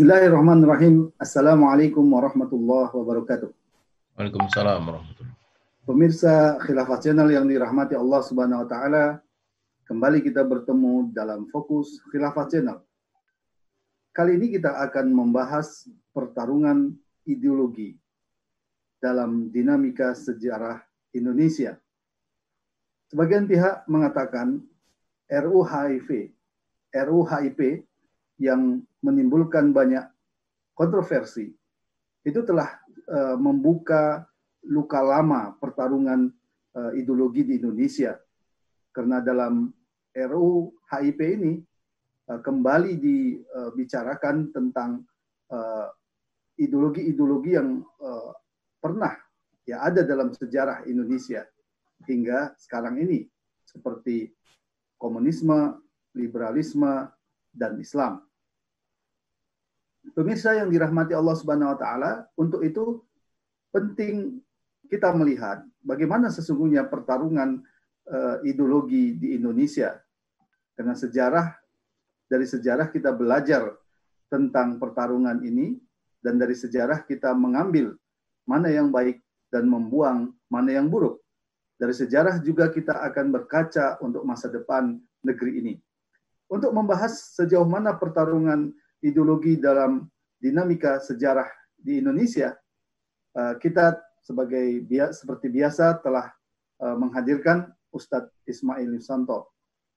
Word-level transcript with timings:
Bismillahirrahmanirrahim. 0.00 1.12
Assalamualaikum 1.20 2.00
warahmatullahi 2.00 2.88
wabarakatuh. 2.88 3.52
Waalaikumsalam 4.16 4.80
warahmatullahi 4.80 5.36
Pemirsa 5.84 6.56
Khilafah 6.64 7.04
Channel 7.04 7.28
yang 7.28 7.44
dirahmati 7.44 7.92
Allah 8.00 8.24
Subhanahu 8.24 8.64
wa 8.64 8.68
taala, 8.72 9.20
kembali 9.84 10.24
kita 10.24 10.40
bertemu 10.40 11.12
dalam 11.12 11.52
fokus 11.52 12.00
Khilafah 12.08 12.48
Channel. 12.48 12.80
Kali 14.16 14.40
ini 14.40 14.56
kita 14.56 14.80
akan 14.88 15.12
membahas 15.12 15.84
pertarungan 16.16 16.96
ideologi 17.28 18.00
dalam 19.04 19.52
dinamika 19.52 20.16
sejarah 20.16 20.80
Indonesia. 21.12 21.76
Sebagian 23.12 23.44
pihak 23.44 23.84
mengatakan 23.84 24.64
RUU 25.28 25.60
HIV, 25.60 26.32
RUU 26.88 27.22
HIP 27.28 27.84
yang 28.40 28.80
menimbulkan 29.00 29.72
banyak 29.72 30.04
kontroversi 30.76 31.48
itu 32.24 32.40
telah 32.44 32.68
uh, 33.08 33.36
membuka 33.40 34.24
luka 34.68 35.00
lama 35.00 35.56
pertarungan 35.56 36.28
uh, 36.76 36.92
ideologi 36.92 37.48
di 37.48 37.60
Indonesia 37.60 38.16
karena 38.92 39.24
dalam 39.24 39.72
RUU 40.12 40.84
HIP 40.90 41.20
ini 41.22 41.52
uh, 42.28 42.40
kembali 42.40 42.92
dibicarakan 43.00 44.52
tentang 44.52 45.04
ideologi-ideologi 46.54 47.58
yang 47.58 47.82
pernah 48.78 49.18
ya 49.66 49.82
ada 49.82 50.06
dalam 50.06 50.30
sejarah 50.30 50.86
Indonesia 50.86 51.42
hingga 52.06 52.54
sekarang 52.54 53.02
ini 53.02 53.26
seperti 53.66 54.30
komunisme, 54.94 55.78
liberalisme, 56.14 57.08
dan 57.50 57.80
Islam. 57.80 58.22
Pemirsa 60.16 60.56
yang 60.58 60.68
dirahmati 60.68 61.14
Allah 61.14 61.36
Subhanahu 61.38 61.72
wa 61.74 61.78
taala, 61.78 62.12
untuk 62.34 62.64
itu 62.66 63.02
penting 63.70 64.42
kita 64.90 65.14
melihat 65.14 65.62
bagaimana 65.86 66.28
sesungguhnya 66.34 66.86
pertarungan 66.90 67.62
uh, 68.10 68.36
ideologi 68.42 69.14
di 69.14 69.38
Indonesia. 69.38 69.94
Karena 70.74 70.98
sejarah 70.98 71.46
dari 72.26 72.46
sejarah 72.46 72.90
kita 72.90 73.14
belajar 73.14 73.74
tentang 74.30 74.78
pertarungan 74.78 75.42
ini 75.42 75.78
dan 76.22 76.38
dari 76.38 76.54
sejarah 76.54 77.06
kita 77.06 77.34
mengambil 77.34 77.94
mana 78.46 78.70
yang 78.70 78.90
baik 78.90 79.22
dan 79.50 79.66
membuang 79.66 80.30
mana 80.46 80.70
yang 80.74 80.86
buruk. 80.86 81.18
Dari 81.80 81.96
sejarah 81.96 82.38
juga 82.44 82.68
kita 82.68 83.02
akan 83.08 83.32
berkaca 83.34 83.98
untuk 84.04 84.22
masa 84.22 84.52
depan 84.52 85.00
negeri 85.24 85.52
ini. 85.64 85.74
Untuk 86.50 86.74
membahas 86.74 87.34
sejauh 87.38 87.64
mana 87.64 87.94
pertarungan 87.94 88.74
ideologi 89.00 89.56
dalam 89.56 90.04
dinamika 90.36 91.00
sejarah 91.00 91.48
di 91.76 92.00
Indonesia, 92.00 92.52
uh, 93.36 93.56
kita 93.56 93.96
sebagai 94.20 94.84
seperti 95.16 95.48
biasa 95.48 96.00
telah 96.04 96.28
uh, 96.80 96.96
menghadirkan 96.96 97.72
Ustadz 97.90 98.30
Ismail 98.46 98.94
Yusanto. 98.94 99.50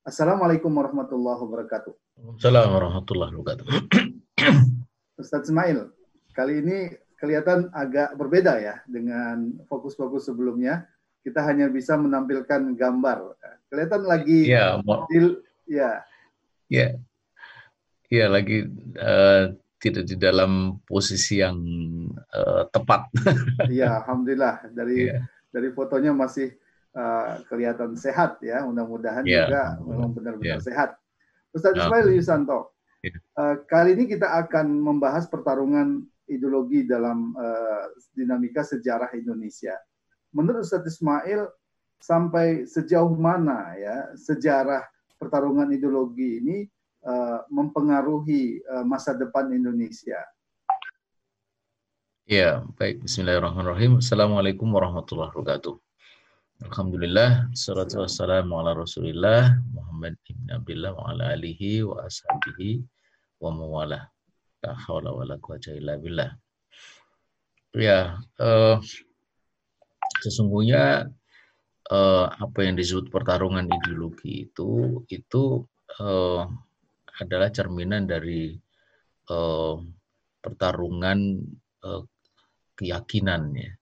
Assalamualaikum 0.04 0.68
warahmatullahi 0.68 1.40
wabarakatuh. 1.40 1.92
Assalamualaikum 2.36 2.76
warahmatullahi 2.76 3.32
wabarakatuh. 3.36 3.66
Ustadz 5.22 5.48
Ismail, 5.48 5.88
kali 6.36 6.60
ini 6.60 6.78
kelihatan 7.16 7.72
agak 7.72 8.18
berbeda 8.18 8.60
ya 8.60 8.74
dengan 8.84 9.64
fokus-fokus 9.70 10.28
sebelumnya. 10.28 10.84
Kita 11.24 11.40
hanya 11.40 11.72
bisa 11.72 11.96
menampilkan 11.96 12.76
gambar. 12.76 13.40
Kelihatan 13.72 14.02
lagi 14.04 14.52
ya, 14.52 14.76
di, 15.08 15.18
ya. 15.64 16.04
Ya, 16.68 17.00
Iya 18.14 18.26
lagi 18.30 18.62
uh, 18.94 19.44
tidak 19.82 20.04
di 20.06 20.14
dalam 20.14 20.78
posisi 20.86 21.42
yang 21.42 21.58
uh, 22.30 22.62
tepat. 22.70 23.10
Iya, 23.74 24.06
alhamdulillah 24.06 24.70
dari 24.70 25.10
yeah. 25.10 25.26
dari 25.50 25.74
fotonya 25.74 26.14
masih 26.14 26.54
uh, 26.94 27.42
kelihatan 27.50 27.98
sehat 27.98 28.38
ya. 28.38 28.62
Mudah-mudahan 28.62 29.26
yeah. 29.26 29.50
juga 29.50 29.62
memang 29.82 30.10
benar-benar 30.14 30.62
yeah. 30.62 30.62
sehat. 30.62 30.94
Ustaz 31.50 31.74
Ismail 31.74 32.14
Yusanto, 32.14 32.74
yeah. 33.02 33.18
uh, 33.34 33.58
kali 33.66 33.98
ini 33.98 34.06
kita 34.06 34.26
akan 34.46 34.70
membahas 34.78 35.26
pertarungan 35.26 36.06
ideologi 36.30 36.86
dalam 36.86 37.34
uh, 37.34 37.90
dinamika 38.14 38.62
sejarah 38.62 39.10
Indonesia. 39.14 39.74
Menurut 40.34 40.66
Ustaz 40.66 40.86
Ismail, 40.86 41.50
sampai 41.98 42.68
sejauh 42.68 43.16
mana 43.16 43.72
ya 43.80 44.12
sejarah 44.12 44.84
pertarungan 45.16 45.72
ideologi 45.72 46.42
ini 46.42 46.68
uh, 47.04 47.44
mempengaruhi 47.52 48.64
uh, 48.64 48.84
masa 48.84 49.14
depan 49.14 49.52
Indonesia. 49.52 50.18
Ya, 52.24 52.64
baik. 52.80 53.04
Bismillahirrahmanirrahim. 53.04 54.00
Assalamualaikum 54.00 54.64
warahmatullahi 54.72 55.28
wabarakatuh. 55.36 55.76
Alhamdulillah, 56.64 57.52
salatu 57.52 58.00
wassalamu 58.00 58.56
ala 58.56 58.72
rasulillah 58.72 59.60
Muhammad 59.76 60.16
ibn 60.32 60.48
Abdullah 60.48 60.96
wa 60.96 61.12
ala 61.12 61.36
alihi 61.36 61.84
wa 61.84 62.00
ashabihi 62.08 62.80
wa 63.44 63.52
mawala. 63.52 64.08
La 64.64 64.72
hawla 64.72 65.12
wa 65.12 65.28
la 65.28 65.36
quwata 65.36 65.76
illa 65.76 66.00
billah. 66.00 66.32
Ya, 67.76 68.16
uh, 68.40 68.80
sesungguhnya 70.24 71.12
uh, 71.92 72.26
apa 72.32 72.64
yang 72.64 72.80
disebut 72.80 73.12
pertarungan 73.12 73.68
ideologi 73.68 74.48
itu 74.48 75.02
itu 75.12 75.68
uh, 76.00 76.48
adalah 77.20 77.50
cerminan 77.54 78.08
dari 78.08 78.54
uh, 79.30 79.76
pertarungan 80.42 81.18
uh, 81.84 82.02
keyakinan 82.74 83.54
ya. 83.54 83.72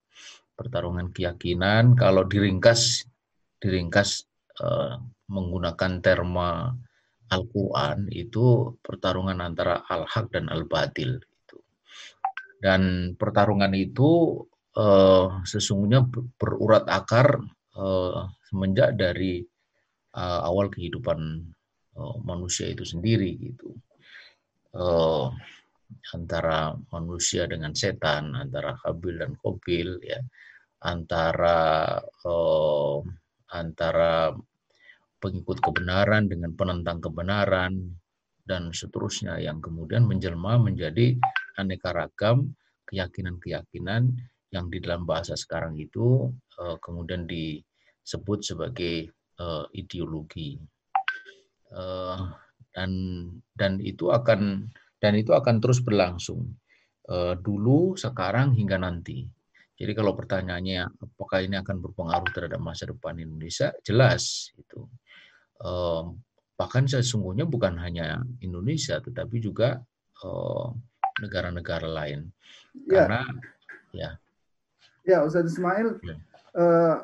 Pertarungan 0.53 1.09
keyakinan 1.09 1.97
kalau 1.97 2.29
diringkas 2.29 3.09
diringkas 3.57 4.29
uh, 4.61 5.01
menggunakan 5.31 6.03
terma 6.03 6.69
Al-Qur'an 7.33 8.05
itu 8.13 8.77
pertarungan 8.77 9.41
antara 9.41 9.81
al-haq 9.89 10.29
dan 10.29 10.51
al-batil 10.53 11.17
itu. 11.17 11.57
Dan 12.61 13.13
pertarungan 13.17 13.73
itu 13.73 14.37
uh, 14.77 15.41
sesungguhnya 15.41 16.05
berurat 16.37 16.85
akar 16.85 17.41
uh, 17.73 18.29
semenjak 18.45 18.93
dari 18.93 19.41
uh, 20.13 20.45
awal 20.45 20.69
kehidupan 20.69 21.49
uh, 21.97 22.17
manusia 22.21 22.69
itu 22.69 22.85
sendiri 22.85 23.37
gitu. 23.39 23.73
Uh, 24.73 25.29
antara 26.13 26.73
manusia 26.89 27.45
dengan 27.45 27.77
setan 27.77 28.33
antara 28.33 28.73
Habil 28.81 29.21
dan 29.21 29.37
Kobil 29.37 30.01
ya. 30.01 30.19
Antara 30.83 31.95
uh, 32.27 32.99
antara 33.53 34.33
pengikut 35.23 35.63
kebenaran 35.63 36.27
dengan 36.27 36.51
penentang 36.57 36.99
kebenaran 36.99 37.95
dan 38.43 38.75
seterusnya 38.75 39.39
yang 39.39 39.63
kemudian 39.63 40.03
menjelma 40.03 40.59
menjadi 40.59 41.15
aneka 41.55 41.95
ragam 41.95 42.51
keyakinan-keyakinan 42.91 44.11
yang 44.51 44.65
di 44.67 44.83
dalam 44.83 45.07
bahasa 45.07 45.39
sekarang 45.39 45.79
itu 45.79 46.27
uh, 46.59 46.75
kemudian 46.83 47.23
disebut 47.23 48.43
sebagai 48.43 49.07
uh, 49.39 49.63
ideologi 49.71 50.59
uh, 51.73 52.31
dan 52.73 52.91
dan 53.53 53.81
itu 53.81 54.09
akan 54.09 54.69
dan 55.01 55.13
itu 55.19 55.35
akan 55.35 55.59
terus 55.59 55.83
berlangsung 55.83 56.53
uh, 57.09 57.35
dulu, 57.35 57.97
sekarang 57.99 58.55
hingga 58.55 58.79
nanti. 58.79 59.27
Jadi 59.73 59.91
kalau 59.97 60.13
pertanyaannya 60.13 60.85
apakah 61.01 61.43
ini 61.43 61.59
akan 61.59 61.81
berpengaruh 61.81 62.29
terhadap 62.31 62.61
masa 62.61 62.87
depan 62.87 63.19
Indonesia, 63.19 63.73
jelas 63.83 64.53
itu. 64.55 64.85
Uh, 65.59 66.13
bahkan 66.55 66.85
sesungguhnya 66.85 67.49
bukan 67.49 67.75
hanya 67.81 68.21
Indonesia, 68.39 69.01
tetapi 69.01 69.41
juga 69.41 69.81
negara-negara 71.19 71.87
lain. 71.89 72.31
Ya. 72.87 73.05
Karena 73.05 73.21
ya. 73.91 74.09
Ya, 75.03 75.17
Ustaz 75.27 75.51
Ismail. 75.51 75.99
Ya. 75.99 76.15
Uh, 76.53 76.95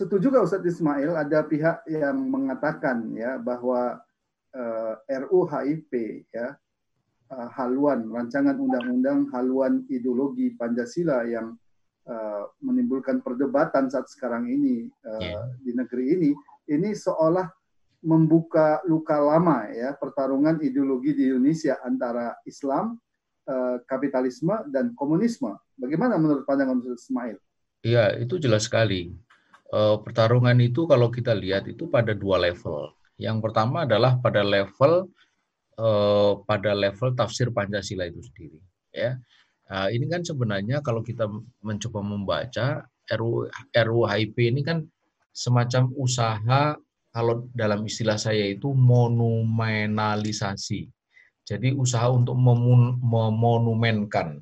setuju 0.00 0.32
gak 0.32 0.48
Ustadz 0.48 0.80
Ismail 0.80 1.12
ada 1.12 1.44
pihak 1.44 1.84
yang 1.84 2.16
mengatakan 2.32 3.12
ya 3.12 3.36
bahwa 3.36 4.00
uh, 4.56 4.94
eh, 5.04 5.28
HIP 5.28 5.92
ya 6.32 6.56
uh, 7.28 7.48
haluan 7.52 8.08
rancangan 8.08 8.56
undang-undang 8.56 9.28
haluan 9.36 9.84
ideologi 9.92 10.56
Pancasila 10.56 11.28
yang 11.28 11.52
uh, 12.08 12.48
menimbulkan 12.64 13.20
perdebatan 13.20 13.92
saat 13.92 14.08
sekarang 14.08 14.48
ini 14.48 14.88
uh, 15.04 15.20
yeah. 15.20 15.44
di 15.60 15.76
negeri 15.76 16.16
ini 16.16 16.30
ini 16.72 16.96
seolah 16.96 17.44
membuka 18.00 18.80
luka 18.88 19.20
lama 19.20 19.68
ya 19.68 19.92
pertarungan 19.92 20.64
ideologi 20.64 21.12
di 21.12 21.28
Indonesia 21.28 21.76
antara 21.84 22.32
Islam, 22.48 22.96
uh, 23.44 23.76
kapitalisme 23.84 24.64
dan 24.72 24.96
komunisme. 24.96 25.52
Bagaimana 25.76 26.16
menurut 26.16 26.48
pandangan 26.48 26.80
Ustadz 26.80 27.12
Ismail? 27.12 27.36
Iya, 27.84 28.16
itu 28.16 28.40
jelas 28.40 28.64
sekali 28.64 29.12
pertarungan 29.70 30.58
itu 30.58 30.82
kalau 30.90 31.14
kita 31.14 31.30
lihat 31.30 31.70
itu 31.70 31.86
pada 31.86 32.10
dua 32.10 32.42
level. 32.42 32.90
Yang 33.14 33.38
pertama 33.38 33.86
adalah 33.86 34.18
pada 34.18 34.42
level 34.42 35.06
uh, 35.78 36.42
pada 36.42 36.74
level 36.74 37.14
tafsir 37.14 37.54
Pancasila 37.54 38.02
itu 38.08 38.24
sendiri. 38.24 38.58
Ya, 38.90 39.20
uh, 39.70 39.86
ini 39.94 40.10
kan 40.10 40.26
sebenarnya 40.26 40.82
kalau 40.82 41.06
kita 41.06 41.30
mencoba 41.62 42.02
membaca 42.02 42.82
RU 43.10 43.50
RUHIP 43.74 44.38
ini 44.38 44.62
kan 44.66 44.86
semacam 45.30 45.94
usaha 45.94 46.74
kalau 47.10 47.50
dalam 47.54 47.86
istilah 47.86 48.18
saya 48.18 48.46
itu 48.50 48.74
monumentalisasi. 48.74 50.90
Jadi 51.42 51.74
usaha 51.74 52.06
untuk 52.06 52.38
memonumenkan 52.38 54.38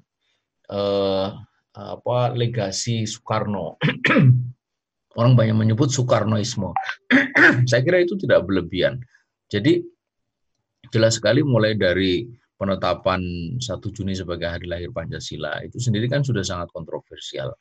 eh, 0.69 1.29
apa 1.73 2.19
legasi 2.37 3.09
Soekarno. 3.09 3.81
Orang 5.19 5.35
banyak 5.35 5.59
menyebut 5.59 5.91
Soekarnoisme. 5.91 6.71
saya 7.71 7.83
kira 7.83 8.07
itu 8.07 8.15
tidak 8.15 8.47
berlebihan. 8.47 9.03
Jadi 9.51 9.83
jelas 10.95 11.19
sekali 11.19 11.43
mulai 11.43 11.75
dari 11.75 12.23
penetapan 12.55 13.21
1 13.59 13.67
Juni 13.91 14.15
sebagai 14.15 14.47
hari 14.47 14.71
lahir 14.71 14.95
Pancasila 14.95 15.63
itu 15.63 15.79
sendiri 15.79 16.07
kan 16.11 16.23
sudah 16.27 16.43
sangat 16.43 16.71
kontroversial 16.75 17.55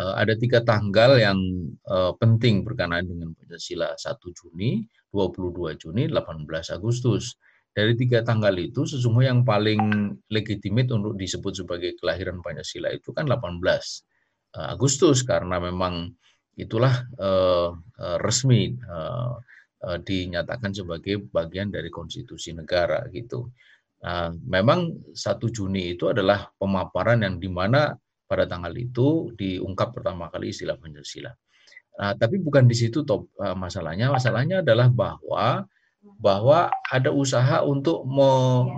uh, 0.00 0.14
ada 0.16 0.36
tiga 0.36 0.62
tanggal 0.62 1.16
yang 1.16 1.38
uh, 1.88 2.12
penting 2.16 2.62
berkenaan 2.62 3.08
dengan 3.08 3.32
Pancasila 3.32 3.96
1 3.96 4.20
Juni, 4.36 4.84
22 5.12 5.80
Juni, 5.80 6.08
18 6.08 6.76
Agustus. 6.76 7.36
Dari 7.76 7.92
tiga 7.92 8.24
tanggal 8.24 8.56
itu 8.56 8.88
sesungguhnya 8.88 9.36
yang 9.36 9.44
paling 9.44 9.80
legitimit 10.32 10.88
untuk 10.88 11.12
disebut 11.12 11.60
sebagai 11.60 11.92
kelahiran 12.00 12.40
Pancasila 12.40 12.88
itu 12.88 13.12
kan 13.12 13.28
18 13.28 13.36
uh, 13.36 13.76
eh, 14.56 14.68
Agustus 14.72 15.20
karena 15.20 15.60
memang 15.60 16.08
itulah 16.56 17.04
uh, 17.20 17.76
uh, 17.76 18.16
resmi 18.24 18.72
uh, 18.88 19.36
uh, 19.84 19.98
dinyatakan 20.00 20.72
sebagai 20.72 21.28
bagian 21.28 21.68
dari 21.68 21.92
konstitusi 21.92 22.56
negara 22.56 23.04
gitu. 23.12 23.52
Nah, 24.00 24.32
memang 24.32 25.12
1 25.12 25.16
Juni 25.52 25.96
itu 25.96 26.12
adalah 26.12 26.48
pemaparan 26.56 27.20
yang 27.24 27.36
di 27.40 27.48
mana 27.48 27.92
pada 28.26 28.44
tanggal 28.48 28.72
itu 28.76 29.32
diungkap 29.36 29.92
pertama 29.96 30.28
kali 30.32 30.52
istilah 30.52 30.76
Pancasila. 30.76 31.32
Nah, 31.96 32.12
tapi 32.16 32.40
bukan 32.40 32.68
di 32.68 32.76
situ 32.76 33.04
top 33.04 33.32
uh, 33.40 33.56
masalahnya. 33.56 34.12
Masalahnya 34.12 34.60
adalah 34.60 34.88
bahwa 34.92 35.64
bahwa 36.22 36.70
ada 36.86 37.10
usaha 37.10 37.66
untuk 37.66 38.06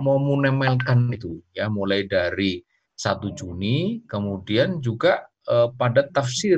memunemelkan 0.01 1.13
itu 1.13 1.37
ya 1.53 1.69
mulai 1.69 2.09
dari 2.09 2.65
1 2.97 3.37
Juni 3.37 4.01
kemudian 4.09 4.81
juga 4.81 5.29
uh, 5.45 5.69
pada 5.77 6.09
tafsir 6.09 6.57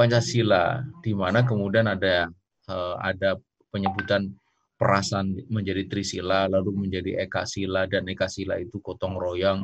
Pancasila 0.00 0.80
di 1.04 1.12
mana 1.12 1.44
kemudian 1.44 1.84
ada 1.84 2.32
uh, 2.72 2.96
ada 3.04 3.36
penyebutan 3.68 4.32
perasaan 4.80 5.36
menjadi 5.52 5.84
Trisila 5.92 6.48
lalu 6.48 6.88
menjadi 6.88 7.20
Ekasila 7.28 7.84
dan 7.84 8.08
Ekasila 8.08 8.56
itu 8.56 8.80
gotong 8.80 9.20
royong 9.20 9.60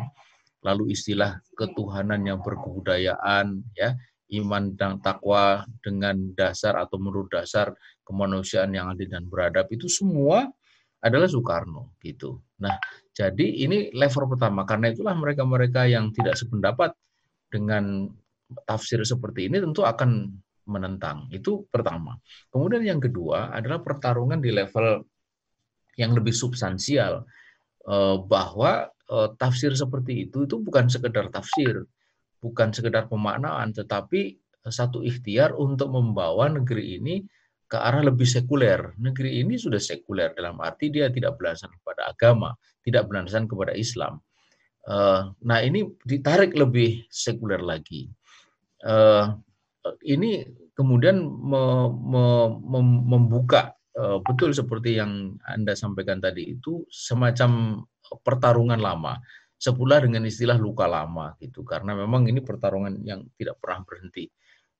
lalu 0.66 0.90
istilah 0.90 1.38
ketuhanan 1.54 2.26
yang 2.26 2.42
berkebudayaan, 2.42 3.62
ya, 3.78 3.94
iman 4.42 4.74
dan 4.74 4.98
takwa 4.98 5.62
dengan 5.78 6.34
dasar 6.34 6.74
atau 6.74 6.98
menurut 6.98 7.30
dasar 7.30 7.70
kemanusiaan 8.02 8.74
yang 8.74 8.90
adil 8.90 9.06
dan 9.06 9.30
beradab 9.30 9.70
itu 9.70 9.86
semua 9.86 10.50
adalah 10.98 11.30
Soekarno 11.30 11.94
gitu. 12.02 12.42
Nah, 12.58 12.74
jadi 13.14 13.46
ini 13.62 13.94
level 13.94 14.26
pertama 14.26 14.66
karena 14.66 14.90
itulah 14.90 15.14
mereka-mereka 15.14 15.86
yang 15.86 16.10
tidak 16.10 16.34
sependapat 16.34 16.90
dengan 17.46 18.10
tafsir 18.66 19.02
seperti 19.02 19.50
ini 19.50 19.58
tentu 19.58 19.82
akan 19.82 20.30
menentang. 20.66 21.30
Itu 21.30 21.66
pertama. 21.70 22.18
Kemudian 22.50 22.82
yang 22.82 22.98
kedua 22.98 23.54
adalah 23.54 23.82
pertarungan 23.82 24.42
di 24.42 24.50
level 24.50 25.02
yang 25.96 26.12
lebih 26.12 26.34
substansial 26.34 27.24
eh, 27.86 28.16
bahwa 28.20 28.90
uh, 29.10 29.32
tafsir 29.38 29.72
seperti 29.72 30.28
itu 30.28 30.44
itu 30.44 30.58
bukan 30.60 30.90
sekedar 30.90 31.30
tafsir, 31.30 31.86
bukan 32.42 32.74
sekedar 32.74 33.06
pemaknaan, 33.06 33.72
tetapi 33.72 34.36
satu 34.66 35.00
ikhtiar 35.06 35.54
untuk 35.54 35.94
membawa 35.94 36.50
negeri 36.50 36.98
ini 36.98 37.22
ke 37.66 37.78
arah 37.78 38.02
lebih 38.02 38.26
sekuler. 38.26 38.94
Negeri 38.98 39.42
ini 39.42 39.54
sudah 39.58 39.78
sekuler 39.78 40.34
dalam 40.34 40.58
arti 40.58 40.90
dia 40.90 41.06
tidak 41.10 41.38
berlandaskan 41.38 41.70
kepada 41.82 42.02
agama, 42.10 42.50
tidak 42.82 43.06
berlandaskan 43.06 43.46
kepada 43.46 43.72
Islam. 43.78 44.18
Nah 45.42 45.58
ini 45.62 45.86
ditarik 46.02 46.54
lebih 46.54 47.06
sekuler 47.10 47.58
lagi. 47.58 48.06
Uh, 48.86 49.34
ini 50.06 50.46
kemudian 50.78 51.18
me, 51.26 51.90
me, 51.90 52.24
mem, 52.62 52.88
membuka 53.02 53.74
uh, 53.98 54.22
betul 54.22 54.54
seperti 54.54 55.02
yang 55.02 55.34
anda 55.50 55.74
sampaikan 55.74 56.22
tadi 56.22 56.54
itu 56.54 56.86
semacam 56.86 57.82
pertarungan 58.22 58.78
lama. 58.78 59.18
Sepula 59.56 59.98
dengan 59.98 60.22
istilah 60.28 60.60
luka 60.60 60.84
lama 60.84 61.32
gitu 61.40 61.64
karena 61.64 61.96
memang 61.96 62.28
ini 62.28 62.44
pertarungan 62.44 63.00
yang 63.02 63.24
tidak 63.40 63.56
pernah 63.56 63.82
berhenti 63.88 64.28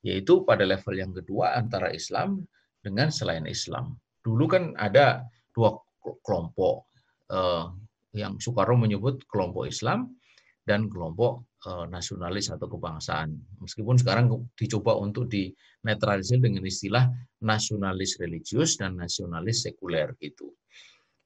yaitu 0.07 0.47
pada 0.47 0.63
level 0.63 0.95
yang 0.95 1.11
kedua 1.11 1.59
antara 1.59 1.91
Islam 1.91 2.47
dengan 2.79 3.11
selain 3.11 3.43
Islam. 3.51 3.99
Dulu 4.23 4.45
kan 4.47 4.65
ada 4.79 5.27
dua 5.51 5.75
kelompok 6.23 6.87
eh, 7.35 7.67
yang 8.15 8.39
Soekarno 8.39 8.79
menyebut 8.79 9.27
kelompok 9.27 9.67
Islam 9.67 10.15
dan 10.63 10.87
kelompok 10.87 11.56
nasionalis 11.91 12.55
atau 12.55 12.71
kebangsaan. 12.71 13.35
Meskipun 13.59 13.99
sekarang 13.99 14.31
dicoba 14.55 14.95
untuk 14.99 15.27
dinetralisir 15.27 16.39
dengan 16.39 16.63
istilah 16.63 17.11
nasionalis 17.43 18.23
religius 18.23 18.79
dan 18.79 18.95
nasionalis 18.95 19.67
sekuler 19.67 20.15
gitu. 20.23 20.55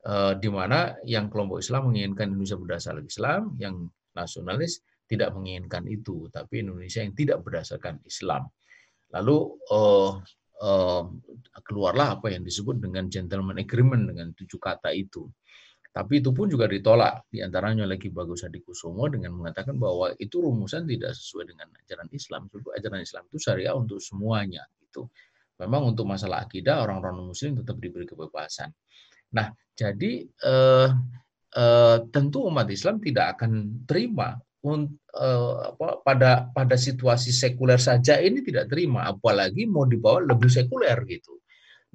Eh, 0.01 0.33
di 0.41 0.49
mana 0.49 0.97
yang 1.05 1.29
kelompok 1.29 1.61
Islam 1.61 1.93
menginginkan 1.93 2.33
Indonesia 2.33 2.57
berdasar 2.57 2.97
Islam, 3.05 3.53
yang 3.61 3.85
nasionalis 4.17 4.81
tidak 5.05 5.37
menginginkan 5.37 5.85
itu, 5.93 6.25
tapi 6.33 6.65
Indonesia 6.65 7.05
yang 7.05 7.13
tidak 7.13 7.45
berdasarkan 7.45 8.01
Islam. 8.09 8.49
Lalu 9.13 9.37
uh, 9.75 10.23
uh, 10.63 11.05
keluarlah 11.67 12.17
apa 12.17 12.31
yang 12.33 12.47
disebut 12.47 12.79
dengan 12.79 13.11
gentleman 13.11 13.59
agreement 13.59 14.07
dengan 14.07 14.31
tujuh 14.33 14.57
kata 14.57 14.95
itu. 14.95 15.27
Tapi 15.91 16.23
itu 16.23 16.31
pun 16.31 16.47
juga 16.47 16.71
ditolak. 16.71 17.27
Di 17.27 17.43
antaranya 17.43 17.83
lagi 17.83 18.15
Bagus 18.15 18.47
Hadi 18.47 18.63
Kusumo 18.63 19.11
dengan 19.11 19.35
mengatakan 19.35 19.75
bahwa 19.75 20.15
itu 20.23 20.39
rumusan 20.39 20.87
tidak 20.87 21.19
sesuai 21.19 21.51
dengan 21.51 21.67
ajaran 21.83 22.07
Islam. 22.15 22.47
Sebab 22.47 22.71
ajaran 22.79 23.01
Islam 23.03 23.23
itu 23.27 23.39
syariah 23.43 23.75
untuk 23.75 23.99
semuanya. 23.99 24.63
Itu 24.79 25.11
memang 25.59 25.91
untuk 25.91 26.07
masalah 26.07 26.47
akidah 26.47 26.87
orang-orang 26.87 27.35
muslim 27.35 27.59
tetap 27.59 27.77
diberi 27.83 28.07
kebebasan. 28.07 28.71
Nah, 29.35 29.51
jadi 29.75 30.25
eh, 30.25 30.89
eh, 31.59 31.99
tentu 32.15 32.47
umat 32.47 32.71
Islam 32.71 33.03
tidak 33.03 33.39
akan 33.39 33.83
terima 33.85 34.39
eh, 34.63 35.55
apa, 35.75 36.07
pada 36.07 36.55
pada 36.55 36.77
situasi 36.79 37.35
sekuler 37.35 37.83
saja 37.83 38.23
ini 38.23 38.47
tidak 38.47 38.71
terima, 38.71 39.11
apalagi 39.11 39.67
mau 39.67 39.91
dibawa 39.91 40.23
lebih 40.23 40.49
sekuler 40.49 41.03
gitu. 41.11 41.35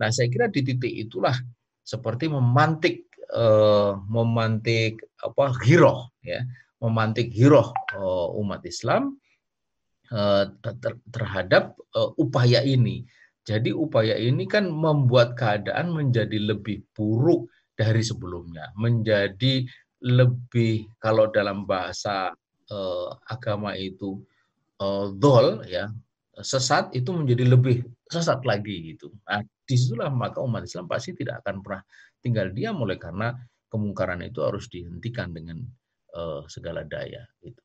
Nah, 0.03 0.11
saya 0.11 0.27
kira 0.27 0.51
di 0.51 0.61
titik 0.67 0.91
itulah 0.91 1.35
seperti 1.79 2.27
memantik 2.27 3.14
eh, 3.31 3.91
memantik 4.09 5.01
apa 5.21 5.55
giroh 5.63 6.11
ya, 6.21 6.43
memantik 6.81 7.33
giroh 7.33 7.73
eh, 7.95 8.27
umat 8.41 8.61
Islam 8.65 9.17
eh, 10.11 10.43
ter 10.61 10.93
terhadap 11.09 11.77
eh, 11.95 12.11
upaya 12.21 12.61
ini. 12.61 13.05
Jadi 13.45 13.69
upaya 13.69 14.17
ini 14.17 14.49
kan 14.49 14.65
membuat 14.65 15.37
keadaan 15.37 15.93
menjadi 15.93 16.41
lebih 16.41 16.81
buruk 16.97 17.45
dari 17.77 18.01
sebelumnya, 18.01 18.73
menjadi 18.73 19.61
lebih 20.01 20.89
kalau 20.97 21.29
dalam 21.29 21.65
bahasa 21.69 22.33
eh, 22.69 23.09
agama 23.29 23.77
itu 23.77 24.21
eh, 24.81 25.07
dol 25.17 25.61
ya 25.69 25.89
sesat 26.41 26.91
itu 26.91 27.15
menjadi 27.15 27.47
lebih 27.47 27.87
sesat 28.11 28.43
lagi 28.43 28.95
gitu. 28.95 29.07
Nah 29.23 29.39
di 29.65 29.75
situlah 29.79 30.11
maka 30.11 30.43
umat 30.43 30.67
Islam 30.67 30.85
pasti 30.85 31.15
tidak 31.15 31.41
akan 31.45 31.63
pernah 31.63 31.81
tinggal 32.25 32.49
diam 32.49 32.81
oleh 32.81 32.97
karena 32.97 33.37
kemungkaran 33.69 34.25
itu 34.25 34.41
harus 34.41 34.65
dihentikan 34.65 35.29
dengan 35.29 35.61
eh, 36.17 36.41
segala 36.49 36.81
daya 36.81 37.21
gitu. 37.45 37.61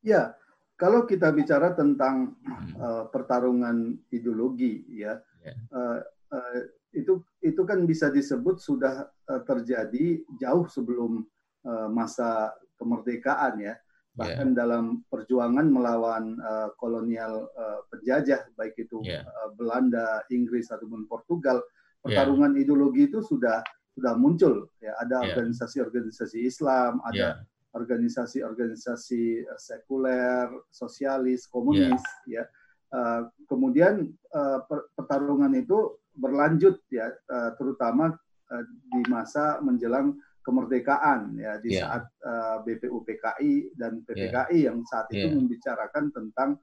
Ya, 0.00 0.32
kalau 0.80 1.04
kita 1.04 1.28
bicara 1.28 1.76
tentang 1.76 2.40
uh, 2.80 3.04
pertarungan 3.12 4.00
ideologi, 4.08 4.80
ya, 4.88 5.20
yeah. 5.44 5.52
Ya. 5.52 5.54
uh, 5.76 5.98
uh, 6.32 6.56
itu 6.96 7.20
itu 7.44 7.62
kan 7.68 7.84
bisa 7.84 8.08
disebut 8.08 8.64
sudah 8.64 9.04
uh, 9.28 9.42
terjadi 9.44 10.24
jauh 10.40 10.64
sebelum 10.72 11.20
uh, 11.68 11.88
masa 11.92 12.56
kemerdekaan, 12.80 13.60
ya. 13.60 13.76
Bahkan 14.16 14.48
yeah. 14.52 14.56
dalam 14.56 15.04
perjuangan 15.12 15.68
melawan 15.68 16.40
uh, 16.40 16.72
kolonial 16.80 17.44
uh, 17.52 17.84
penjajah, 17.92 18.48
baik 18.56 18.72
itu 18.80 19.04
yeah. 19.04 19.28
uh, 19.44 19.52
Belanda, 19.52 20.24
Inggris 20.32 20.72
ataupun 20.72 21.04
Portugal, 21.04 21.60
pertarungan 22.00 22.56
yeah. 22.56 22.62
ideologi 22.64 23.08
itu 23.08 23.20
sudah 23.20 23.60
sudah 23.94 24.14
muncul. 24.16 24.68
Ya, 24.80 24.96
ada 25.00 25.24
ya. 25.24 25.36
organisasi-organisasi 25.36 26.38
Islam, 26.46 27.04
ada 27.04 27.44
organisasi-organisasi 27.76 29.22
eh, 29.46 29.60
sekuler, 29.60 30.48
sosialis, 30.72 31.46
komunis, 31.46 32.02
yeah. 32.26 32.42
ya. 32.42 32.44
Uh, 32.90 33.22
kemudian 33.46 34.10
uh, 34.34 34.66
pertarungan 34.98 35.54
itu 35.54 36.02
berlanjut 36.10 36.82
ya, 36.90 37.14
uh, 37.30 37.54
terutama 37.54 38.18
uh, 38.50 38.64
di 38.66 39.06
masa 39.06 39.62
menjelang 39.62 40.18
kemerdekaan 40.42 41.38
ya 41.38 41.62
di 41.62 41.78
yeah. 41.78 41.86
saat 41.86 42.02
uh, 42.26 42.56
BPUPKI 42.66 43.78
dan 43.78 44.02
PPKI 44.02 44.58
yeah. 44.58 44.74
yang 44.74 44.82
saat 44.90 45.06
itu 45.14 45.30
yeah. 45.30 45.36
membicarakan 45.38 46.04
tentang 46.10 46.58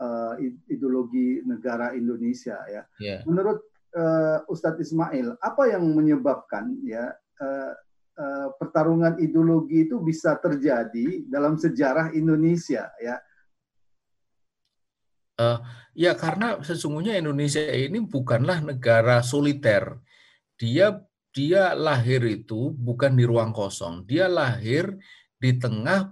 uh, 0.00 0.40
ideologi 0.72 1.44
negara 1.44 1.92
Indonesia 1.92 2.64
ya. 2.70 2.82
Yeah. 2.96 3.20
Menurut 3.28 3.60
uh, 3.94 4.44
Ustadz 4.50 4.82
Ismail, 4.82 5.38
apa 5.40 5.70
yang 5.70 5.84
menyebabkan 5.94 6.76
ya 6.84 7.12
uh, 7.40 7.72
uh, 8.18 8.48
pertarungan 8.58 9.16
ideologi 9.22 9.88
itu 9.88 10.02
bisa 10.02 10.36
terjadi 10.36 11.24
dalam 11.30 11.56
sejarah 11.56 12.12
Indonesia 12.12 12.90
ya? 12.98 13.16
Uh, 15.38 15.62
ya 15.94 16.18
karena 16.18 16.58
sesungguhnya 16.58 17.14
Indonesia 17.14 17.62
ini 17.62 18.02
bukanlah 18.02 18.58
negara 18.58 19.22
soliter. 19.22 20.02
Dia 20.58 20.98
dia 21.30 21.70
lahir 21.78 22.26
itu 22.26 22.74
bukan 22.74 23.14
di 23.14 23.22
ruang 23.22 23.54
kosong. 23.54 24.02
Dia 24.10 24.26
lahir 24.26 24.98
di 25.38 25.54
tengah 25.54 26.10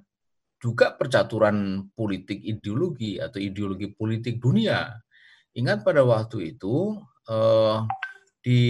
juga 0.62 0.95
percaturan 0.95 1.90
politik 1.92 2.38
ideologi 2.38 3.18
atau 3.18 3.42
ideologi 3.42 3.90
politik 3.90 4.38
dunia. 4.38 4.95
Ingat 5.59 5.83
pada 5.83 6.06
waktu 6.06 6.54
itu 6.54 7.02
uh, 7.30 7.87
di 8.42 8.62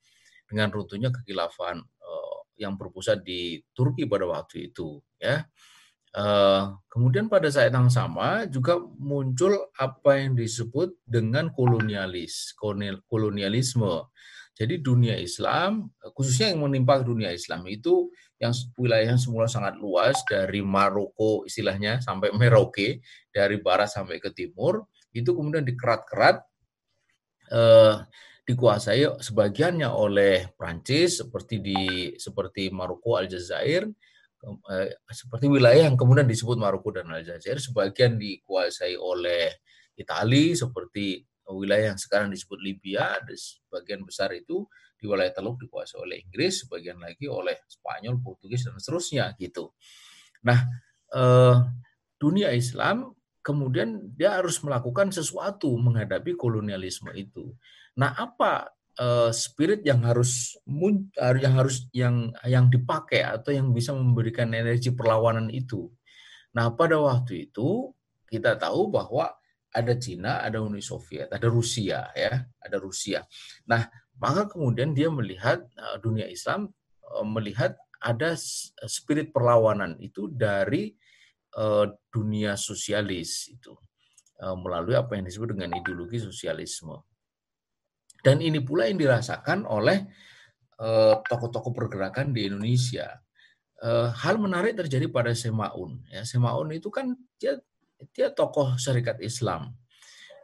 dengan 0.50 0.74
runtuhnya 0.74 1.14
kekhilafan 1.14 1.82
uh, 1.82 2.38
yang 2.58 2.78
berpusat 2.78 3.22
di 3.22 3.62
Turki 3.74 4.10
pada 4.10 4.26
waktu 4.26 4.74
itu 4.74 5.02
ya 5.22 5.46
Uh, 6.16 6.80
kemudian 6.88 7.28
pada 7.28 7.52
saat 7.52 7.76
yang 7.76 7.92
sama 7.92 8.48
juga 8.48 8.80
muncul 8.80 9.68
apa 9.76 10.24
yang 10.24 10.32
disebut 10.40 10.96
dengan 11.04 11.52
kolonialis, 11.52 12.56
kolonialisme. 13.12 14.08
Jadi 14.56 14.80
dunia 14.80 15.20
Islam, 15.20 15.92
khususnya 16.16 16.56
yang 16.56 16.64
menimpa 16.64 17.04
dunia 17.04 17.28
Islam 17.36 17.68
itu 17.68 18.08
yang 18.40 18.56
wilayah 18.80 19.16
yang 19.16 19.20
semula 19.20 19.52
sangat 19.52 19.76
luas 19.76 20.16
dari 20.24 20.64
Maroko 20.64 21.44
istilahnya 21.44 22.00
sampai 22.00 22.32
Merauke, 22.40 23.04
dari 23.36 23.60
barat 23.60 23.92
sampai 23.92 24.24
ke 24.24 24.32
timur, 24.32 24.88
itu 25.12 25.36
kemudian 25.36 25.68
dikerat-kerat, 25.68 26.40
eh, 27.52 27.96
dikuasai 28.48 29.20
sebagiannya 29.20 29.90
oleh 29.92 30.56
Prancis 30.56 31.20
seperti 31.20 31.60
di 31.60 31.82
seperti 32.16 32.72
Maroko, 32.72 33.20
Aljazair, 33.20 33.92
Eh, 34.46 34.90
seperti 35.10 35.50
wilayah 35.50 35.90
yang 35.90 35.98
kemudian 35.98 36.30
disebut 36.30 36.62
Maroko 36.62 36.94
dan 36.94 37.10
Aljazair 37.10 37.58
sebagian 37.58 38.22
dikuasai 38.22 38.94
oleh 38.94 39.50
Italia 39.98 40.54
seperti 40.54 41.26
wilayah 41.54 41.94
yang 41.94 42.00
sekarang 42.02 42.34
disebut 42.34 42.58
Libya 42.58 43.22
sebagian 43.30 44.02
besar 44.02 44.34
itu 44.34 44.66
di 44.98 45.06
wilayah 45.06 45.30
Teluk 45.36 45.62
dikuasai 45.62 46.02
oleh 46.02 46.18
Inggris 46.26 46.66
sebagian 46.66 46.98
lagi 46.98 47.30
oleh 47.30 47.62
Spanyol, 47.70 48.18
Portugis 48.24 48.66
dan 48.66 48.80
seterusnya 48.82 49.36
gitu. 49.38 49.76
Nah, 50.42 50.66
eh, 51.14 51.58
dunia 52.18 52.50
Islam 52.56 53.14
kemudian 53.46 54.18
dia 54.18 54.42
harus 54.42 54.58
melakukan 54.66 55.14
sesuatu 55.14 55.70
menghadapi 55.78 56.34
kolonialisme 56.34 57.14
itu. 57.14 57.54
Nah, 58.02 58.18
apa 58.18 58.74
uh, 58.98 59.30
spirit 59.30 59.86
yang 59.86 60.02
harus 60.02 60.58
yang 61.38 61.54
harus 61.54 61.86
yang 61.94 62.34
yang 62.42 62.66
dipakai 62.74 63.22
atau 63.22 63.54
yang 63.54 63.70
bisa 63.70 63.94
memberikan 63.94 64.50
energi 64.50 64.90
perlawanan 64.90 65.54
itu. 65.54 65.94
Nah, 66.58 66.74
pada 66.74 66.98
waktu 66.98 67.52
itu 67.52 67.94
kita 68.26 68.58
tahu 68.58 68.90
bahwa 68.90 69.30
ada 69.76 69.94
Cina, 70.00 70.40
ada 70.40 70.64
Uni 70.64 70.80
Soviet, 70.80 71.28
ada 71.28 71.52
Rusia 71.52 72.08
ya, 72.16 72.32
ada 72.40 72.78
Rusia. 72.80 73.28
Nah, 73.68 73.84
maka 74.16 74.48
kemudian 74.48 74.96
dia 74.96 75.12
melihat 75.12 75.68
uh, 75.76 76.00
dunia 76.00 76.32
Islam 76.32 76.72
uh, 77.12 77.28
melihat 77.28 77.76
ada 78.00 78.40
spirit 78.88 79.36
perlawanan 79.36 80.00
itu 80.00 80.32
dari 80.32 80.94
dunia 82.12 82.60
sosialis 82.60 83.48
itu 83.48 83.72
melalui 84.60 85.00
apa 85.00 85.16
yang 85.16 85.24
disebut 85.24 85.56
dengan 85.56 85.80
ideologi 85.80 86.20
sosialisme. 86.20 87.00
Dan 88.26 88.42
ini 88.42 88.58
pula 88.58 88.90
yang 88.90 88.98
dirasakan 88.98 89.70
oleh 89.70 90.02
eh, 90.82 91.16
tokoh-tokoh 91.22 91.78
pergerakan 91.78 92.34
di 92.34 92.50
Indonesia. 92.50 93.22
Eh, 93.86 94.10
hal 94.10 94.42
menarik 94.42 94.74
terjadi 94.74 95.06
pada 95.14 95.30
Semaun. 95.38 96.02
Ya, 96.10 96.26
Semaun 96.26 96.74
itu 96.74 96.90
kan 96.90 97.14
dia 97.38 97.62
dia 98.12 98.32
tokoh 98.32 98.76
syarikat 98.76 99.20
Islam. 99.22 99.76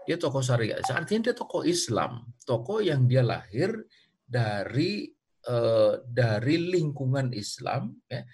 Dia 0.08 0.18
tokoh 0.18 0.42
syarikat, 0.42 0.82
artinya 0.90 1.30
dia 1.30 1.36
tokoh 1.38 1.62
Islam, 1.62 2.26
tokoh 2.42 2.82
yang 2.82 3.06
dia 3.06 3.22
lahir 3.22 3.86
dari 4.26 5.06
eh, 5.46 5.94
dari 6.02 6.56
lingkungan 6.58 7.30
Islam, 7.38 7.94
ya, 8.10 8.26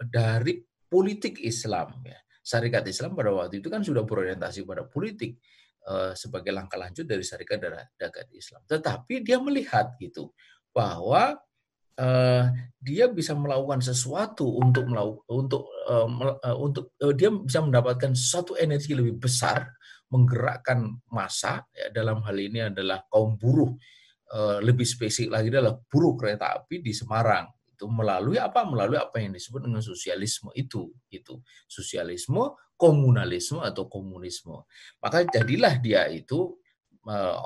dari 0.00 0.56
politik 0.88 1.36
Islam. 1.44 2.00
Ya. 2.04 2.16
Syarikat 2.42 2.88
Islam 2.88 3.14
pada 3.14 3.30
waktu 3.30 3.62
itu 3.62 3.68
kan 3.70 3.84
sudah 3.86 4.02
berorientasi 4.02 4.66
pada 4.66 4.88
politik 4.88 5.38
Eh, 5.82 6.14
sebagai 6.14 6.54
langkah 6.54 6.78
lanjut 6.78 7.02
dari 7.02 7.26
syarikat 7.26 7.58
dagat 7.98 8.30
Islam. 8.30 8.62
Tetapi 8.70 9.18
dia 9.26 9.42
melihat 9.42 9.90
gitu 9.98 10.30
bahwa 10.70 11.34
uh, 11.98 12.44
dia 12.82 13.06
bisa 13.10 13.36
melakukan 13.36 13.84
sesuatu 13.84 14.46
untuk 14.58 14.88
melakukan 14.88 15.24
untuk 15.28 15.62
uh, 15.88 16.56
untuk 16.56 16.96
uh, 17.02 17.14
dia 17.14 17.30
bisa 17.30 17.60
mendapatkan 17.60 18.12
satu 18.16 18.56
energi 18.56 18.96
lebih 18.96 19.20
besar 19.20 19.68
menggerakkan 20.12 20.92
massa 21.08 21.64
ya, 21.72 21.88
dalam 21.88 22.20
hal 22.24 22.36
ini 22.36 22.68
adalah 22.68 23.04
kaum 23.08 23.36
buruh. 23.40 23.72
Uh, 24.32 24.64
lebih 24.64 24.88
spesifik 24.88 25.28
lagi 25.28 25.52
adalah 25.52 25.76
buruh 25.76 26.16
kereta 26.16 26.56
api 26.56 26.80
di 26.80 26.96
Semarang. 26.96 27.52
Itu 27.68 27.84
melalui 27.84 28.40
apa? 28.40 28.64
Melalui 28.64 28.96
apa 28.96 29.20
yang 29.20 29.36
disebut 29.36 29.68
dengan 29.68 29.84
sosialisme 29.84 30.48
itu 30.56 30.88
itu 31.12 31.36
sosialisme 31.68 32.56
komunalisme 32.80 33.60
atau 33.60 33.92
komunisme. 33.92 34.64
Maka 35.04 35.28
jadilah 35.28 35.76
dia 35.84 36.08
itu 36.08 36.56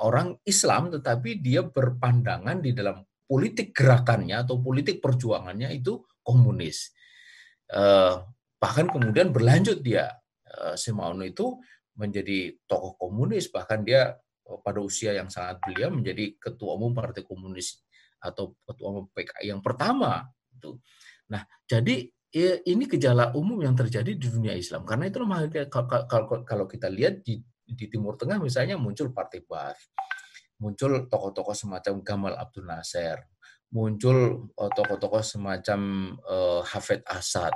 orang 0.01 0.37
Islam 0.45 0.93
tetapi 0.93 1.41
dia 1.41 1.65
berpandangan 1.65 2.61
di 2.61 2.73
dalam 2.73 3.01
politik 3.27 3.75
gerakannya 3.75 4.41
atau 4.41 4.63
politik 4.63 5.03
perjuangannya 5.03 5.75
itu 5.75 6.01
komunis 6.23 6.95
uh, 7.75 8.23
bahkan 8.57 8.89
kemudian 8.89 9.29
berlanjut 9.29 9.83
dia 9.83 10.09
Simaun 10.73 11.21
itu 11.21 11.59
menjadi 11.99 12.55
tokoh 12.65 12.97
komunis 12.97 13.51
bahkan 13.51 13.83
dia 13.83 14.15
pada 14.63 14.79
usia 14.79 15.11
yang 15.11 15.27
sangat 15.27 15.59
belia 15.59 15.91
menjadi 15.91 16.39
ketua 16.39 16.79
umum 16.79 16.95
Partai 16.95 17.27
Komunis 17.27 17.83
atau 18.23 18.55
ketua 18.63 18.87
umum 18.95 19.05
PKI 19.11 19.51
yang 19.51 19.59
pertama 19.59 20.23
itu. 20.55 20.79
Nah, 21.27 21.43
jadi 21.67 22.07
ini 22.63 22.83
gejala 22.87 23.35
umum 23.35 23.59
yang 23.59 23.75
terjadi 23.75 24.15
di 24.15 24.27
dunia 24.27 24.55
Islam. 24.55 24.87
Karena 24.87 25.11
itu 25.11 25.19
kalau 26.47 26.65
kita 26.69 26.87
lihat 26.87 27.25
di 27.25 27.43
di 27.67 27.85
Timur 27.91 28.15
Tengah 28.15 28.39
misalnya 28.39 28.79
muncul 28.79 29.11
Partai 29.11 29.43
Baath, 29.43 29.91
muncul 30.57 31.05
tokoh-tokoh 31.09 31.53
semacam 31.53 32.01
Gamal 32.01 32.33
Abdul 32.37 32.65
Nasser, 32.65 33.21
muncul 33.71 34.49
eh, 34.53 34.71
tokoh-tokoh 34.73 35.23
semacam 35.23 35.79
uh, 36.23 36.61
Hafid 36.63 37.03
Asad, 37.05 37.53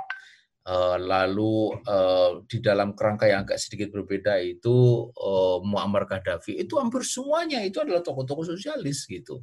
uh, 0.68 0.96
lalu 1.00 1.72
uh, 1.88 2.44
di 2.46 2.62
dalam 2.62 2.94
kerangka 2.94 3.26
yang 3.26 3.42
agak 3.42 3.58
sedikit 3.58 3.90
berbeda 3.90 4.38
itu 4.38 5.08
uh, 5.12 5.58
Muammar 5.64 6.06
Gaddafi, 6.06 6.60
itu 6.60 6.78
hampir 6.78 7.02
semuanya 7.02 7.64
itu 7.64 7.82
adalah 7.82 8.04
tokoh-tokoh 8.04 8.54
sosialis 8.54 9.08
gitu. 9.08 9.42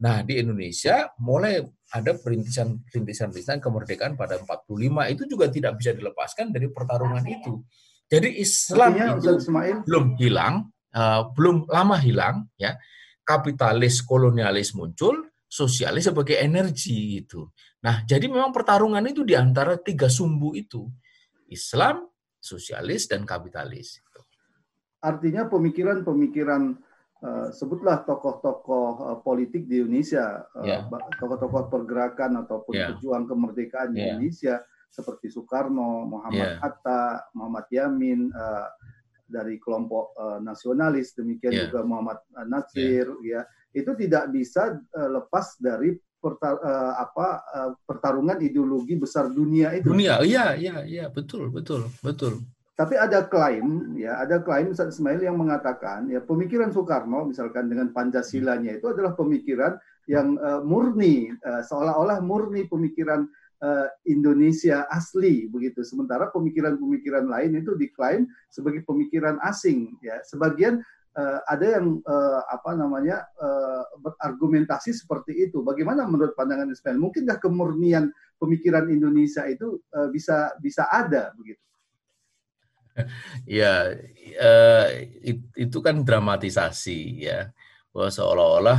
Nah, 0.00 0.24
di 0.24 0.40
Indonesia 0.40 1.12
mulai 1.20 1.60
ada 1.92 2.16
perintisan-perintisan 2.16 3.60
kemerdekaan 3.60 4.16
pada 4.16 4.40
45 4.40 5.12
itu 5.12 5.22
juga 5.28 5.52
tidak 5.52 5.76
bisa 5.76 5.92
dilepaskan 5.92 6.56
dari 6.56 6.72
pertarungan 6.72 7.20
itu. 7.28 7.60
Jadi 8.08 8.40
Islam 8.40 8.96
Artinya, 8.96 9.20
itu 9.20 9.84
belum 9.84 10.04
hilang, 10.16 10.72
uh, 10.94 11.30
belum 11.34 11.68
lama 11.70 11.96
hilang 11.98 12.46
ya. 12.58 12.78
Kapitalis 13.20 14.02
kolonialis 14.02 14.74
muncul, 14.74 15.30
sosialis 15.46 16.10
sebagai 16.10 16.34
energi 16.34 17.22
itu. 17.22 17.46
Nah, 17.86 18.02
jadi 18.02 18.26
memang 18.26 18.50
pertarungan 18.50 19.06
itu 19.06 19.22
di 19.22 19.38
antara 19.38 19.78
tiga 19.78 20.10
sumbu 20.10 20.52
itu. 20.58 20.90
Islam, 21.46 22.10
sosialis 22.38 23.06
dan 23.06 23.22
kapitalis. 23.22 24.02
Artinya 25.00 25.48
pemikiran-pemikiran 25.48 26.62
uh, 27.24 27.48
sebutlah 27.54 28.04
tokoh-tokoh 28.04 28.88
uh, 29.00 29.18
politik 29.24 29.64
di 29.64 29.80
Indonesia, 29.80 30.44
uh, 30.52 30.66
yeah. 30.66 30.84
tokoh-tokoh 31.16 31.72
pergerakan 31.72 32.44
ataupun 32.44 32.74
yeah. 32.76 32.88
pejuang 32.92 33.24
kemerdekaan 33.30 33.94
di 33.94 34.02
yeah. 34.02 34.12
Indonesia 34.12 34.54
seperti 34.90 35.30
Soekarno, 35.30 36.04
Muhammad 36.04 36.58
yeah. 36.58 36.60
Hatta, 36.60 37.30
Muhammad 37.32 37.66
Yamin 37.70 38.28
uh, 38.34 38.68
dari 39.30 39.62
kelompok 39.62 40.12
uh, 40.18 40.38
nasionalis, 40.42 41.14
demikian 41.14 41.54
yeah. 41.54 41.62
juga 41.70 41.86
Muhammad 41.86 42.18
Nasir, 42.50 43.06
yeah. 43.22 43.46
ya 43.46 43.50
itu 43.70 43.94
tidak 43.94 44.34
bisa 44.34 44.76
uh, 44.76 45.10
lepas 45.14 45.54
dari 45.62 45.94
pertar, 46.20 46.58
uh, 46.60 46.94
apa 46.98 47.26
uh, 47.48 47.70
pertarungan 47.86 48.42
ideologi 48.42 48.98
besar 48.98 49.30
dunia 49.30 49.72
itu. 49.72 49.94
Dunia, 49.94 50.20
iya, 50.26 50.58
iya, 50.58 50.82
iya, 50.84 51.06
betul, 51.08 51.48
betul, 51.48 51.86
betul. 52.02 52.42
tapi 52.80 52.96
ada 52.96 53.28
klaim 53.28 53.92
ya 53.92 54.24
ada 54.24 54.40
klaim 54.40 54.72
Ustaz 54.72 54.96
Ismail 54.96 55.20
yang 55.20 55.36
mengatakan 55.36 56.08
ya 56.08 56.24
pemikiran 56.24 56.72
Soekarno 56.72 57.28
misalkan 57.28 57.68
dengan 57.68 57.92
Pancasilanya 57.92 58.80
itu 58.80 58.88
adalah 58.88 59.12
pemikiran 59.12 59.76
yang 60.08 60.40
uh, 60.40 60.64
murni 60.64 61.28
uh, 61.44 61.60
seolah-olah 61.60 62.24
murni 62.24 62.64
pemikiran 62.64 63.28
uh, 63.60 63.88
Indonesia 64.08 64.88
asli 64.90 65.46
begitu. 65.46 65.84
Sementara 65.84 66.32
pemikiran-pemikiran 66.32 67.28
lain 67.28 67.60
itu 67.60 67.76
diklaim 67.76 68.26
sebagai 68.48 68.82
pemikiran 68.84 69.38
asing 69.44 69.96
ya. 70.00 70.18
Sebagian 70.24 70.80
uh, 71.16 71.40
ada 71.46 71.78
yang 71.78 72.00
uh, 72.04 72.40
apa 72.48 72.74
namanya 72.74 73.24
uh, 73.38 73.84
berargumentasi 74.00 74.96
seperti 74.96 75.48
itu. 75.48 75.62
Bagaimana 75.62 76.08
menurut 76.08 76.34
pandangan 76.34 76.72
Ismail? 76.72 76.98
Mungkinkah 76.98 77.38
kemurnian 77.38 78.10
pemikiran 78.40 78.88
Indonesia 78.88 79.46
itu 79.46 79.80
uh, 79.94 80.08
bisa 80.10 80.56
bisa 80.58 80.88
ada 80.90 81.32
begitu? 81.36 81.60
Ya 83.46 83.96
uh, 84.42 84.86
itu 85.56 85.78
kan 85.80 86.02
dramatisasi 86.02 87.22
ya. 87.22 87.48
Bahwa 87.90 88.10
seolah-olah 88.10 88.78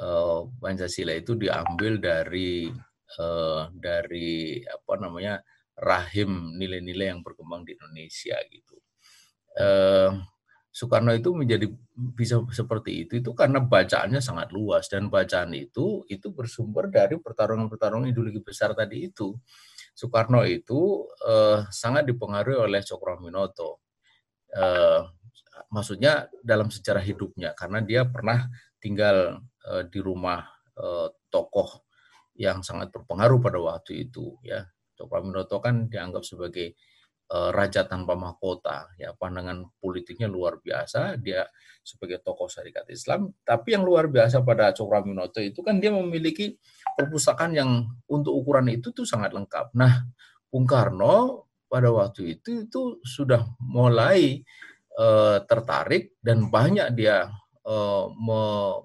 uh, 0.00 0.48
Pancasila 0.58 1.14
itu 1.14 1.36
diambil 1.38 2.00
dari 2.00 2.72
uh, 3.18 3.70
dari 3.74 4.62
apa 4.64 4.94
namanya 4.98 5.42
rahim 5.74 6.54
nilai-nilai 6.54 7.10
yang 7.10 7.20
berkembang 7.22 7.66
di 7.66 7.74
Indonesia 7.74 8.38
gitu. 8.50 8.76
Uh, 9.54 10.22
Soekarno 10.74 11.14
itu 11.14 11.30
menjadi 11.30 11.70
bisa 11.94 12.42
seperti 12.50 13.06
itu 13.06 13.22
itu 13.22 13.30
karena 13.30 13.62
bacaannya 13.62 14.18
sangat 14.18 14.50
luas 14.50 14.90
dan 14.90 15.06
bacaan 15.06 15.54
itu 15.54 16.02
itu 16.10 16.34
bersumber 16.34 16.90
dari 16.90 17.14
pertarungan-pertarungan 17.14 18.10
ideologi 18.10 18.42
besar 18.42 18.74
tadi 18.74 19.06
itu. 19.06 19.38
Soekarno 19.94 20.42
itu 20.42 21.06
uh, 21.22 21.62
sangat 21.70 22.10
dipengaruhi 22.10 22.58
oleh 22.58 22.82
Cokroaminoto. 22.82 23.86
Uh, 24.50 25.06
maksudnya 25.70 26.26
dalam 26.42 26.70
sejarah 26.70 27.02
hidupnya 27.02 27.54
karena 27.54 27.78
dia 27.78 28.02
pernah 28.06 28.50
tinggal 28.82 29.46
uh, 29.70 29.82
di 29.86 29.98
rumah 30.02 30.42
uh, 30.74 31.06
tokoh 31.30 31.83
yang 32.34 32.62
sangat 32.66 32.90
berpengaruh 32.90 33.38
pada 33.38 33.58
waktu 33.62 34.08
itu 34.10 34.38
ya. 34.42 34.66
Cokroaminoto 34.94 35.58
kan 35.58 35.90
dianggap 35.90 36.22
sebagai 36.22 36.78
raja 37.34 37.88
tanpa 37.88 38.14
mahkota 38.14 38.94
ya 39.00 39.16
pandangan 39.16 39.64
politiknya 39.80 40.28
luar 40.28 40.60
biasa 40.60 41.16
dia 41.18 41.48
sebagai 41.80 42.20
tokoh 42.20 42.46
syarikat 42.52 42.84
Islam 42.92 43.32
tapi 43.42 43.74
yang 43.74 43.82
luar 43.82 44.12
biasa 44.12 44.44
pada 44.44 44.70
Cokroaminoto 44.76 45.40
itu 45.40 45.64
kan 45.64 45.80
dia 45.80 45.88
memiliki 45.90 46.54
perpustakaan 46.94 47.56
yang 47.56 47.70
untuk 48.06 48.36
ukuran 48.38 48.70
itu 48.70 48.94
tuh 48.94 49.08
sangat 49.08 49.34
lengkap. 49.34 49.74
Nah, 49.74 50.06
Bung 50.46 50.68
Karno 50.68 51.48
pada 51.66 51.90
waktu 51.90 52.38
itu 52.38 52.68
itu 52.68 53.02
sudah 53.02 53.42
mulai 53.58 54.38
uh, 54.94 55.42
tertarik 55.42 56.14
dan 56.22 56.52
banyak 56.52 56.94
dia 56.94 57.26
me 58.20 58.40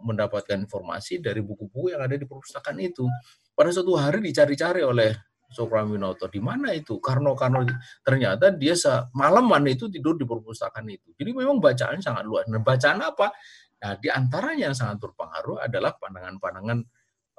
mendapatkan 0.07 0.55
informasi 0.55 1.19
dari 1.19 1.43
buku-buku 1.43 1.91
yang 1.91 2.01
ada 2.03 2.15
di 2.15 2.23
perpustakaan 2.23 2.79
itu. 2.79 3.03
Pada 3.51 3.75
suatu 3.75 3.99
hari 3.99 4.23
dicari-cari 4.23 4.81
oleh 4.87 5.11
Sokraminoto 5.49 6.29
di 6.29 6.39
mana 6.39 6.71
itu? 6.71 7.01
Karno 7.01 7.33
Karno 7.33 7.65
ternyata 8.05 8.53
dia 8.53 8.77
malaman 9.17 9.65
itu 9.67 9.89
tidur 9.89 10.15
di 10.15 10.23
perpustakaan 10.23 10.85
itu. 10.87 11.11
Jadi 11.17 11.31
memang 11.33 11.57
bacaannya 11.57 11.99
sangat 12.05 12.23
luas. 12.23 12.45
Nah 12.47 12.61
bacaan 12.61 13.01
apa? 13.01 13.33
Nah 13.81 13.93
di 13.97 14.07
antaranya 14.07 14.71
yang 14.71 14.77
sangat 14.77 15.01
berpengaruh 15.01 15.59
adalah 15.59 15.97
pandangan-pandangan 15.97 16.79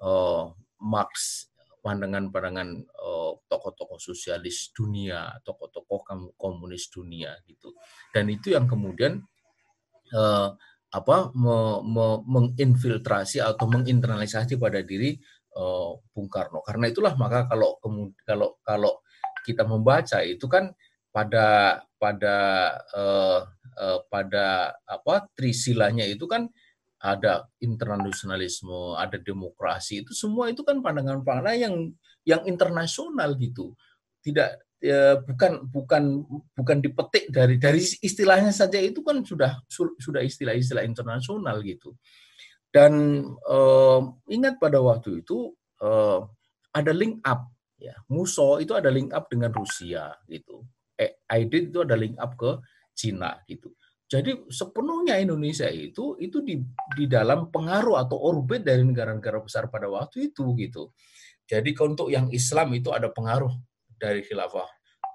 uh, 0.03 0.45
Marx 0.81 1.47
pandangan-pandangan 1.81 2.69
uh, 3.01 3.33
tokoh-tokoh 3.49 3.97
sosialis 3.97 4.69
dunia, 4.77 5.41
tokoh-tokoh 5.41 6.05
komunis 6.37 6.93
dunia 6.93 7.33
gitu. 7.49 7.73
Dan 8.13 8.29
itu 8.29 8.53
yang 8.53 8.69
kemudian 8.69 9.25
uh, 10.13 10.53
apa 10.91 11.31
me, 11.39 11.83
me, 11.87 12.07
menginfiltrasi 12.27 13.39
atau 13.39 13.67
menginternalisasi 13.71 14.59
pada 14.59 14.83
diri 14.83 15.15
uh, 15.55 15.95
Bung 16.11 16.27
Karno. 16.27 16.63
Karena 16.67 16.91
itulah 16.91 17.15
maka 17.15 17.47
kalau 17.47 17.79
kalau 18.27 18.59
kalau 18.67 18.93
kita 19.47 19.63
membaca 19.65 20.19
itu 20.27 20.47
kan 20.51 20.75
pada 21.11 21.79
pada 21.99 22.37
uh, 22.95 23.41
uh, 23.79 23.99
pada 24.11 24.75
apa 24.87 25.31
trisilanya 25.35 26.07
itu 26.07 26.27
kan 26.27 26.51
ada 27.01 27.49
internasionalisme, 27.65 28.93
ada 29.01 29.17
demokrasi, 29.17 30.05
itu 30.05 30.13
semua 30.13 30.53
itu 30.53 30.61
kan 30.61 30.85
pandangan-pandangan 30.85 31.57
yang 31.57 31.77
yang 32.29 32.43
internasional 32.45 33.33
gitu. 33.41 33.73
Tidak 34.21 34.70
ya, 34.81 35.21
bukan 35.21 35.69
bukan 35.69 36.25
bukan 36.57 36.79
dipetik 36.81 37.29
dari 37.29 37.61
dari 37.61 37.81
istilahnya 37.81 38.51
saja 38.51 38.81
itu 38.81 39.05
kan 39.05 39.23
sudah 39.23 39.61
sudah 39.71 40.25
istilah-istilah 40.25 40.83
internasional 40.83 41.61
gitu. 41.63 41.95
Dan 42.71 43.23
uh, 43.45 44.01
ingat 44.31 44.57
pada 44.63 44.79
waktu 44.81 45.23
itu 45.23 45.53
uh, 45.83 46.25
ada 46.73 46.93
link 46.95 47.21
up 47.27 47.51
ya. 47.81 47.97
Muso 48.13 48.61
itu 48.63 48.73
ada 48.77 48.89
link 48.89 49.11
up 49.11 49.27
dengan 49.29 49.51
Rusia 49.51 50.15
gitu. 50.29 50.65
Eh, 50.95 51.25
ID 51.33 51.73
itu 51.73 51.81
ada 51.81 51.97
link 51.97 52.21
up 52.21 52.37
ke 52.37 52.61
Cina 52.93 53.41
gitu. 53.49 53.73
Jadi 54.11 54.51
sepenuhnya 54.51 55.23
Indonesia 55.23 55.71
itu 55.71 56.19
itu 56.19 56.43
di 56.43 56.59
di 56.99 57.05
dalam 57.07 57.47
pengaruh 57.49 57.95
atau 58.03 58.19
orbit 58.19 58.67
dari 58.67 58.83
negara-negara 58.83 59.39
besar 59.39 59.71
pada 59.71 59.87
waktu 59.87 60.35
itu 60.35 60.51
gitu. 60.59 60.91
Jadi 61.47 61.75
untuk 61.79 62.11
yang 62.11 62.27
Islam 62.31 62.75
itu 62.75 62.91
ada 62.91 63.11
pengaruh 63.11 63.51
dari 64.01 64.25
khilafah 64.25 64.69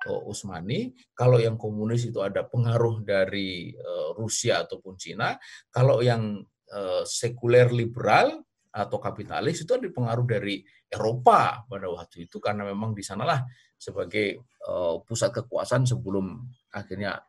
eh, 0.06 0.30
Utsmani, 0.30 0.94
kalau 1.18 1.42
yang 1.42 1.58
komunis 1.58 2.06
itu 2.06 2.22
ada 2.22 2.46
pengaruh 2.46 3.02
dari 3.02 3.74
uh, 3.74 4.14
Rusia 4.14 4.62
ataupun 4.62 4.94
Cina, 5.02 5.34
kalau 5.74 6.06
yang 6.06 6.46
uh, 6.70 7.04
sekuler 7.04 7.74
liberal 7.74 8.46
atau 8.76 9.00
kapitalis 9.00 9.64
itu 9.64 9.72
ada 9.72 9.88
pengaruh 9.88 10.28
dari 10.28 10.60
Eropa 10.92 11.64
pada 11.64 11.88
waktu 11.88 12.28
itu 12.28 12.44
karena 12.44 12.68
memang 12.68 12.92
di 12.92 13.02
sanalah 13.02 13.48
sebagai 13.80 14.44
uh, 14.68 15.00
pusat 15.02 15.32
kekuasaan 15.32 15.88
sebelum 15.88 16.44
akhirnya 16.76 17.24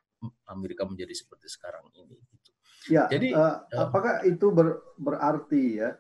Amerika 0.50 0.82
menjadi 0.82 1.14
seperti 1.14 1.46
sekarang 1.46 1.86
ini. 1.94 2.18
Gitu. 2.18 2.50
Ya, 2.90 3.06
jadi 3.06 3.30
uh, 3.34 3.62
apakah 3.78 4.26
itu 4.26 4.50
ber, 4.50 4.82
berarti 4.98 5.82
ya 5.82 5.94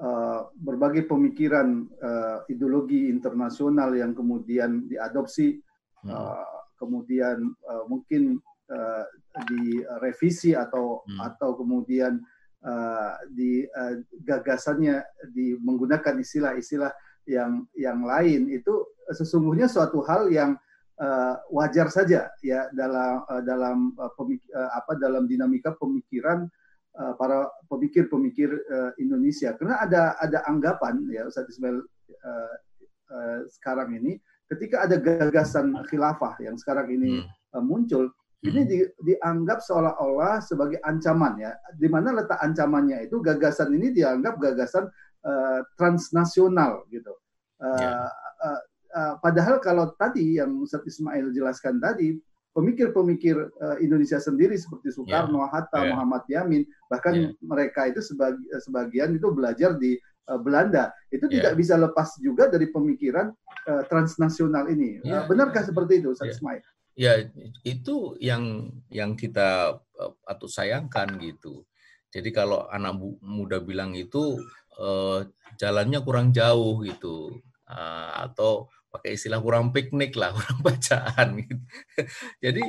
uh, 0.00 0.48
berbagai 0.56 1.08
pemikiran 1.08 1.88
uh, 2.00 2.44
ideologi 2.52 3.08
internasional 3.08 3.92
yang 3.96 4.12
kemudian 4.12 4.84
diadopsi, 4.88 5.56
hmm. 6.04 6.10
uh, 6.12 6.56
kemudian 6.76 7.52
uh, 7.64 7.84
mungkin 7.88 8.40
uh, 8.72 9.04
direvisi 9.48 10.52
atau 10.56 11.04
hmm. 11.04 11.20
atau 11.20 11.56
kemudian 11.56 12.20
uh, 12.64 13.12
di 13.32 13.64
uh, 13.64 14.00
gagasannya 14.24 15.04
di 15.32 15.56
menggunakan 15.60 16.16
istilah-istilah 16.20 16.92
yang 17.26 17.66
yang 17.74 18.06
lain 18.06 18.46
itu 18.52 18.86
sesungguhnya 19.10 19.66
suatu 19.66 19.98
hal 20.06 20.30
yang 20.30 20.54
uh, 21.00 21.34
wajar 21.50 21.90
saja 21.90 22.30
ya 22.38 22.70
dalam 22.70 23.26
uh, 23.26 23.42
dalam 23.42 23.76
uh, 23.98 24.12
pemik 24.14 24.46
uh, 24.54 24.70
apa 24.78 24.94
dalam 24.94 25.26
dinamika 25.26 25.74
pemikiran 25.74 26.46
uh, 26.46 26.65
para 27.18 27.48
pemikir-pemikir 27.68 28.48
uh, 28.48 28.90
Indonesia 28.96 29.52
karena 29.56 29.84
ada 29.84 30.02
ada 30.16 30.38
anggapan 30.48 31.04
ya 31.12 31.28
Ustaz 31.28 31.48
Ismail 31.52 31.78
uh, 31.80 32.54
uh, 33.12 33.38
sekarang 33.52 33.92
ini 34.00 34.16
ketika 34.48 34.88
ada 34.88 34.96
gagasan 34.96 35.76
khilafah 35.92 36.38
yang 36.40 36.56
sekarang 36.56 36.88
ini 36.88 37.20
uh, 37.52 37.62
muncul 37.62 38.08
hmm. 38.08 38.48
ini 38.48 38.60
di, 38.64 38.78
dianggap 39.04 39.60
seolah-olah 39.60 40.40
sebagai 40.40 40.80
ancaman 40.82 41.36
ya 41.40 41.52
di 41.76 41.88
mana 41.90 42.16
letak 42.16 42.40
ancamannya 42.40 43.04
itu 43.04 43.20
gagasan 43.20 43.76
ini 43.76 43.92
dianggap 43.92 44.40
gagasan 44.40 44.88
uh, 45.24 45.60
transnasional 45.76 46.88
gitu 46.88 47.12
uh, 47.60 47.76
yeah. 47.76 48.08
uh, 48.40 48.60
Eh, 48.96 49.14
padahal 49.20 49.60
kalau 49.60 49.92
tadi 49.92 50.40
yang 50.40 50.56
Ustaz 50.64 50.80
Ismail 50.88 51.28
jelaskan 51.36 51.76
tadi, 51.76 52.16
pemikir-pemikir 52.56 53.36
uh, 53.36 53.76
Indonesia 53.84 54.16
sendiri 54.16 54.56
seperti 54.56 54.88
Soekarno, 54.88 55.44
yeah. 55.44 55.52
Hatta, 55.52 55.84
yeah. 55.84 55.92
Muhammad 55.92 56.24
Yamin, 56.32 56.64
bahkan 56.88 57.12
yeah. 57.12 57.30
mereka 57.44 57.84
itu 57.84 58.00
sebagi, 58.00 58.40
sebagian 58.64 59.12
itu 59.12 59.28
belajar 59.28 59.76
di 59.76 60.00
uh, 60.32 60.40
Belanda, 60.40 60.88
itu 61.12 61.28
yeah. 61.28 61.44
tidak 61.44 61.52
bisa 61.60 61.76
lepas 61.76 62.16
juga 62.16 62.48
dari 62.48 62.72
pemikiran 62.72 63.28
uh, 63.68 63.84
transnasional 63.92 64.72
ini. 64.72 65.04
Yeah. 65.04 65.28
Uh, 65.28 65.36
benarkah 65.36 65.68
seperti 65.68 66.00
itu, 66.00 66.16
Ustaz 66.16 66.32
yeah. 66.32 66.36
Ismail? 66.40 66.64
Ya, 66.96 67.12
itu 67.60 68.16
yang 68.24 68.72
yang 68.88 69.20
kita 69.20 69.76
atau 70.24 70.48
sayangkan 70.48 71.20
gitu. 71.20 71.68
Jadi 72.08 72.32
kalau 72.32 72.64
anak 72.72 72.96
muda 73.20 73.60
bilang 73.60 73.92
itu 73.92 74.40
uh, 74.80 75.20
jalannya 75.60 76.00
kurang 76.00 76.32
jauh 76.32 76.80
gitu, 76.80 77.36
uh, 77.68 78.24
atau 78.24 78.72
pakai 78.96 79.14
istilah 79.20 79.38
kurang 79.44 79.70
piknik 79.70 80.16
lah, 80.16 80.32
kurang 80.36 80.58
bacaan 80.64 81.28
gitu. 81.44 81.62
Jadi 82.40 82.62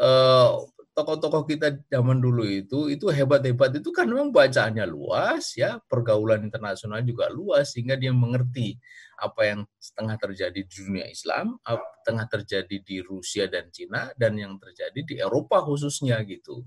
uh, 0.00 0.64
tokoh-tokoh 0.94 1.42
kita 1.50 1.74
zaman 1.90 2.22
dulu 2.22 2.46
itu 2.46 2.86
itu 2.86 3.10
hebat-hebat 3.10 3.82
itu 3.82 3.90
kan 3.90 4.06
memang 4.06 4.30
bacaannya 4.30 4.86
luas 4.86 5.58
ya, 5.58 5.82
pergaulan 5.90 6.46
internasional 6.46 7.02
juga 7.02 7.28
luas 7.28 7.74
sehingga 7.74 7.98
dia 7.98 8.14
mengerti 8.14 8.78
apa 9.18 9.42
yang 9.46 9.60
setengah 9.78 10.16
terjadi 10.18 10.60
di 10.64 10.70
dunia 10.70 11.06
Islam, 11.10 11.58
tengah 12.06 12.26
terjadi 12.30 12.76
di 12.82 13.02
Rusia 13.02 13.50
dan 13.50 13.68
Cina 13.74 14.10
dan 14.14 14.38
yang 14.38 14.58
terjadi 14.58 15.00
di 15.02 15.14
Eropa 15.18 15.62
khususnya 15.66 16.22
gitu. 16.22 16.62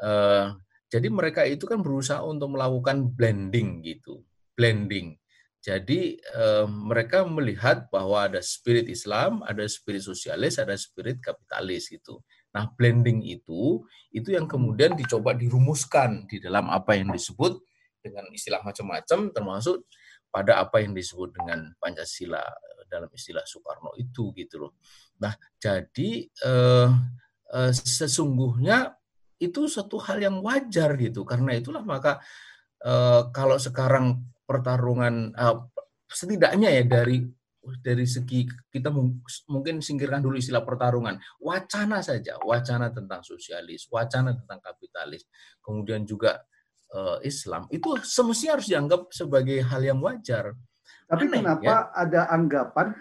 Uh, 0.00 0.56
jadi 0.92 1.08
mereka 1.08 1.48
itu 1.48 1.64
kan 1.64 1.80
berusaha 1.80 2.20
untuk 2.24 2.52
melakukan 2.52 3.08
blending 3.16 3.80
gitu, 3.80 4.24
blending. 4.52 5.21
Jadi 5.62 6.18
uh, 6.34 6.66
mereka 6.66 7.22
melihat 7.22 7.86
bahwa 7.86 8.26
ada 8.26 8.42
spirit 8.42 8.90
Islam, 8.90 9.46
ada 9.46 9.62
spirit 9.70 10.02
sosialis, 10.02 10.58
ada 10.58 10.74
spirit 10.74 11.22
kapitalis 11.22 11.86
gitu. 11.86 12.18
Nah, 12.52 12.68
blending 12.74 13.24
itu 13.24 13.80
itu 14.12 14.28
yang 14.34 14.44
kemudian 14.50 14.92
dicoba 14.98 15.32
dirumuskan 15.32 16.26
di 16.26 16.42
dalam 16.42 16.68
apa 16.68 16.98
yang 16.98 17.14
disebut 17.14 17.62
dengan 18.02 18.26
istilah 18.34 18.60
macam-macam 18.60 19.30
termasuk 19.30 19.86
pada 20.28 20.58
apa 20.58 20.82
yang 20.82 20.92
disebut 20.92 21.32
dengan 21.32 21.70
Pancasila 21.78 22.42
eh, 22.42 22.84
dalam 22.90 23.08
istilah 23.08 23.46
Soekarno 23.46 23.94
itu 23.96 24.34
gitu 24.36 24.66
loh. 24.66 24.72
Nah, 25.22 25.32
jadi 25.56 26.10
eh, 26.26 26.88
eh, 27.54 27.72
sesungguhnya 27.72 28.98
itu 29.38 29.70
satu 29.70 29.96
hal 30.02 30.18
yang 30.20 30.42
wajar 30.42 30.98
gitu. 30.98 31.22
Karena 31.22 31.56
itulah 31.56 31.86
maka 31.86 32.20
eh, 32.82 33.22
kalau 33.32 33.56
sekarang 33.56 34.26
pertarungan 34.52 35.32
eh, 35.32 35.56
setidaknya 36.12 36.68
ya 36.68 36.84
dari 36.84 37.24
dari 37.78 38.02
segi 38.04 38.42
kita 38.68 38.90
mungkin 39.48 39.78
singkirkan 39.78 40.18
dulu 40.18 40.34
istilah 40.34 40.66
pertarungan, 40.66 41.14
wacana 41.38 42.02
saja, 42.02 42.34
wacana 42.42 42.90
tentang 42.90 43.22
sosialis, 43.22 43.86
wacana 43.86 44.34
tentang 44.34 44.58
kapitalis, 44.58 45.30
kemudian 45.62 46.02
juga 46.02 46.42
uh, 46.90 47.22
Islam 47.22 47.70
itu 47.70 47.94
semestinya 48.02 48.58
harus 48.58 48.66
dianggap 48.66 49.14
sebagai 49.14 49.62
hal 49.62 49.78
yang 49.78 50.02
wajar. 50.02 50.58
Tapi 51.06 51.30
Aneh, 51.30 51.38
kenapa 51.38 51.62
ya? 51.62 51.78
ada 51.94 52.20
anggapan 52.34 52.98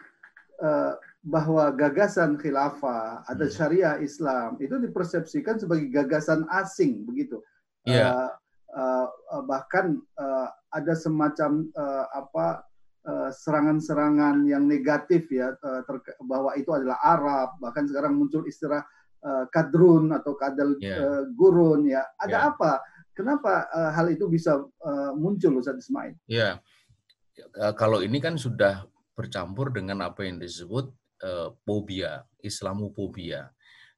uh, 0.62 0.94
bahwa 1.26 1.74
gagasan 1.74 2.38
khilafah, 2.38 3.26
ada 3.26 3.46
hmm. 3.50 3.54
syariah 3.54 3.98
Islam 3.98 4.62
itu 4.62 4.78
dipersepsikan 4.78 5.58
sebagai 5.58 5.90
gagasan 5.90 6.46
asing 6.54 7.02
begitu? 7.10 7.42
Yeah. 7.82 8.14
Uh, 8.14 8.30
uh, 8.76 9.08
bahkan 9.48 10.00
uh, 10.20 10.48
ada 10.72 10.94
semacam 10.96 11.68
uh, 11.76 12.06
apa 12.16 12.68
serangan-serangan 13.34 14.46
yang 14.46 14.70
negatif 14.70 15.26
ya 15.34 15.58
uh, 15.58 15.82
bahwa 16.22 16.54
itu 16.54 16.70
adalah 16.70 17.02
Arab 17.02 17.58
bahkan 17.58 17.90
sekarang 17.90 18.14
muncul 18.14 18.46
istilah 18.46 18.86
uh, 19.26 19.50
kadrun 19.50 20.14
atau 20.14 20.38
kadal 20.38 20.78
yeah. 20.78 21.02
uh, 21.02 21.24
gurun 21.34 21.90
ya 21.90 22.06
ada 22.22 22.38
yeah. 22.46 22.50
apa 22.54 22.78
Kenapa 23.12 23.68
uh, 23.70 23.92
hal 23.92 24.08
itu 24.10 24.26
bisa 24.32 24.56
uh, 24.64 25.12
muncul 25.14 25.60
Ustaz 25.60 25.84
Ismail? 25.84 26.16
Ya, 26.32 26.64
kalau 27.76 28.00
ini 28.00 28.24
kan 28.24 28.40
sudah 28.40 28.88
bercampur 29.14 29.70
dengan 29.76 30.00
apa 30.08 30.24
yang 30.24 30.40
disebut 30.40 30.90
uh, 31.22 31.52
fobia, 31.68 32.24
Islamophobia. 32.40 33.52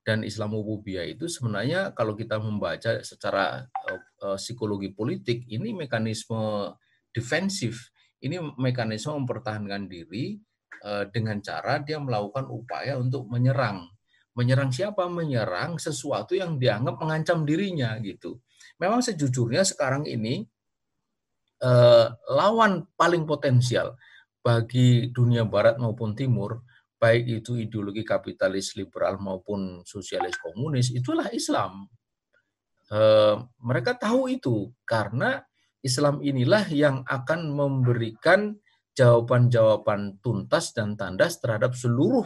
Dan 0.04 0.28
Islamophobia 0.28 1.08
itu 1.08 1.32
sebenarnya 1.32 1.96
kalau 1.96 2.14
kita 2.14 2.36
membaca 2.36 3.00
secara 3.08 3.64
uh, 3.64 4.00
uh, 4.28 4.38
psikologi 4.38 4.92
politik, 4.92 5.48
ini 5.48 5.72
mekanisme 5.72 6.76
defensif. 7.16 7.96
Ini 8.20 8.40
mekanisme 8.60 9.16
mempertahankan 9.24 9.88
diri 9.88 10.36
uh, 10.84 11.08
dengan 11.08 11.40
cara 11.40 11.80
dia 11.80 12.04
melakukan 12.04 12.52
upaya 12.52 13.00
untuk 13.00 13.32
menyerang. 13.32 13.88
Menyerang 14.36 14.76
siapa? 14.76 15.08
Menyerang 15.08 15.80
sesuatu 15.80 16.36
yang 16.36 16.60
dianggap 16.60 17.00
mengancam 17.00 17.48
dirinya 17.48 17.96
gitu 18.04 18.44
memang 18.82 19.02
sejujurnya 19.04 19.64
sekarang 19.68 20.08
ini 20.08 20.44
eh, 21.62 22.08
lawan 22.34 22.88
paling 22.98 23.24
potensial 23.28 23.96
bagi 24.44 25.08
dunia 25.16 25.48
barat 25.48 25.80
maupun 25.80 26.12
timur, 26.12 26.68
baik 27.04 27.44
itu 27.44 27.60
ideologi 27.60 28.08
kapitalis 28.08 28.80
liberal 28.80 29.20
maupun 29.20 29.84
sosialis 29.84 30.40
komunis, 30.40 30.96
itulah 30.96 31.28
Islam. 31.36 31.92
Eh, 32.88 33.36
mereka 33.60 34.00
tahu 34.00 34.32
itu 34.32 34.72
karena 34.88 35.44
Islam 35.84 36.24
inilah 36.24 36.64
yang 36.72 37.04
akan 37.04 37.52
memberikan 37.52 38.56
jawaban-jawaban 38.96 40.24
tuntas 40.24 40.72
dan 40.72 40.96
tandas 40.96 41.44
terhadap 41.44 41.76
seluruh 41.76 42.24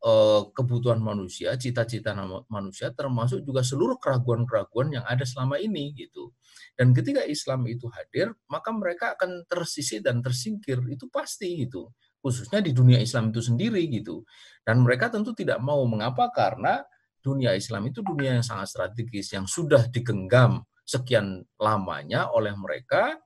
Eh, 0.00 0.42
kebutuhan 0.56 0.96
manusia, 0.96 1.52
cita-cita 1.60 2.16
manusia, 2.48 2.88
termasuk 2.88 3.44
juga 3.44 3.60
seluruh 3.60 4.00
keraguan-keraguan 4.00 4.96
yang 4.96 5.04
ada 5.04 5.28
selama 5.28 5.60
ini 5.60 5.92
gitu. 5.92 6.32
Dan 6.72 6.96
ketika 6.96 7.20
Islam 7.28 7.68
itu 7.68 7.84
hadir, 7.92 8.32
maka 8.48 8.72
mereka 8.72 9.12
akan 9.12 9.44
tersisi 9.44 10.00
dan 10.00 10.24
tersingkir 10.24 10.80
itu 10.88 11.04
pasti 11.12 11.68
gitu. 11.68 11.92
Khususnya 12.20 12.60
di 12.60 12.76
dunia 12.76 13.00
Islam 13.00 13.32
itu 13.32 13.40
sendiri 13.40 13.84
gitu. 13.88 14.22
Dan 14.62 14.84
mereka 14.84 15.08
tentu 15.08 15.32
tidak 15.32 15.58
mau. 15.64 15.80
Mengapa? 15.88 16.28
Karena 16.30 16.80
dunia 17.20 17.56
Islam 17.56 17.88
itu 17.88 18.00
dunia 18.04 18.40
yang 18.40 18.46
sangat 18.46 18.72
strategis 18.72 19.32
yang 19.32 19.44
sudah 19.44 19.88
digenggam 19.88 20.64
sekian 20.84 21.44
lamanya 21.60 22.32
oleh 22.32 22.52
mereka 22.56 23.16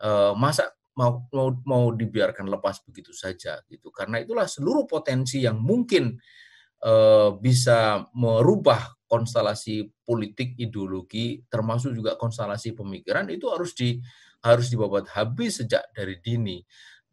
eh, 0.00 0.32
masa 0.36 0.72
mau 0.98 1.30
mau 1.30 1.54
mau 1.62 1.84
dibiarkan 1.94 2.50
lepas 2.50 2.82
begitu 2.82 3.14
saja 3.14 3.62
gitu. 3.70 3.94
Karena 3.94 4.18
itulah 4.18 4.50
seluruh 4.50 4.84
potensi 4.90 5.46
yang 5.46 5.62
mungkin 5.62 6.18
uh, 6.84 7.34
bisa 7.38 8.06
merubah 8.14 8.98
konstelasi 9.08 9.88
politik 10.04 10.54
ideologi 10.60 11.40
termasuk 11.48 11.96
juga 11.96 12.14
konstelasi 12.20 12.76
pemikiran 12.76 13.30
itu 13.32 13.48
harus 13.48 13.72
di 13.72 13.98
harus 14.44 14.68
dibabat 14.68 15.08
habis 15.16 15.64
sejak 15.64 15.88
dari 15.96 16.20
dini 16.20 16.60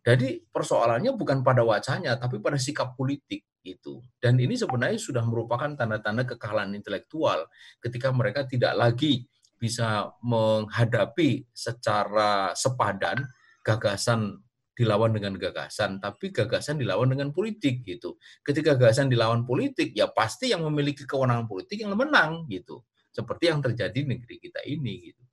jadi 0.05 0.45
persoalannya 0.53 1.17
bukan 1.17 1.41
pada 1.41 1.65
wacanya 1.65 2.13
tapi 2.21 2.37
pada 2.37 2.61
sikap 2.61 2.93
politik 2.93 3.41
itu 3.65 3.97
dan 4.21 4.37
ini 4.37 4.53
sebenarnya 4.53 5.01
sudah 5.01 5.25
merupakan 5.25 5.73
tanda-tanda 5.73 6.29
kekalahan 6.29 6.77
intelektual 6.77 7.49
ketika 7.81 8.13
mereka 8.13 8.45
tidak 8.45 8.77
lagi 8.77 9.25
bisa 9.57 10.13
menghadapi 10.21 11.49
secara 11.49 12.53
sepadan 12.53 13.25
gagasan 13.65 14.45
dilawan 14.75 15.15
dengan 15.15 15.39
gagasan, 15.39 16.03
tapi 16.03 16.35
gagasan 16.35 16.75
dilawan 16.75 17.07
dengan 17.07 17.31
politik 17.31 17.81
gitu. 17.87 18.19
Ketika 18.43 18.75
gagasan 18.75 19.07
dilawan 19.07 19.47
politik, 19.47 19.95
ya 19.95 20.11
pasti 20.11 20.51
yang 20.51 20.67
memiliki 20.67 21.07
kewenangan 21.07 21.47
politik 21.47 21.79
yang 21.79 21.95
menang 21.95 22.43
gitu. 22.51 22.83
Seperti 23.15 23.47
yang 23.47 23.63
terjadi 23.63 23.95
di 23.95 24.03
negeri 24.03 24.35
kita 24.35 24.59
ini 24.67 24.93
gitu. 25.09 25.23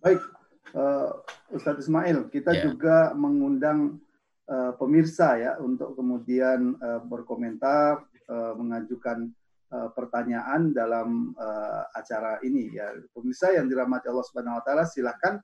Baik, 0.00 0.22
uh, 0.74 1.10
Ustadz 1.52 1.86
Ismail, 1.86 2.32
kita 2.32 2.50
yeah. 2.56 2.62
juga 2.66 2.96
mengundang 3.14 4.02
uh, 4.50 4.72
pemirsa 4.74 5.38
ya 5.38 5.52
untuk 5.62 5.94
kemudian 5.94 6.74
uh, 6.80 7.00
berkomentar, 7.06 8.02
uh, 8.26 8.52
mengajukan 8.58 9.30
uh, 9.70 9.88
pertanyaan 9.94 10.74
dalam 10.74 11.36
uh, 11.38 11.86
acara 11.94 12.42
ini 12.42 12.74
ya. 12.74 12.90
Pemirsa 13.14 13.54
yang 13.54 13.70
dirahmati 13.70 14.10
Allah 14.10 14.26
Subhanahu 14.26 14.58
wa 14.58 14.62
taala 14.66 14.84
silahkan 14.88 15.38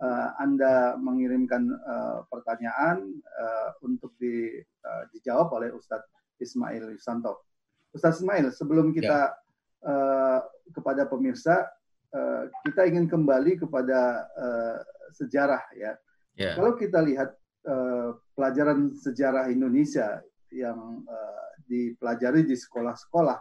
uh, 0.00 0.28
Anda 0.40 0.96
mengirimkan 0.96 1.68
uh, 1.68 2.18
pertanyaan 2.32 3.20
uh, 3.36 3.68
untuk 3.84 4.16
di, 4.16 4.56
uh, 4.60 5.04
dijawab 5.12 5.52
oleh 5.52 5.68
Ustadz 5.74 6.08
Ismail 6.40 6.96
Santo. 6.96 7.44
Ustadz 7.92 8.24
Ismail, 8.24 8.48
sebelum 8.56 8.90
kita 8.96 9.36
ya. 9.36 9.36
uh, 9.84 10.40
kepada 10.72 11.04
pemirsa, 11.04 11.68
uh, 12.14 12.48
kita 12.68 12.88
ingin 12.88 13.08
kembali 13.08 13.58
kepada 13.60 14.28
uh, 14.36 14.78
sejarah 15.16 15.62
ya. 15.76 15.92
ya. 16.36 16.56
Kalau 16.56 16.76
kita 16.76 17.00
lihat 17.04 17.32
uh, 17.68 18.16
pelajaran 18.36 18.96
sejarah 18.96 19.48
Indonesia 19.52 20.20
yang 20.52 21.04
uh, 21.04 21.44
dipelajari 21.68 22.44
di 22.44 22.56
sekolah-sekolah, 22.56 23.38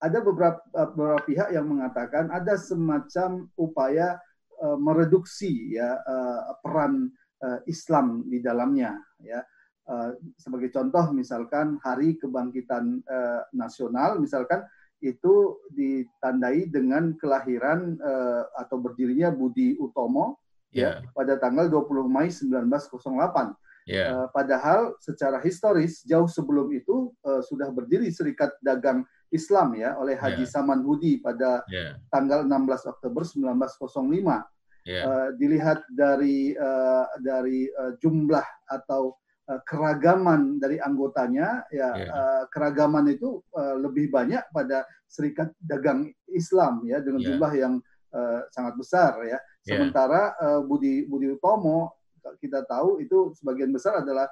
ada 0.00 0.18
beberapa, 0.24 0.60
beberapa 0.96 1.20
pihak 1.28 1.48
yang 1.52 1.68
mengatakan 1.68 2.32
ada 2.32 2.56
semacam 2.56 3.46
upaya 3.60 4.16
uh, 4.64 4.78
mereduksi 4.80 5.76
ya 5.76 6.00
uh, 6.00 6.56
peran 6.64 7.12
uh, 7.44 7.60
Islam 7.68 8.24
di 8.24 8.40
dalamnya 8.40 8.96
ya 9.20 9.44
uh, 9.92 10.16
sebagai 10.40 10.72
contoh 10.72 11.12
misalkan 11.12 11.76
hari 11.84 12.16
kebangkitan 12.16 13.04
uh, 13.04 13.44
nasional 13.52 14.16
misalkan 14.16 14.64
itu 15.00 15.56
ditandai 15.72 16.68
dengan 16.68 17.16
kelahiran 17.16 17.96
uh, 18.00 18.44
atau 18.56 18.76
berdirinya 18.76 19.32
Budi 19.32 19.76
Utomo 19.80 20.36
yeah. 20.70 21.00
ya 21.00 21.10
pada 21.16 21.40
tanggal 21.40 21.68
20 21.68 22.06
Mei 22.06 22.28
1908 22.28 23.56
Yeah. 23.88 24.12
Uh, 24.12 24.26
padahal 24.30 24.94
secara 25.00 25.40
historis 25.40 26.04
jauh 26.04 26.28
sebelum 26.28 26.70
itu 26.70 27.10
uh, 27.24 27.42
sudah 27.42 27.72
berdiri 27.72 28.12
Serikat 28.12 28.54
Dagang 28.60 29.02
Islam 29.34 29.74
ya 29.74 29.96
oleh 29.98 30.14
Haji 30.14 30.46
yeah. 30.46 30.52
Saman 30.52 30.86
Hudi 30.86 31.18
pada 31.18 31.64
yeah. 31.66 31.96
tanggal 32.12 32.46
16 32.46 32.86
Oktober 32.86 33.22
1905. 33.26 34.86
Yeah. 34.86 35.04
Uh, 35.04 35.28
dilihat 35.36 35.82
dari 35.92 36.54
uh, 36.54 37.04
dari 37.18 37.68
uh, 37.68 37.98
jumlah 37.98 38.46
atau 38.70 39.18
keragaman 39.66 40.62
dari 40.62 40.78
anggotanya 40.78 41.66
ya 41.74 41.90
yeah. 41.98 42.10
uh, 42.12 42.44
keragaman 42.52 43.10
itu 43.10 43.42
uh, 43.56 43.74
lebih 43.82 44.06
banyak 44.12 44.46
pada 44.54 44.86
Serikat 45.10 45.50
Dagang 45.58 46.06
Islam 46.30 46.86
ya 46.86 47.02
dengan 47.02 47.18
yeah. 47.24 47.28
jumlah 47.34 47.52
yang 47.58 47.74
uh, 48.14 48.46
sangat 48.54 48.74
besar 48.78 49.18
ya. 49.26 49.38
Sementara 49.60 50.38
uh, 50.38 50.60
Budi 50.62 51.04
Budi 51.10 51.34
Utomo 51.34 51.98
kita 52.38 52.62
tahu 52.68 53.02
itu 53.02 53.32
sebagian 53.34 53.72
besar 53.72 54.04
adalah 54.04 54.28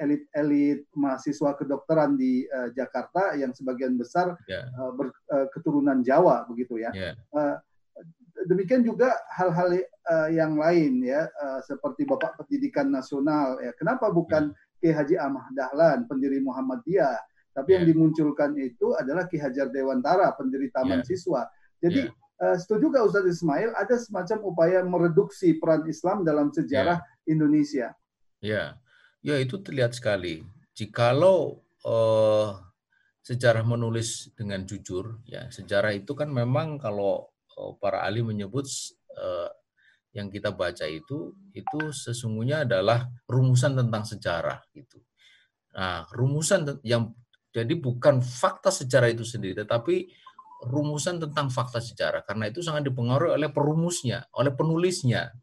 elit-elit 0.00 0.88
uh, 0.88 0.96
mahasiswa 0.96 1.52
kedokteran 1.52 2.16
di 2.16 2.48
uh, 2.48 2.72
Jakarta 2.72 3.36
yang 3.36 3.52
sebagian 3.52 3.94
besar 4.00 4.40
yeah. 4.48 4.64
uh, 4.80 4.88
berketurunan 4.96 6.00
uh, 6.00 6.04
Jawa 6.04 6.48
begitu 6.48 6.80
ya. 6.80 6.90
Yeah. 6.96 7.14
Uh, 7.28 7.60
demikian 8.42 8.82
juga 8.82 9.14
hal-hal 9.30 9.78
uh, 10.10 10.28
yang 10.28 10.58
lain 10.58 11.06
ya 11.06 11.30
uh, 11.30 11.60
seperti 11.62 12.02
Bapak 12.02 12.34
Pendidikan 12.42 12.90
Nasional 12.90 13.62
ya. 13.62 13.70
Kenapa 13.78 14.10
bukan 14.10 14.50
yeah. 14.50 14.82
Ki 14.82 14.90
Haji 14.92 15.16
Ahmad 15.16 15.48
Dahlan 15.54 16.04
pendiri 16.10 16.42
Muhammadiyah, 16.42 17.16
tapi 17.54 17.72
yeah. 17.72 17.76
yang 17.80 17.84
dimunculkan 17.94 18.52
itu 18.58 18.92
adalah 18.98 19.24
Ki 19.30 19.38
Hajar 19.38 19.70
Dewantara 19.70 20.34
pendiri 20.34 20.68
Taman 20.74 21.00
yeah. 21.00 21.08
Siswa. 21.08 21.42
Jadi 21.78 22.10
yeah. 22.10 22.42
uh, 22.42 22.56
setuju 22.58 22.90
gak 22.92 23.06
Ustadz 23.06 23.32
Ismail 23.40 23.70
ada 23.72 23.96
semacam 23.96 24.38
upaya 24.44 24.82
mereduksi 24.82 25.56
peran 25.56 25.86
Islam 25.86 26.26
dalam 26.26 26.50
sejarah 26.50 27.00
yeah. 27.00 27.30
Indonesia? 27.30 27.86
Ya, 28.44 28.76
ya 29.24 29.40
itu 29.40 29.56
terlihat 29.62 29.96
sekali. 29.96 30.44
Jikalau 30.76 31.64
uh, 31.86 32.50
sejarah 33.24 33.64
menulis 33.64 34.28
dengan 34.36 34.68
jujur, 34.68 35.22
ya 35.24 35.48
sejarah 35.48 35.96
itu 35.96 36.12
kan 36.12 36.28
memang 36.28 36.76
kalau 36.76 37.32
para 37.78 38.02
ahli 38.06 38.22
menyebut 38.22 38.66
uh, 39.18 39.50
yang 40.14 40.30
kita 40.30 40.54
baca 40.54 40.86
itu 40.86 41.34
itu 41.50 41.80
sesungguhnya 41.90 42.62
adalah 42.62 43.10
rumusan 43.26 43.74
tentang 43.74 44.06
sejarah 44.06 44.62
itu. 44.74 45.02
Nah, 45.74 46.06
rumusan 46.14 46.78
yang 46.86 47.10
jadi 47.50 47.74
bukan 47.74 48.22
fakta 48.22 48.70
sejarah 48.70 49.10
itu 49.10 49.26
sendiri 49.26 49.66
tetapi 49.66 50.06
rumusan 50.70 51.18
tentang 51.18 51.50
fakta 51.50 51.82
sejarah 51.82 52.22
karena 52.22 52.48
itu 52.48 52.62
sangat 52.62 52.86
dipengaruhi 52.88 53.34
oleh 53.34 53.50
perumusnya, 53.50 54.26
oleh 54.38 54.54
penulisnya. 54.54 55.34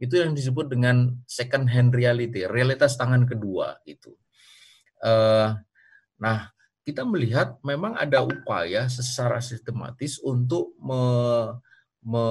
Itu 0.00 0.16
yang 0.16 0.32
disebut 0.32 0.72
dengan 0.72 1.12
second 1.28 1.68
hand 1.68 1.92
reality, 1.92 2.48
realitas 2.48 2.96
tangan 2.96 3.28
kedua 3.28 3.76
itu. 3.84 4.16
Uh, 5.04 5.52
nah, 6.16 6.48
kita 6.90 7.06
melihat 7.06 7.54
memang 7.62 7.94
ada 7.94 8.26
upaya 8.26 8.90
secara 8.90 9.38
sistematis 9.38 10.18
untuk 10.18 10.74
me, 10.82 11.02
me, 12.02 12.24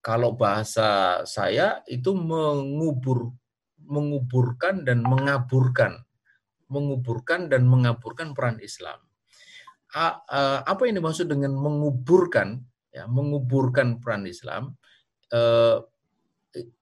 kalau 0.00 0.32
bahasa 0.32 1.20
saya 1.28 1.84
itu 1.84 2.16
mengubur 2.16 3.36
menguburkan 3.84 4.88
dan 4.88 5.04
mengaburkan 5.04 6.00
menguburkan 6.72 7.52
dan 7.52 7.68
mengaburkan 7.68 8.32
peran 8.32 8.56
Islam. 8.60 9.00
Apa 10.64 10.88
yang 10.88 11.04
dimaksud 11.04 11.28
dengan 11.28 11.52
menguburkan 11.52 12.64
ya 12.88 13.04
menguburkan 13.04 14.00
peran 14.00 14.24
Islam 14.24 14.76
e, 15.28 15.40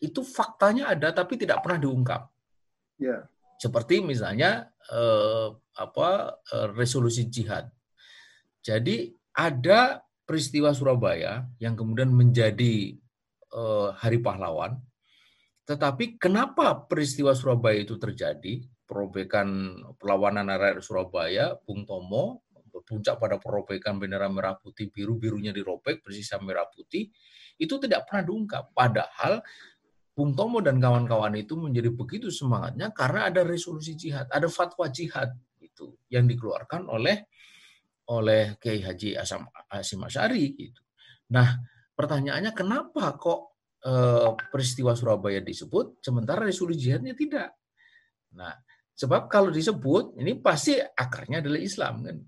itu 0.02 0.22
faktanya 0.22 0.94
ada 0.94 1.10
tapi 1.10 1.34
tidak 1.34 1.62
pernah 1.66 1.82
diungkap. 1.82 2.30
Yeah. 2.98 3.26
Seperti 3.58 4.02
misalnya 4.02 4.70
eh, 4.90 5.48
apa 5.76 6.40
eh, 6.52 6.68
resolusi 6.72 7.28
jihad. 7.28 7.68
Jadi 8.64 9.12
ada 9.36 10.02
peristiwa 10.26 10.74
Surabaya 10.74 11.46
yang 11.62 11.78
kemudian 11.78 12.10
menjadi 12.10 12.96
eh, 13.52 13.88
Hari 13.94 14.18
Pahlawan. 14.24 14.80
Tetapi 15.66 16.18
kenapa 16.18 16.86
peristiwa 16.86 17.34
Surabaya 17.34 17.82
itu 17.82 17.98
terjadi? 17.98 18.62
Perobekan 18.86 19.74
perlawanan 19.98 20.46
rakyat 20.46 20.78
Surabaya, 20.78 21.58
Bung 21.58 21.82
Tomo, 21.82 22.46
puncak 22.86 23.16
pada 23.18 23.40
perobekan 23.40 23.96
bendera 23.96 24.28
merah 24.28 24.54
putih 24.54 24.92
biru 24.92 25.16
birunya 25.16 25.50
dirobek 25.50 26.04
bersisa 26.04 26.36
merah 26.38 26.68
putih 26.68 27.08
itu 27.56 27.74
tidak 27.80 28.04
pernah 28.06 28.28
diungkap 28.28 28.70
padahal 28.76 29.40
Bung 30.16 30.32
Tomo 30.32 30.64
dan 30.64 30.80
kawan-kawan 30.80 31.36
itu 31.36 31.60
menjadi 31.60 31.92
begitu 31.92 32.32
semangatnya 32.32 32.88
karena 32.88 33.28
ada 33.28 33.44
resolusi 33.44 33.92
jihad, 34.00 34.24
ada 34.32 34.48
fatwa 34.48 34.88
jihad 34.88 35.36
itu 35.76 35.92
yang 36.08 36.24
dikeluarkan 36.24 36.88
oleh 36.88 37.28
oleh 38.08 38.56
Kiai 38.56 38.80
Haji 38.80 39.20
Asam 39.20 39.44
Asim 39.68 40.00
Asyari 40.00 40.56
gitu. 40.56 40.80
Nah, 41.36 41.58
pertanyaannya 41.92 42.56
kenapa 42.56 43.12
kok 43.20 43.60
eh, 43.84 44.32
peristiwa 44.48 44.96
Surabaya 44.96 45.44
disebut 45.44 46.00
sementara 46.00 46.48
resolusi 46.48 46.88
jihadnya 46.88 47.12
tidak? 47.12 47.52
Nah, 48.32 48.56
sebab 48.96 49.28
kalau 49.28 49.52
disebut 49.52 50.16
ini 50.16 50.40
pasti 50.40 50.80
akarnya 50.80 51.44
adalah 51.44 51.60
Islam 51.60 51.94
kan. 52.06 52.18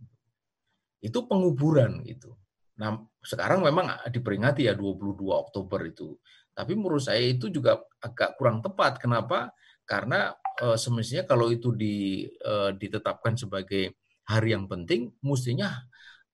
Itu 1.01 1.25
penguburan 1.25 2.05
gitu. 2.05 2.37
Nah, 2.83 2.99
sekarang 3.23 3.63
memang 3.63 4.03
diperingati 4.11 4.67
ya 4.67 4.75
22 4.75 5.25
Oktober 5.31 5.81
itu. 5.87 6.19
Tapi 6.53 6.75
menurut 6.75 7.07
saya 7.07 7.23
itu 7.23 7.55
juga 7.55 7.79
agak 8.03 8.35
kurang 8.35 8.59
tepat. 8.59 8.99
Kenapa? 8.99 9.55
Karena 9.87 10.35
e, 10.59 10.67
semestinya 10.75 11.25
kalau 11.25 11.49
itu 11.55 11.73
di, 11.73 12.27
e, 12.27 12.55
ditetapkan 12.75 13.39
sebagai 13.39 13.95
hari 14.27 14.53
yang 14.53 14.67
penting, 14.67 15.15
mestinya 15.23 15.73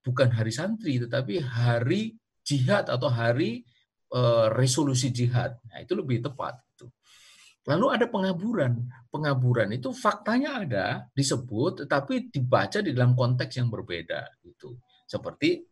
bukan 0.01 0.33
hari 0.33 0.51
santri, 0.51 0.99
tetapi 0.99 1.39
hari 1.41 2.17
jihad 2.41 2.89
atau 2.89 3.07
hari 3.07 3.63
e, 4.09 4.21
resolusi 4.53 5.13
jihad. 5.13 5.55
Nah, 5.69 5.81
itu 5.85 5.93
lebih 5.93 6.25
tepat. 6.25 6.57
Itu. 6.75 6.89
Lalu 7.65 7.85
ada 7.97 8.05
pengaburan. 8.05 8.85
Pengaburan 9.09 9.73
itu 9.73 9.89
faktanya 9.95 10.61
ada, 10.61 10.85
disebut, 11.17 11.85
tetapi 11.85 12.29
dibaca 12.29 12.83
di 12.83 12.93
dalam 12.93 13.17
konteks 13.17 13.57
yang 13.57 13.73
berbeda. 13.73 14.43
Gitu. 14.45 14.77
Seperti 15.09 15.65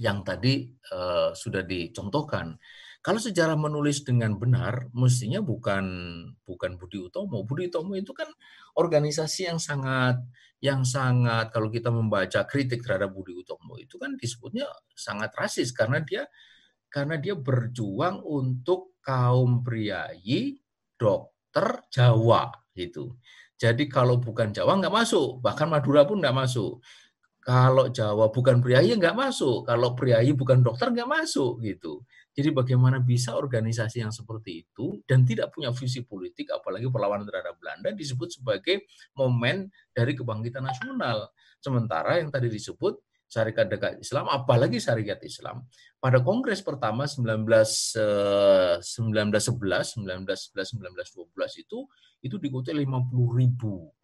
yang 0.00 0.24
tadi 0.24 0.72
uh, 0.94 1.36
sudah 1.36 1.60
dicontohkan. 1.68 2.56
Kalau 3.02 3.18
sejarah 3.18 3.58
menulis 3.58 4.06
dengan 4.06 4.38
benar, 4.38 4.86
mestinya 4.94 5.42
bukan 5.42 5.84
bukan 6.46 6.78
Budi 6.78 7.02
Utomo. 7.02 7.42
Budi 7.42 7.66
Utomo 7.66 7.98
itu 7.98 8.14
kan 8.14 8.30
organisasi 8.78 9.50
yang 9.50 9.58
sangat 9.58 10.22
yang 10.62 10.86
sangat 10.86 11.50
kalau 11.50 11.66
kita 11.66 11.90
membaca 11.90 12.46
kritik 12.46 12.86
terhadap 12.86 13.10
Budi 13.10 13.34
Utomo 13.34 13.74
itu 13.82 13.98
kan 13.98 14.14
disebutnya 14.14 14.70
sangat 14.94 15.34
rasis 15.34 15.74
karena 15.74 15.98
dia 16.06 16.30
karena 16.86 17.18
dia 17.18 17.34
berjuang 17.34 18.22
untuk 18.22 18.94
kaum 19.02 19.66
priayi 19.66 20.62
dokter 20.94 21.82
Jawa 21.90 22.54
gitu. 22.78 23.18
Jadi 23.58 23.90
kalau 23.90 24.22
bukan 24.22 24.54
Jawa 24.54 24.78
nggak 24.78 24.94
masuk, 24.94 25.42
bahkan 25.42 25.66
Madura 25.66 26.06
pun 26.06 26.22
nggak 26.22 26.38
masuk. 26.38 26.78
Kalau 27.42 27.90
Jawa 27.90 28.30
bukan 28.30 28.62
priayi 28.62 28.94
nggak 28.94 29.18
masuk, 29.18 29.66
kalau 29.66 29.98
priayi 29.98 30.30
bukan 30.30 30.62
dokter 30.62 30.94
nggak 30.94 31.10
masuk 31.10 31.58
gitu. 31.58 32.06
Jadi 32.32 32.48
bagaimana 32.54 33.02
bisa 33.02 33.34
organisasi 33.34 34.00
yang 34.00 34.14
seperti 34.14 34.62
itu 34.62 35.02
dan 35.04 35.26
tidak 35.26 35.50
punya 35.50 35.74
visi 35.74 36.06
politik, 36.06 36.54
apalagi 36.54 36.86
perlawanan 36.86 37.26
terhadap 37.26 37.58
Belanda 37.58 37.90
disebut 37.90 38.38
sebagai 38.38 38.86
momen 39.18 39.66
dari 39.90 40.14
kebangkitan 40.14 40.64
nasional. 40.64 41.34
Sementara 41.58 42.22
yang 42.22 42.30
tadi 42.30 42.46
disebut 42.46 43.02
Syarikat 43.26 43.66
Dekat 43.72 43.98
Islam, 43.98 44.30
apalagi 44.30 44.78
Syarikat 44.78 45.18
Islam, 45.26 45.66
pada 45.98 46.22
Kongres 46.22 46.62
pertama 46.62 47.10
19, 47.10 47.42
1911, 47.42 49.98
1911, 49.98 50.78
1912 50.78 51.64
itu 51.64 51.78
itu 52.22 52.38
diikuti 52.38 52.70
50 52.70 52.86
ribu 53.34 53.88
eh, 53.88 54.01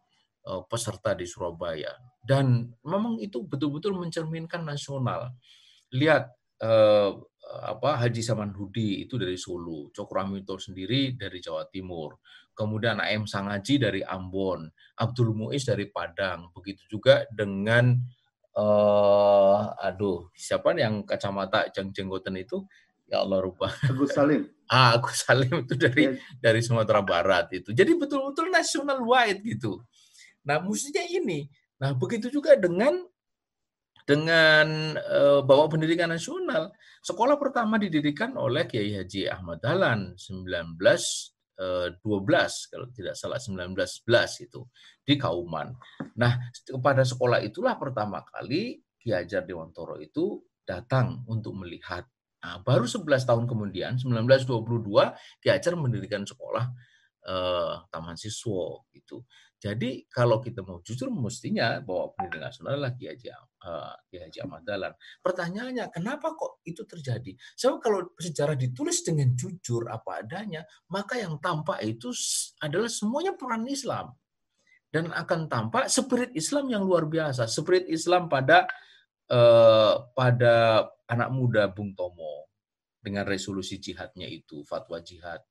peserta 0.68 1.12
di 1.12 1.28
Surabaya. 1.28 1.92
Dan 2.18 2.72
memang 2.84 3.20
itu 3.20 3.44
betul-betul 3.44 3.96
mencerminkan 3.96 4.64
nasional. 4.64 5.32
Lihat 5.92 6.24
eh, 6.60 7.10
apa 7.48 7.96
Haji 8.04 8.20
Samanhudi 8.20 9.08
itu 9.08 9.16
dari 9.16 9.40
Solo, 9.40 9.88
Cokroamito 9.88 10.60
sendiri 10.60 11.16
dari 11.16 11.40
Jawa 11.40 11.64
Timur, 11.72 12.20
kemudian 12.52 13.00
AM 13.00 13.24
Sangaji 13.24 13.80
dari 13.80 14.00
Ambon, 14.04 14.68
Abdul 15.00 15.32
Muiz 15.32 15.64
dari 15.64 15.88
Padang, 15.88 16.52
begitu 16.52 16.84
juga 16.90 17.24
dengan 17.32 17.96
uh, 18.52 19.62
aduh 19.80 20.28
siapa 20.36 20.76
yang 20.76 21.06
kacamata 21.08 21.72
jeng 21.72 21.94
jenggotan 21.94 22.36
itu? 22.36 22.66
Ya 23.08 23.24
Allah 23.24 23.40
rubah 23.40 23.72
Agus 23.88 24.12
Salim. 24.12 24.44
Ah 24.68 25.00
Agus 25.00 25.24
Salim 25.24 25.64
itu 25.64 25.80
dari 25.80 26.12
ya. 26.12 26.12
dari 26.44 26.60
Sumatera 26.60 27.00
Barat 27.00 27.48
itu. 27.56 27.72
Jadi 27.72 27.96
betul-betul 27.96 28.52
nasional 28.52 29.00
wide 29.00 29.40
gitu 29.40 29.80
nah 30.48 30.56
mestinya 30.64 31.04
ini 31.04 31.44
nah 31.76 31.92
begitu 31.92 32.32
juga 32.32 32.56
dengan 32.56 33.04
dengan 34.08 34.96
uh, 34.96 35.44
bawa 35.44 35.68
pendidikan 35.68 36.08
nasional. 36.08 36.72
Sekolah 37.04 37.36
pertama 37.36 37.76
didirikan 37.76 38.40
oleh 38.40 38.64
Kiai 38.64 38.96
Haji 38.96 39.28
Ahmad 39.28 39.60
Dahlan 39.60 40.16
1912 40.16 41.36
eh, 41.60 42.48
kalau 42.72 42.86
tidak 42.96 43.14
salah 43.20 43.36
1911 43.36 44.48
itu 44.48 44.64
di 45.04 45.14
Kauman. 45.20 45.76
Nah, 46.16 46.40
kepada 46.56 47.04
sekolah 47.04 47.44
itulah 47.44 47.76
pertama 47.76 48.24
kali 48.24 48.80
Ki 48.96 49.12
Hajar 49.12 49.44
Dewantoro 49.44 50.00
itu 50.00 50.40
datang 50.64 51.28
untuk 51.28 51.52
melihat. 51.60 52.08
Nah, 52.40 52.64
baru 52.64 52.88
11 52.88 53.28
tahun 53.28 53.44
kemudian 53.44 54.00
1922 54.00 55.44
Ki 55.44 55.52
Hajar 55.52 55.76
mendirikan 55.76 56.24
sekolah 56.24 56.64
eh, 57.28 57.74
Taman 57.92 58.16
Siswo 58.16 58.88
gitu. 58.96 59.20
Jadi 59.58 60.06
kalau 60.06 60.38
kita 60.38 60.62
mau 60.62 60.78
jujur 60.86 61.10
mestinya 61.10 61.82
bahwa 61.82 62.14
pendidikan 62.14 62.46
nasional 62.46 62.78
adalah 62.78 62.94
Ki 62.94 63.10
Haji, 63.10 63.28
uh, 63.66 63.94
Haji 64.06 64.38
Ahmad 64.46 64.62
Dahlan. 64.62 64.94
Pertanyaannya 65.18 65.90
kenapa 65.90 66.30
kok 66.38 66.62
itu 66.62 66.86
terjadi? 66.86 67.34
Sebab 67.58 67.82
kalau 67.82 68.06
sejarah 68.14 68.54
ditulis 68.54 69.02
dengan 69.02 69.34
jujur 69.34 69.90
apa 69.90 70.22
adanya, 70.22 70.62
maka 70.94 71.18
yang 71.18 71.42
tampak 71.42 71.82
itu 71.82 72.14
adalah 72.62 72.86
semuanya 72.86 73.34
peran 73.34 73.66
Islam. 73.66 74.14
Dan 74.88 75.10
akan 75.10 75.50
tampak 75.50 75.90
spirit 75.90 76.32
Islam 76.38 76.70
yang 76.70 76.86
luar 76.86 77.10
biasa. 77.10 77.44
Spirit 77.50 77.90
Islam 77.90 78.30
pada 78.30 78.64
uh, 79.28 80.06
pada 80.14 80.86
anak 81.10 81.28
muda 81.34 81.66
Bung 81.68 81.98
Tomo 81.98 82.48
dengan 83.02 83.26
resolusi 83.26 83.82
jihadnya 83.82 84.30
itu, 84.30 84.62
fatwa 84.62 85.02
jihad 85.02 85.42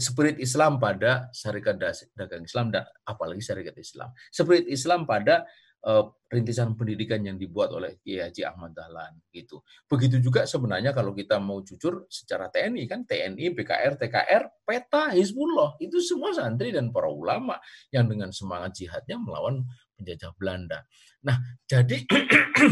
spirit 0.00 0.40
Islam 0.40 0.80
pada 0.80 1.28
syarikat 1.30 1.76
dagang 2.16 2.44
Islam 2.44 2.72
dan 2.72 2.88
apalagi 3.04 3.44
syarikat 3.44 3.76
Islam. 3.76 4.10
Spirit 4.32 4.66
Islam 4.68 5.04
pada 5.04 5.44
uh, 5.86 6.04
rintisan 6.28 6.74
pendidikan 6.74 7.22
yang 7.22 7.36
dibuat 7.38 7.70
oleh 7.72 8.00
Kiai 8.02 8.26
Haji 8.26 8.42
Ahmad 8.44 8.74
Dahlan 8.74 9.16
gitu. 9.30 9.62
Begitu 9.86 10.18
juga 10.18 10.44
sebenarnya 10.48 10.90
kalau 10.90 11.14
kita 11.14 11.38
mau 11.38 11.62
jujur 11.62 12.08
secara 12.10 12.50
TNI 12.50 12.82
kan 12.88 13.04
TNI, 13.04 13.54
BKR, 13.54 13.94
TKR, 14.00 14.42
PETA, 14.66 15.14
Hizbullah 15.14 15.78
itu 15.78 16.00
semua 16.02 16.34
santri 16.34 16.74
dan 16.74 16.90
para 16.90 17.08
ulama 17.08 17.56
yang 17.94 18.08
dengan 18.10 18.34
semangat 18.34 18.76
jihadnya 18.76 19.16
melawan 19.20 19.64
penjajah 19.96 20.32
Belanda. 20.36 20.84
Nah, 21.24 21.38
jadi 21.64 22.04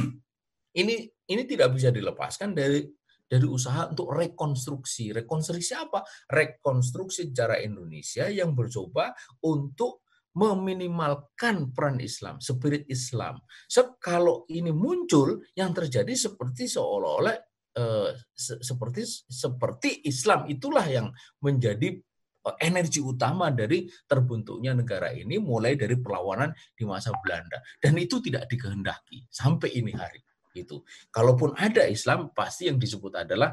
ini 0.81 0.97
ini 1.27 1.43
tidak 1.49 1.75
bisa 1.75 1.91
dilepaskan 1.91 2.55
dari 2.55 2.85
dari 3.27 3.47
usaha 3.47 3.91
untuk 3.91 4.15
rekonstruksi. 4.15 5.11
Rekonstruksi 5.13 5.73
apa? 5.75 6.07
Rekonstruksi 6.31 7.31
sejarah 7.31 7.61
Indonesia 7.63 8.31
yang 8.31 8.55
bercoba 8.55 9.13
untuk 9.43 10.07
meminimalkan 10.37 11.73
peran 11.73 11.97
Islam, 11.99 12.39
spirit 12.45 12.85
Islam. 12.93 13.41
Sebab 13.73 13.97
kalau 13.97 14.45
ini 14.53 14.69
muncul, 14.69 15.41
yang 15.57 15.73
terjadi 15.73 16.13
seperti 16.13 16.69
seolah-olah 16.69 17.37
eh, 17.73 18.11
seperti 18.37 19.03
seperti 19.25 20.05
Islam 20.05 20.45
itulah 20.53 20.85
yang 20.85 21.09
menjadi 21.41 21.97
eh, 22.45 22.57
energi 22.61 23.01
utama 23.01 23.49
dari 23.49 23.89
terbentuknya 24.05 24.77
negara 24.77 25.09
ini 25.09 25.41
mulai 25.41 25.73
dari 25.73 25.97
perlawanan 25.97 26.53
di 26.77 26.85
masa 26.85 27.17
Belanda 27.17 27.57
dan 27.81 27.97
itu 27.97 28.21
tidak 28.21 28.45
dikehendaki 28.53 29.25
sampai 29.33 29.73
ini 29.73 29.97
hari 29.97 30.21
itu. 30.57 30.81
Kalaupun 31.13 31.53
ada 31.59 31.85
Islam, 31.85 32.33
pasti 32.33 32.73
yang 32.73 32.81
disebut 32.81 33.27
adalah 33.27 33.53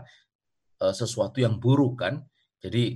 uh, 0.79 0.93
sesuatu 0.95 1.43
yang 1.43 1.59
buruk 1.59 1.99
kan. 1.99 2.23
Jadi 2.63 2.95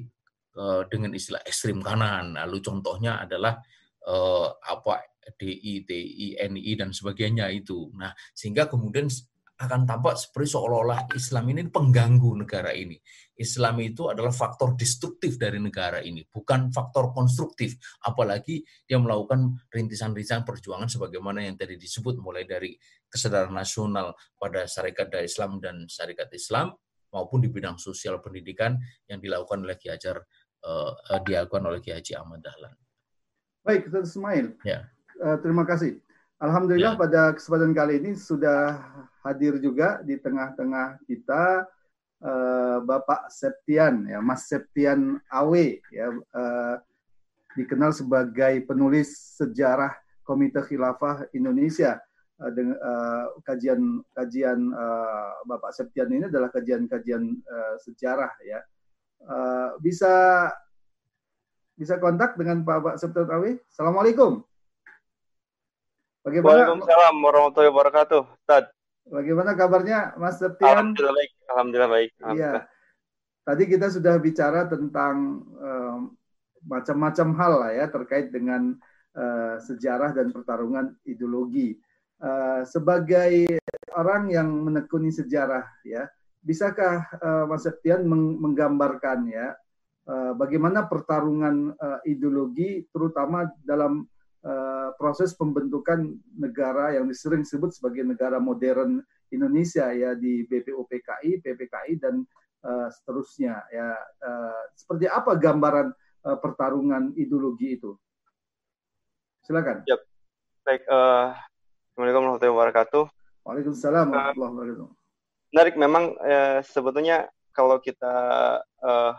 uh, 0.55 0.87
dengan 0.87 1.11
istilah 1.11 1.43
ekstrim 1.43 1.83
kanan. 1.83 2.39
Lalu 2.39 2.63
contohnya 2.63 3.23
adalah 3.23 3.59
uh, 4.07 4.49
apa 4.63 5.03
DI, 5.35 5.83
TI, 5.83 6.39
NI 6.39 6.71
dan 6.79 6.95
sebagainya 6.95 7.51
itu. 7.51 7.91
Nah, 7.99 8.15
sehingga 8.31 8.71
kemudian 8.71 9.11
akan 9.57 9.89
tampak 9.89 10.21
seperti 10.21 10.53
seolah-olah 10.53 11.09
Islam 11.17 11.49
ini 11.49 11.65
pengganggu 11.65 12.45
negara 12.45 12.69
ini. 12.77 12.93
Islam 13.37 13.81
itu 13.81 14.05
adalah 14.05 14.29
faktor 14.29 14.77
destruktif 14.77 15.41
dari 15.41 15.57
negara 15.57 15.97
ini, 16.01 16.21
bukan 16.25 16.69
faktor 16.69 17.09
konstruktif. 17.09 17.73
Apalagi 18.05 18.61
dia 18.85 19.01
melakukan 19.01 19.57
rintisan-rintisan 19.73 20.45
perjuangan 20.45 20.85
sebagaimana 20.85 21.41
yang 21.41 21.57
tadi 21.57 21.73
disebut, 21.73 22.21
mulai 22.21 22.45
dari 22.45 22.77
kesadaran 23.07 23.55
nasional 23.55 24.13
pada 24.37 24.67
syarikat 24.67 25.11
Islam 25.23 25.63
dan 25.63 25.87
syarikat 25.87 26.31
Islam, 26.35 26.75
maupun 27.11 27.39
di 27.41 27.49
bidang 27.49 27.79
sosial 27.79 28.19
pendidikan 28.19 28.75
yang 29.07 29.23
dilakukan 29.23 29.63
oleh 29.63 29.79
Ki 29.79 29.89
Hajar, 29.89 30.21
uh, 30.63 31.19
dilakukan 31.23 31.63
oleh 31.65 31.79
Ki 31.79 31.95
Haji 31.95 32.13
Ahmad 32.19 32.43
Dahlan. 32.43 32.75
Baik, 33.63 33.87
Ustaz 33.91 34.15
Ismail. 34.15 34.55
Ya. 34.63 34.87
Uh, 35.19 35.39
terima 35.39 35.63
kasih. 35.67 35.99
Alhamdulillah 36.37 36.93
ya. 36.93 37.01
pada 37.01 37.21
kesempatan 37.33 37.73
kali 37.73 37.97
ini 37.97 38.13
sudah 38.13 38.77
hadir 39.25 39.57
juga 39.57 40.05
di 40.05 40.21
tengah-tengah 40.21 41.01
kita 41.09 41.65
uh, 42.21 42.77
Bapak 42.85 43.33
Septian 43.33 44.05
ya 44.05 44.21
Mas 44.21 44.45
Septian 44.45 45.17
Awe 45.33 45.81
ya 45.89 46.13
uh, 46.13 46.75
dikenal 47.57 47.89
sebagai 47.89 48.61
penulis 48.69 49.17
sejarah 49.33 49.97
Komite 50.21 50.61
Khilafah 50.61 51.25
Indonesia 51.33 51.97
uh, 52.41 52.51
dengan 52.53 52.77
uh, 52.79 53.25
kajian 53.45 54.01
kajian 54.13 54.59
uh, 54.73 55.41
Bapak 55.45 55.73
Septian 55.73 56.09
ini 56.09 56.29
adalah 56.29 56.49
kajian-kajian 56.53 57.23
uh, 57.45 57.75
sejarah 57.81 58.31
ya 58.45 58.59
uh, 59.25 59.77
bisa 59.81 60.47
bisa 61.77 62.01
kontak 62.01 62.33
dengan 62.33 62.65
Pak 62.65 62.97
Septian 62.97 63.29
Awe. 63.29 63.61
Assalamualaikum. 63.69 64.41
Bagaimana? 66.25 66.73
Waalaikumsalam 66.73 67.15
warahmatullahi 67.21 67.71
wabarakatuh. 67.71 68.21
Tad. 68.49 68.65
Bagaimana 69.07 69.53
kabarnya 69.53 70.17
Mas 70.19 70.41
Septian? 70.41 70.91
Alhamdulillah 70.91 71.15
baik. 71.15 71.31
Alhamdulillah 71.47 71.91
baik. 71.93 72.11
Iya. 72.33 72.51
Tadi 73.47 73.63
kita 73.63 73.87
sudah 73.87 74.19
bicara 74.19 74.67
tentang 74.67 75.45
um, 75.55 75.99
macam-macam 76.67 77.27
hal 77.39 77.53
lah 77.63 77.71
ya 77.71 77.85
terkait 77.87 78.27
dengan 78.33 78.75
uh, 79.15 79.55
sejarah 79.63 80.11
dan 80.11 80.35
pertarungan 80.35 80.91
ideologi. 81.07 81.79
Uh, 82.17 82.65
sebagai 82.65 83.45
orang 83.93 84.33
yang 84.33 84.49
menekuni 84.49 85.13
sejarah 85.13 85.65
ya, 85.85 86.09
bisakah 86.41 87.05
uh, 87.21 87.45
Mas 87.45 87.61
Septian 87.61 88.09
meng 88.09 88.41
menggambarkan 88.41 89.29
ya 89.29 89.53
uh, 90.09 90.33
bagaimana 90.33 90.89
pertarungan 90.89 91.77
uh, 91.77 92.01
ideologi 92.09 92.89
terutama 92.89 93.45
dalam 93.61 94.09
Eh, 94.47 94.89
proses 94.95 95.35
pembentukan 95.35 96.07
negara 96.39 96.95
yang 96.95 97.11
sering 97.11 97.43
disebut 97.43 97.75
sebagai 97.75 98.07
negara 98.07 98.39
modern 98.39 99.03
Indonesia 99.27 99.91
ya 99.91 100.15
di 100.15 100.47
BPUPKI, 100.47 101.43
PPKI 101.43 101.99
dan 101.99 102.23
uh, 102.63 102.87
seterusnya 102.87 103.59
ya 103.67 103.91
uh, 104.23 104.61
seperti 104.71 105.11
apa 105.11 105.35
gambaran 105.35 105.91
uh, 106.23 106.37
pertarungan 106.39 107.11
ideologi 107.19 107.75
itu? 107.75 107.91
Silakan. 109.43 109.83
Yep. 109.83 109.99
Baik, 110.63 110.81
uh, 110.87 111.35
Assalamualaikum 111.97 112.29
warahmatullahi 112.29 112.53
wabarakatuh. 112.61 113.03
Waalaikumsalam 113.41 114.05
warahmatullahi 114.13 114.53
wabarakatuh. 114.53 114.89
Menarik 115.49 115.75
memang 115.81 116.03
uh, 116.21 116.61
sebetulnya 116.61 117.25
kalau 117.49 117.81
kita 117.81 118.13
uh, 118.85 119.17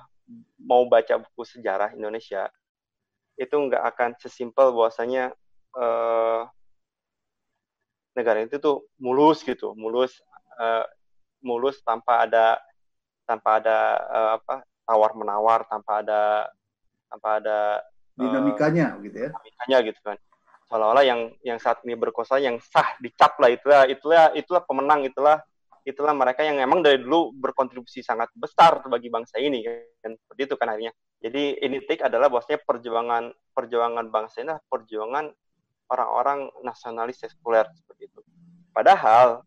mau 0.62 0.86
baca 0.86 1.18
buku 1.18 1.42
sejarah 1.42 1.90
Indonesia 1.98 2.46
itu 3.34 3.50
nggak 3.50 3.82
akan 3.82 4.14
sesimpel 4.22 4.70
bahwasanya 4.70 5.34
uh, 5.74 6.46
negara 8.14 8.46
itu 8.46 8.62
tuh 8.62 8.86
mulus 9.02 9.42
gitu, 9.42 9.74
mulus 9.74 10.14
uh, 10.62 10.86
mulus 11.42 11.82
tanpa 11.82 12.30
ada 12.30 12.62
tanpa 13.26 13.58
ada 13.58 13.78
uh, 14.06 14.30
apa 14.38 14.62
tawar 14.86 15.18
menawar, 15.18 15.66
tanpa 15.66 16.06
ada 16.06 16.46
tanpa 17.10 17.42
ada 17.42 17.82
dinamikanya 18.14 18.94
uh, 18.94 19.02
gitu 19.02 19.18
ya. 19.18 19.30
Dinamikanya 19.34 19.78
gitu 19.82 19.98
kan. 20.06 20.18
Seolah-olah 20.68 21.04
yang 21.04 21.20
yang 21.40 21.56
saat 21.56 21.80
ini 21.88 21.96
berkuasa 21.96 22.36
yang 22.36 22.60
sah 22.60 22.92
dicap 23.00 23.40
lah 23.40 23.48
itulah 23.48 23.88
itulah 23.88 24.24
itulah 24.36 24.62
pemenang 24.68 25.00
itulah 25.08 25.40
itulah 25.88 26.12
mereka 26.12 26.44
yang 26.44 26.60
memang 26.60 26.84
dari 26.84 27.00
dulu 27.00 27.32
berkontribusi 27.32 28.04
sangat 28.04 28.28
besar 28.36 28.84
bagi 28.84 29.08
bangsa 29.08 29.40
ini 29.40 29.64
kan. 29.64 30.12
Seperti 30.12 30.40
itu 30.44 30.54
kan 30.60 30.68
akhirnya. 30.68 30.92
Jadi 31.24 31.56
ini 31.64 31.80
take 31.88 32.04
adalah 32.04 32.28
bahwasanya 32.28 32.60
perjuangan 32.68 33.24
perjuangan 33.56 34.06
bangsa 34.12 34.44
ini 34.44 34.52
adalah 34.52 34.64
perjuangan 34.68 35.24
orang-orang 35.88 36.52
nasionalis 36.60 37.24
sekuler 37.24 37.64
seperti 37.72 38.12
itu. 38.12 38.20
Padahal 38.76 39.40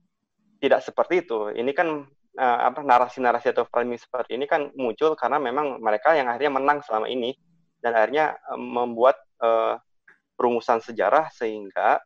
tidak 0.58 0.82
seperti 0.82 1.22
itu. 1.22 1.54
Ini 1.54 1.72
kan 1.78 2.02
uh, 2.38 2.60
apa 2.66 2.82
narasi-narasi 2.82 3.54
atau 3.54 3.70
framing 3.70 4.02
seperti 4.02 4.38
ini 4.38 4.50
kan 4.50 4.74
muncul 4.74 5.14
karena 5.14 5.38
memang 5.38 5.78
mereka 5.78 6.18
yang 6.18 6.30
akhirnya 6.30 6.54
menang 6.58 6.80
selama 6.82 7.06
ini 7.06 7.38
dan 7.82 7.98
akhirnya 7.98 8.38
uh, 8.50 8.60
membuat 8.60 9.22
uh, 9.42 9.78
perumusan 10.42 10.82
sejarah 10.82 11.30
sehingga 11.30 12.02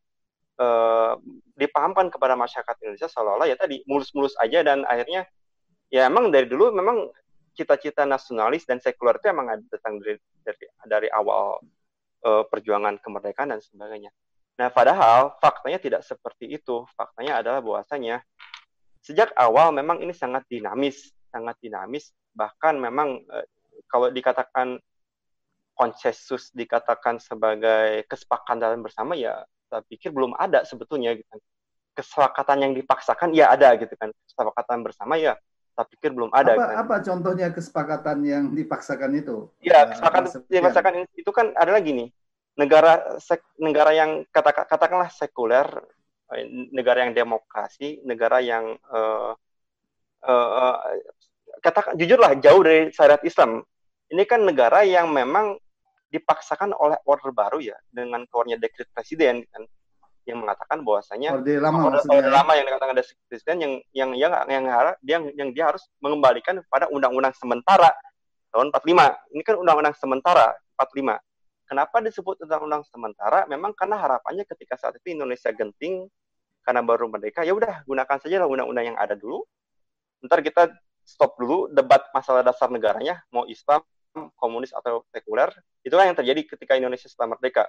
uh, 0.60 1.16
dipahamkan 1.56 2.12
kepada 2.12 2.36
masyarakat 2.36 2.76
Indonesia 2.84 3.08
seolah-olah 3.08 3.48
ya 3.48 3.56
tadi 3.56 3.80
mulus-mulus 3.88 4.36
aja 4.44 4.60
dan 4.60 4.84
akhirnya 4.84 5.24
ya 5.88 6.12
emang 6.12 6.36
dari 6.36 6.52
dulu 6.52 6.76
memang 6.76 7.08
cita-cita 7.56 8.04
nasionalis 8.04 8.68
dan 8.68 8.84
sekuler 8.84 9.16
itu 9.16 9.32
emang 9.32 9.48
ada 9.48 9.64
datang 9.72 10.04
dari 10.04 10.20
dari, 10.44 10.66
dari 10.84 11.08
awal 11.08 11.64
uh, 12.28 12.44
perjuangan 12.52 13.00
kemerdekaan 13.00 13.56
dan 13.56 13.64
sebagainya. 13.64 14.12
Nah, 14.60 14.68
padahal 14.72 15.40
faktanya 15.40 15.80
tidak 15.80 16.02
seperti 16.04 16.52
itu. 16.52 16.84
Faktanya 16.96 17.40
adalah 17.40 17.64
bahwasanya 17.64 18.20
sejak 19.00 19.32
awal 19.40 19.72
memang 19.72 20.04
ini 20.04 20.12
sangat 20.12 20.44
dinamis, 20.52 21.16
sangat 21.32 21.56
dinamis. 21.64 22.12
Bahkan 22.36 22.76
memang 22.76 23.24
uh, 23.32 23.48
kalau 23.88 24.12
dikatakan 24.12 24.76
konsensus 25.76 26.50
dikatakan 26.56 27.20
sebagai 27.20 28.08
kesepakatan 28.08 28.80
bersama 28.80 29.14
ya 29.14 29.44
saya 29.68 29.84
pikir 29.86 30.16
belum 30.16 30.34
ada 30.40 30.64
sebetulnya 30.64 31.14
gitu 31.14 31.28
kan. 31.28 31.42
Kesepakatan 31.96 32.58
yang 32.64 32.74
dipaksakan 32.76 33.32
ya 33.36 33.52
ada 33.52 33.76
gitu 33.76 33.92
kan. 34.00 34.12
Kesepakatan 34.28 34.84
bersama 34.84 35.20
ya 35.20 35.36
saya 35.76 35.88
pikir 35.92 36.16
belum 36.16 36.32
ada. 36.32 36.56
Apa, 36.56 36.66
kan. 36.66 36.76
apa 36.88 36.96
contohnya 37.04 37.48
kesepakatan 37.52 38.18
yang 38.24 38.44
dipaksakan 38.56 39.12
itu? 39.20 39.52
Ya, 39.60 39.84
kesepakatan 39.92 40.48
yang 40.48 40.64
dipaksakan 40.64 40.94
itu 41.12 41.32
kan 41.36 41.52
adalah 41.60 41.84
gini. 41.84 42.10
negara 42.56 43.20
sek, 43.20 43.44
negara 43.60 43.92
yang 43.92 44.24
kata, 44.32 44.64
katakanlah 44.64 45.12
sekuler, 45.12 45.68
eh, 46.32 46.48
negara 46.72 47.04
yang 47.04 47.12
demokrasi, 47.12 48.00
negara 48.08 48.40
yang 48.40 48.80
uh, 48.88 49.36
uh, 50.24 50.76
kata 51.60 52.00
jujurlah 52.00 52.40
jauh 52.40 52.64
dari 52.64 52.96
syariat 52.96 53.20
Islam. 53.28 53.60
Ini 54.08 54.24
kan 54.24 54.48
negara 54.48 54.88
yang 54.88 55.12
memang 55.12 55.60
dipaksakan 56.16 56.72
oleh 56.72 56.96
order 57.04 57.36
baru 57.36 57.60
ya 57.60 57.78
dengan 57.92 58.24
keluarnya 58.32 58.56
dekret 58.56 58.88
presiden 58.96 59.44
kan 59.52 59.68
yang 60.26 60.42
mengatakan 60.42 60.82
bahwasanya 60.82 61.38
orde 61.38 61.62
lama 61.62 61.94
orde, 61.94 62.02
orde 62.10 62.32
lama 62.34 62.52
yang 62.58 62.66
dikatakan 62.66 62.96
dekret 62.98 63.20
presiden 63.30 63.58
yang 63.62 63.74
yang 63.94 64.10
yang 64.18 64.32
yang, 64.50 64.64
yang, 64.66 64.94
yang, 65.06 65.24
yang 65.38 65.50
dia 65.54 65.70
harus 65.70 65.86
mengembalikan 66.02 66.64
pada 66.72 66.90
undang-undang 66.90 67.36
sementara 67.38 67.94
tahun 68.56 68.72
45. 68.72 69.36
Ini 69.36 69.42
kan 69.44 69.56
undang-undang 69.60 69.96
sementara 70.00 70.56
45. 70.80 71.20
Kenapa 71.68 71.98
disebut 72.00 72.36
undang-undang 72.48 72.84
sementara? 72.88 73.44
Memang 73.52 73.76
karena 73.76 74.00
harapannya 74.00 74.48
ketika 74.48 74.80
saat 74.80 74.96
itu 75.02 75.12
Indonesia 75.12 75.52
genting 75.52 76.08
karena 76.64 76.82
baru 76.82 77.12
merdeka, 77.12 77.46
ya 77.46 77.54
udah 77.54 77.84
gunakan 77.86 78.18
saja 78.18 78.42
lah 78.42 78.48
undang-undang 78.48 78.96
yang 78.96 78.98
ada 78.98 79.14
dulu. 79.14 79.44
Ntar 80.24 80.42
kita 80.42 80.72
stop 81.06 81.38
dulu 81.38 81.70
debat 81.70 82.02
masalah 82.16 82.42
dasar 82.42 82.72
negaranya, 82.74 83.22
mau 83.30 83.46
Islam, 83.46 83.86
komunis 84.40 84.72
atau 84.72 85.04
sekuler. 85.12 85.52
Itulah 85.84 86.08
yang 86.08 86.18
terjadi 86.18 86.56
ketika 86.56 86.80
Indonesia 86.80 87.12
setelah 87.12 87.36
merdeka. 87.36 87.68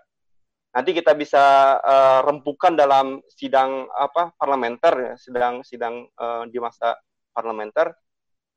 Nanti 0.77 0.93
kita 0.93 1.17
bisa 1.17 1.77
uh, 1.81 2.21
rempukan 2.21 2.77
dalam 2.77 3.25
sidang 3.33 3.89
apa 3.97 4.37
parlementer, 4.37 4.93
ya, 4.93 5.15
sidang 5.17 5.65
sidang 5.65 6.05
uh, 6.21 6.45
di 6.45 6.61
masa 6.61 7.01
parlementer 7.33 7.97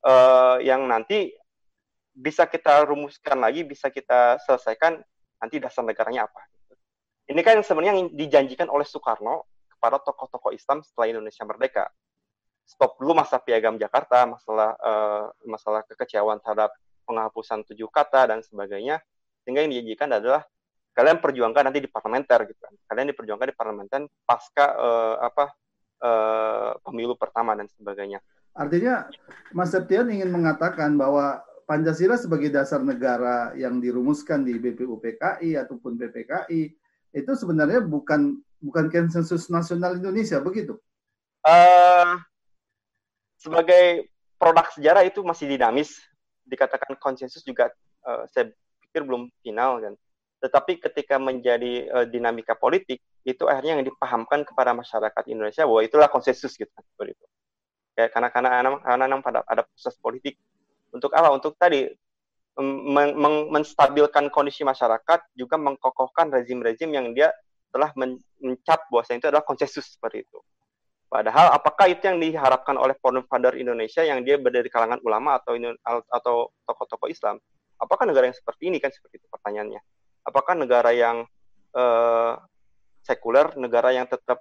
uh, 0.04 0.60
yang 0.60 0.84
nanti 0.84 1.32
bisa 2.12 2.44
kita 2.44 2.84
rumuskan 2.84 3.40
lagi, 3.40 3.64
bisa 3.64 3.88
kita 3.88 4.36
selesaikan 4.44 5.00
nanti 5.40 5.56
dasar 5.56 5.80
negaranya 5.86 6.28
apa. 6.28 6.44
Ini 7.30 7.40
kan 7.40 7.62
sebenarnya 7.64 7.96
yang 7.96 8.12
dijanjikan 8.12 8.68
oleh 8.68 8.84
Soekarno 8.84 9.48
kepada 9.70 10.02
tokoh-tokoh 10.02 10.52
Islam 10.52 10.84
setelah 10.84 11.08
Indonesia 11.08 11.46
merdeka. 11.48 11.88
Stop 12.68 13.00
dulu 13.00 13.16
masa 13.16 13.40
piagam 13.40 13.80
Jakarta, 13.80 14.28
masalah 14.28 14.76
uh, 14.76 15.24
masalah 15.48 15.80
kekecewaan 15.88 16.42
terhadap 16.44 16.74
penghapusan 17.10 17.66
tujuh 17.66 17.90
kata 17.90 18.30
dan 18.30 18.38
sebagainya. 18.46 19.02
Sehingga 19.42 19.66
yang 19.66 19.74
dijanjikan 19.74 20.14
adalah 20.14 20.46
kalian 20.94 21.18
perjuangkan 21.18 21.66
nanti 21.66 21.82
di 21.82 21.90
parlementer 21.90 22.46
gitu 22.46 22.60
kan. 22.62 22.74
Kalian 22.86 23.10
diperjuangkan 23.10 23.48
di 23.50 23.56
parlementer 23.58 24.00
pasca 24.22 24.66
uh, 24.78 25.16
apa 25.18 25.44
uh, 26.06 26.70
pemilu 26.86 27.18
pertama 27.18 27.58
dan 27.58 27.66
sebagainya. 27.66 28.22
Artinya 28.54 29.10
Mas 29.50 29.74
Septian 29.74 30.06
ingin 30.10 30.30
mengatakan 30.30 30.94
bahwa 30.94 31.42
Pancasila 31.70 32.18
sebagai 32.18 32.50
dasar 32.50 32.82
negara 32.82 33.54
yang 33.54 33.78
dirumuskan 33.78 34.42
di 34.42 34.58
BPUPKI 34.58 35.54
ataupun 35.54 35.94
PPKI 35.94 36.74
itu 37.14 37.32
sebenarnya 37.38 37.86
bukan 37.86 38.42
bukan 38.58 38.90
konsensus 38.90 39.46
nasional 39.46 39.94
Indonesia 39.94 40.42
begitu? 40.42 40.74
Uh, 41.46 42.18
sebagai 43.38 44.10
produk 44.34 44.66
sejarah 44.74 45.06
itu 45.06 45.22
masih 45.22 45.46
dinamis, 45.46 45.96
dikatakan 46.46 46.96
konsensus 46.98 47.44
juga 47.44 47.72
uh, 48.04 48.24
saya 48.30 48.52
pikir 48.86 49.04
belum 49.06 49.28
final 49.44 49.80
kan. 49.80 49.94
Tetapi 50.40 50.80
ketika 50.80 51.20
menjadi 51.20 51.72
uh, 51.92 52.06
dinamika 52.08 52.56
politik 52.56 53.04
itu 53.28 53.44
akhirnya 53.44 53.80
yang 53.80 53.84
dipahamkan 53.84 54.48
kepada 54.48 54.72
masyarakat 54.72 55.24
Indonesia 55.28 55.68
bahwa 55.68 55.80
itulah 55.84 56.08
konsensus 56.08 56.56
gitu 56.56 56.72
seperti 56.72 57.12
itu. 57.12 57.26
Kayak 57.92 58.10
karena 58.16 58.28
karena 58.32 58.48
karena, 58.56 58.70
karena 58.80 59.16
pada 59.20 59.40
ada 59.44 59.62
proses 59.68 59.94
politik 60.00 60.40
untuk 60.90 61.12
apa? 61.12 61.28
Untuk 61.30 61.54
tadi 61.60 61.84
men 62.60 63.16
men 63.16 63.34
menstabilkan 63.52 64.32
kondisi 64.32 64.64
masyarakat, 64.64 65.20
juga 65.36 65.56
mengkokohkan 65.60 66.32
rezim-rezim 66.32 66.90
yang 66.90 67.12
dia 67.12 67.30
telah 67.70 67.94
mencap 68.42 68.90
bahwa 68.90 69.02
itu 69.06 69.26
adalah 69.30 69.44
konsensus 69.46 69.94
seperti 69.94 70.26
itu. 70.26 70.38
Padahal 71.10 71.50
apakah 71.50 71.90
itu 71.90 72.06
yang 72.06 72.22
diharapkan 72.22 72.78
oleh 72.78 72.94
founder 73.02 73.58
Indonesia 73.58 74.06
yang 74.06 74.22
dia 74.22 74.38
berada 74.38 74.62
di 74.62 74.70
kalangan 74.70 75.02
ulama 75.02 75.42
atau 75.42 75.58
atau 76.06 76.54
tokoh-tokoh 76.70 77.10
Islam? 77.10 77.42
Apakah 77.82 78.06
negara 78.06 78.30
yang 78.30 78.36
seperti 78.38 78.70
ini 78.70 78.78
kan 78.78 78.94
seperti 78.94 79.18
itu 79.18 79.26
pertanyaannya? 79.26 79.82
Apakah 80.22 80.54
negara 80.54 80.94
yang 80.94 81.26
uh, 81.74 82.38
sekuler, 83.02 83.50
negara 83.58 83.90
yang 83.90 84.06
tetap 84.06 84.38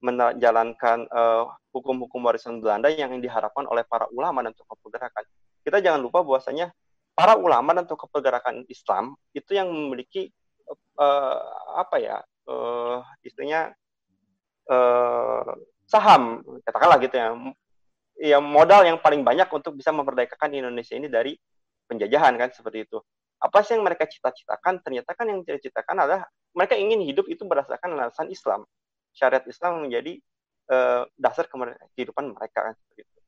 menjalankan 0.00 1.04
uh, 1.12 1.52
hukum-hukum 1.76 2.24
warisan 2.24 2.64
Belanda 2.64 2.88
yang 2.88 3.12
diharapkan 3.20 3.68
oleh 3.68 3.84
para 3.84 4.08
ulama 4.08 4.40
dan 4.40 4.56
tokoh 4.56 4.80
pergerakan? 4.80 5.28
kita 5.66 5.82
jangan 5.82 5.98
lupa 5.98 6.22
bahwasanya 6.22 6.70
para 7.18 7.34
ulama 7.34 7.74
dan 7.74 7.90
tokoh 7.90 8.06
pergerakan 8.06 8.62
Islam 8.70 9.18
itu 9.34 9.50
yang 9.50 9.66
memiliki 9.66 10.30
uh, 10.94 11.42
apa 11.74 11.96
ya 11.98 12.16
uh, 12.46 13.02
istilahnya 13.26 13.74
uh, 14.70 15.58
saham 15.86 16.42
katakanlah 16.66 16.98
gitu 17.00 17.16
ya. 17.16 17.28
Ya 18.16 18.38
modal 18.40 18.84
yang 18.88 18.98
paling 18.98 19.22
banyak 19.22 19.46
untuk 19.52 19.76
bisa 19.76 19.92
memerdekakan 19.92 20.52
Indonesia 20.52 20.96
ini 20.96 21.06
dari 21.06 21.36
penjajahan 21.86 22.34
kan 22.36 22.50
seperti 22.50 22.88
itu. 22.88 22.98
Apa 23.36 23.60
sih 23.60 23.76
yang 23.76 23.84
mereka 23.84 24.08
cita-citakan? 24.08 24.80
Ternyata 24.80 25.12
kan 25.12 25.28
yang 25.28 25.44
cita-citakan 25.44 25.96
adalah 26.02 26.24
mereka 26.56 26.74
ingin 26.74 27.04
hidup 27.04 27.28
itu 27.28 27.44
berdasarkan 27.44 27.92
landasan 27.92 28.32
Islam. 28.32 28.64
Syariat 29.12 29.44
Islam 29.44 29.84
menjadi 29.84 30.16
uh, 30.72 31.04
dasar 31.20 31.44
kehidupan 31.92 32.32
mereka 32.32 32.72
kan 32.72 32.74
seperti 32.74 33.04
itu. 33.04 33.20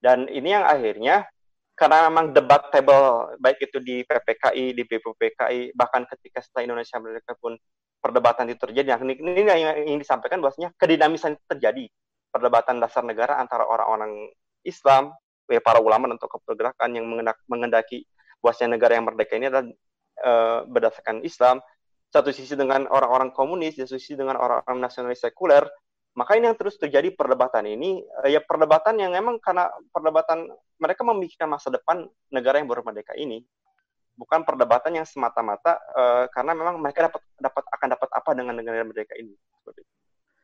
Dan 0.00 0.18
ini 0.32 0.56
yang 0.56 0.64
akhirnya 0.64 1.28
karena 1.76 2.12
memang 2.12 2.36
debatable 2.36 3.36
baik 3.40 3.60
itu 3.64 3.80
di 3.80 4.04
PPKI, 4.04 4.76
di 4.76 4.82
BPPKI, 4.84 5.72
bahkan 5.72 6.04
ketika 6.08 6.44
setelah 6.44 6.68
Indonesia 6.68 6.96
merdeka 7.00 7.32
pun 7.40 7.56
perdebatan 8.00 8.48
itu 8.48 8.60
terjadi. 8.64 8.96
Nah, 8.96 9.00
ini, 9.04 9.14
ini 9.20 9.40
yang 9.44 9.76
ingin 9.84 10.00
disampaikan 10.00 10.40
bahwasanya 10.40 10.72
kedinamisan 10.76 11.36
itu 11.36 11.44
terjadi 11.46 11.84
perdebatan 12.32 12.80
dasar 12.80 13.04
negara 13.04 13.36
antara 13.36 13.68
orang-orang 13.68 14.32
Islam, 14.64 15.12
ya, 15.48 15.60
para 15.60 15.78
ulama 15.80 16.08
dan 16.08 16.16
tokoh 16.16 16.40
pergerakan 16.42 16.96
yang 16.96 17.06
mengendaki 17.46 18.08
bahwasanya 18.40 18.80
negara 18.80 18.96
yang 18.96 19.04
merdeka 19.04 19.36
ini 19.36 19.46
adalah 19.52 19.66
e, 20.16 20.32
berdasarkan 20.68 21.20
Islam. 21.22 21.60
Satu 22.10 22.34
sisi 22.34 22.58
dengan 22.58 22.90
orang-orang 22.90 23.30
komunis, 23.30 23.78
satu 23.78 23.94
sisi 24.00 24.18
dengan 24.18 24.40
orang-orang 24.40 24.82
nasionalis 24.82 25.22
sekuler, 25.22 25.62
maka 26.18 26.34
ini 26.34 26.50
yang 26.50 26.58
terus 26.58 26.74
terjadi 26.74 27.14
perdebatan 27.14 27.70
ini 27.70 28.02
eh, 28.02 28.34
ya 28.34 28.42
perdebatan 28.42 28.98
yang 28.98 29.14
memang 29.14 29.38
karena 29.38 29.70
perdebatan 29.94 30.50
mereka 30.82 31.06
memikirkan 31.06 31.46
masa 31.46 31.70
depan 31.70 32.02
negara 32.34 32.58
yang 32.58 32.66
baru 32.66 32.82
merdeka 32.82 33.14
ini 33.14 33.46
bukan 34.20 34.44
perdebatan 34.44 35.00
yang 35.00 35.08
semata-mata 35.08 35.80
uh, 35.96 36.24
karena 36.28 36.52
memang 36.52 36.76
mereka 36.76 37.08
dapat 37.08 37.24
dapat 37.40 37.64
akan 37.72 37.88
dapat 37.96 38.08
apa 38.12 38.30
dengan 38.36 38.54
negara 38.60 38.84
merdeka 38.84 39.16
ini 39.16 39.32
seperti 39.32 39.80
itu. 39.80 39.92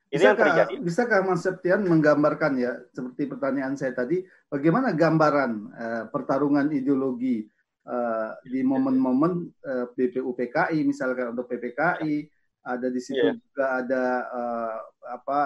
Ini 0.06 0.22
yang 0.32 0.38
terjadi. 0.38 0.74
Bisakah 0.80 1.20
Mas 1.28 1.44
Septian 1.44 1.84
menggambarkan 1.84 2.56
ya 2.56 2.72
seperti 2.96 3.28
pertanyaan 3.28 3.76
saya 3.76 3.92
tadi 3.92 4.24
bagaimana 4.48 4.96
gambaran 4.96 5.52
uh, 5.76 6.04
pertarungan 6.08 6.72
ideologi 6.72 7.44
uh, 7.84 8.32
di 8.48 8.64
momen-momen 8.64 9.44
uh, 9.44 9.86
BPUPKI 9.92 10.80
misalkan 10.88 11.36
untuk 11.36 11.50
PPKI 11.52 12.24
ada 12.66 12.88
di 12.88 13.00
situ 13.02 13.20
yeah. 13.20 13.36
juga 13.36 13.64
ada 13.84 14.04
uh, 14.30 14.76
apa 15.10 15.40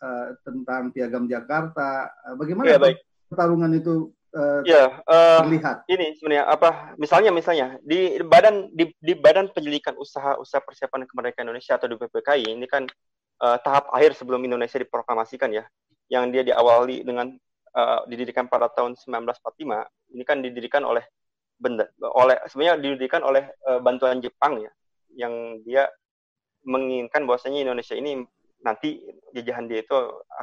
uh, 0.00 0.26
tentang 0.40 0.88
piagam 0.94 1.28
Jakarta. 1.28 2.08
Bagaimana 2.38 2.74
yeah, 2.74 2.80
baik. 2.80 3.02
pertarungan 3.28 3.76
itu 3.76 4.14
uh, 4.34 4.60
yeah, 4.64 5.00
uh, 5.08 5.44
terlihat? 5.44 5.84
Ini 5.88 6.16
sebenarnya 6.18 6.44
apa? 6.48 6.98
Misalnya 7.00 7.30
misalnya 7.32 7.76
di 7.84 8.20
badan 8.20 8.72
di, 8.72 8.92
di 9.00 9.14
badan 9.16 9.52
penyelidikan 9.52 9.96
usaha 9.96 10.36
usaha 10.36 10.60
persiapan 10.60 11.08
kemerdekaan 11.08 11.48
Indonesia 11.48 11.76
atau 11.76 11.88
di 11.88 11.96
BPKI 11.96 12.52
ini 12.52 12.66
kan 12.68 12.84
uh, 13.40 13.56
tahap 13.62 13.88
akhir 13.94 14.18
sebelum 14.18 14.42
Indonesia 14.44 14.76
diproklamasikan 14.76 15.50
ya, 15.54 15.64
yang 16.12 16.28
dia 16.34 16.44
diawali 16.44 17.04
dengan 17.04 17.32
uh, 17.76 18.04
didirikan 18.08 18.50
pada 18.50 18.68
tahun 18.72 18.98
1945. 18.98 20.16
Ini 20.16 20.22
kan 20.24 20.38
didirikan 20.44 20.82
oleh 20.84 21.04
benda 21.58 21.90
oleh 22.14 22.38
sebenarnya 22.46 22.78
didirikan 22.78 23.22
oleh 23.26 23.50
uh, 23.66 23.82
bantuan 23.82 24.22
Jepang 24.22 24.62
ya, 24.62 24.70
yang 25.16 25.62
dia 25.66 25.90
menginginkan 26.66 27.24
bahwasanya 27.24 27.70
Indonesia 27.70 27.94
ini 27.96 28.22
nanti 28.58 28.98
jajahan 29.34 29.70
dia 29.70 29.86
itu 29.86 29.94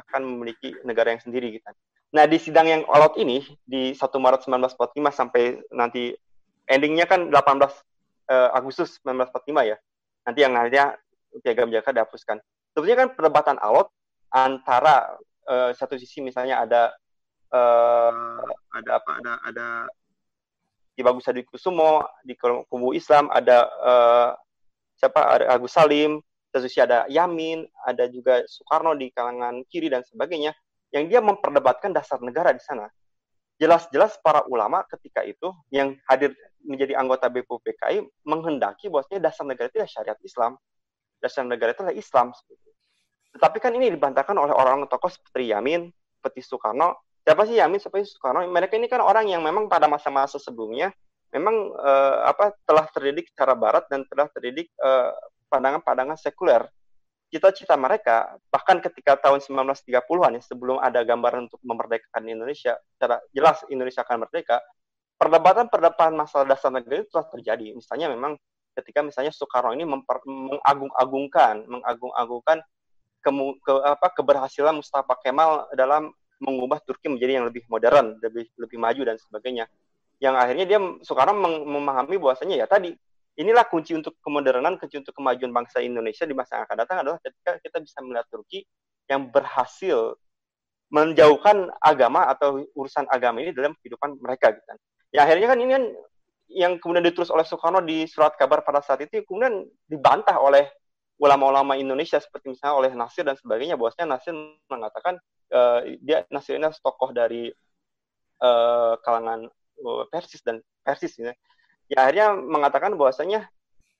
akan 0.04 0.24
memiliki 0.24 0.72
negara 0.84 1.12
yang 1.12 1.20
sendiri 1.20 1.60
gitu. 1.60 1.68
Nah 2.16 2.24
di 2.24 2.40
sidang 2.40 2.64
yang 2.64 2.82
all 2.88 3.12
ini 3.20 3.44
di 3.68 3.92
1 3.92 4.00
Maret 4.00 4.48
1945 4.48 5.12
sampai 5.12 5.60
nanti 5.68 6.16
endingnya 6.64 7.04
kan 7.04 7.28
18 7.28 7.36
uh, 7.36 7.68
eh, 8.32 8.48
Agustus 8.56 8.96
1945 9.04 9.68
ya. 9.68 9.76
Nanti 10.24 10.38
yang 10.40 10.56
akhirnya 10.56 10.96
piagam 11.44 11.68
Jakarta 11.68 12.00
dihapuskan. 12.00 12.40
Sebetulnya 12.72 13.04
kan 13.04 13.08
perdebatan 13.12 13.56
alot 13.60 13.92
antara 14.32 15.20
uh, 15.44 15.76
satu 15.76 16.00
sisi 16.00 16.24
misalnya 16.24 16.64
ada 16.64 16.96
uh, 17.52 18.40
ada 18.72 18.90
apa 18.96 19.10
ada 19.20 19.32
ada 19.44 19.68
di 20.96 21.04
Bagus 21.04 21.28
Hadi 21.28 21.44
Kusumo 21.44 22.00
di 22.24 22.32
kubu 22.40 22.96
Islam 22.96 23.28
ada 23.28 23.68
uh, 23.84 24.30
siapa 24.96 25.20
ada 25.20 25.52
Agus 25.52 25.76
Salim, 25.76 26.24
terus 26.48 26.72
ada 26.80 27.04
Yamin, 27.12 27.68
ada 27.84 28.08
juga 28.08 28.40
Soekarno 28.48 28.96
di 28.96 29.12
kalangan 29.12 29.60
kiri 29.68 29.92
dan 29.92 30.00
sebagainya, 30.08 30.56
yang 30.96 31.06
dia 31.12 31.20
memperdebatkan 31.20 31.92
dasar 31.92 32.16
negara 32.24 32.56
di 32.56 32.62
sana. 32.64 32.88
jelas-jelas 33.56 34.20
para 34.20 34.44
ulama 34.52 34.84
ketika 34.84 35.24
itu 35.24 35.48
yang 35.72 35.96
hadir 36.04 36.36
menjadi 36.60 36.92
anggota 37.00 37.32
BPUPKI 37.32 38.04
menghendaki 38.28 38.92
bahwasanya 38.92 39.32
dasar 39.32 39.48
negara 39.48 39.72
itu 39.72 39.80
adalah 39.80 39.92
syariat 39.96 40.18
Islam. 40.20 40.52
Dasar 41.24 41.40
negara 41.48 41.72
itu 41.72 41.80
adalah 41.80 41.96
Islam. 41.96 42.36
Tetapi 43.32 43.56
kan 43.56 43.72
ini 43.72 43.88
dibantahkan 43.96 44.36
oleh 44.36 44.52
orang-orang 44.52 44.84
tokoh 44.92 45.08
seperti 45.08 45.56
Yamin, 45.56 45.88
seperti 46.20 46.44
Soekarno. 46.44 47.00
Siapa 47.24 47.48
sih 47.48 47.56
Yamin, 47.56 47.80
seperti 47.80 48.12
Soekarno? 48.12 48.44
Mereka 48.44 48.76
ini 48.76 48.92
kan 48.92 49.00
orang 49.00 49.24
yang 49.24 49.40
memang 49.40 49.72
pada 49.72 49.88
masa-masa 49.88 50.36
sebelumnya 50.36 50.92
memang 51.32 51.72
uh, 51.74 52.28
apa 52.28 52.54
telah 52.64 52.86
terdidik 52.92 53.28
secara 53.32 53.52
barat 53.58 53.84
dan 53.90 54.06
telah 54.06 54.28
terdidik 54.30 54.70
uh, 54.80 55.10
pandangan-pandangan 55.50 56.16
sekuler 56.16 56.64
cita-cita 57.26 57.74
mereka 57.74 58.38
bahkan 58.48 58.78
ketika 58.78 59.18
tahun 59.18 59.42
1930-an 59.42 60.38
ya 60.38 60.42
sebelum 60.42 60.78
ada 60.78 61.02
gambaran 61.02 61.50
untuk 61.50 61.60
memerdekakan 61.66 62.22
Indonesia 62.26 62.78
secara 62.94 63.18
jelas 63.34 63.66
Indonesia 63.66 64.06
akan 64.06 64.26
merdeka 64.26 64.62
perdebatan-perdebatan 65.16 66.14
masalah 66.14 66.46
dasar 66.46 66.70
negara 66.70 67.02
itu 67.02 67.08
telah 67.10 67.26
terjadi. 67.32 67.72
Misalnya 67.72 68.12
memang 68.12 68.36
ketika 68.76 69.00
misalnya 69.00 69.32
Soekarno 69.32 69.72
ini 69.72 69.88
mengagung-agungkan 69.88 71.64
mengagung-agungkan 71.64 72.60
ke, 73.24 73.30
ke 73.64 73.72
apa 73.82 74.08
keberhasilan 74.12 74.76
Mustafa 74.76 75.16
Kemal 75.24 75.72
dalam 75.72 76.12
mengubah 76.36 76.84
Turki 76.84 77.08
menjadi 77.08 77.40
yang 77.40 77.48
lebih 77.48 77.64
modern 77.72 78.20
lebih 78.20 78.52
lebih 78.60 78.78
maju 78.78 79.02
dan 79.08 79.16
sebagainya. 79.16 79.64
Yang 80.20 80.34
akhirnya 80.36 80.64
dia 80.68 80.78
Soekarno 81.00 81.34
memahami 81.64 82.20
bahwasanya 82.20 82.60
ya 82.60 82.66
tadi 82.68 82.92
inilah 83.36 83.68
kunci 83.68 83.92
untuk 83.92 84.16
kemodernan, 84.24 84.80
kunci 84.80 84.96
untuk 85.00 85.12
kemajuan 85.12 85.52
bangsa 85.52 85.84
Indonesia 85.84 86.24
di 86.24 86.32
masa 86.32 86.60
yang 86.60 86.64
akan 86.64 86.76
datang 86.82 86.96
adalah 87.04 87.18
ketika 87.20 87.60
kita 87.60 87.78
bisa 87.84 87.98
melihat 88.00 88.26
Turki 88.32 88.64
yang 89.06 89.28
berhasil 89.28 90.16
menjauhkan 90.88 91.68
agama 91.82 92.30
atau 92.30 92.62
urusan 92.74 93.04
agama 93.10 93.42
ini 93.42 93.50
dalam 93.52 93.74
kehidupan 93.82 94.16
mereka 94.22 94.54
gitu 94.54 94.64
kan. 94.64 94.78
Ya 95.10 95.26
akhirnya 95.26 95.48
kan 95.52 95.58
ini 95.60 95.72
kan 95.74 95.84
yang 96.46 96.72
kemudian 96.78 97.04
ditulis 97.04 97.28
oleh 97.28 97.42
Soekarno 97.42 97.82
di 97.82 98.06
surat 98.06 98.38
kabar 98.38 98.62
pada 98.62 98.78
saat 98.78 99.02
itu 99.02 99.22
kemudian 99.26 99.66
dibantah 99.90 100.38
oleh 100.38 100.70
ulama-ulama 101.18 101.74
Indonesia 101.74 102.22
seperti 102.22 102.54
misalnya 102.54 102.76
oleh 102.76 102.90
Nasir 102.94 103.26
dan 103.26 103.34
sebagainya 103.34 103.74
bahwasanya 103.74 104.14
Nasir 104.14 104.34
mengatakan 104.70 105.18
uh, 105.50 105.80
dia 106.04 106.22
Nasir 106.30 106.60
ini 106.60 106.70
tokoh 106.78 107.10
dari 107.10 107.50
uh, 108.44 108.94
kalangan 109.02 109.48
uh, 109.82 110.04
Persis 110.12 110.44
dan 110.44 110.62
Persis 110.86 111.18
ya 111.18 111.34
ya 111.90 112.06
akhirnya 112.06 112.34
mengatakan 112.34 112.94
bahwasanya 112.94 113.46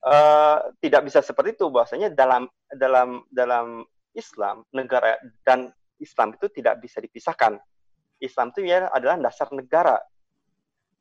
uh, 0.03 0.59
tidak 0.83 1.07
bisa 1.07 1.23
seperti 1.23 1.59
itu 1.59 1.71
bahwasanya 1.71 2.11
dalam 2.15 2.51
dalam 2.71 3.23
dalam 3.31 3.87
Islam 4.17 4.65
negara 4.73 5.21
dan 5.45 5.71
Islam 6.01 6.37
itu 6.37 6.49
tidak 6.53 6.81
bisa 6.81 7.01
dipisahkan. 7.01 7.61
Islam 8.17 8.49
itu 8.53 8.65
ya 8.65 8.89
adalah 8.89 9.21
dasar 9.21 9.49
negara. 9.53 10.01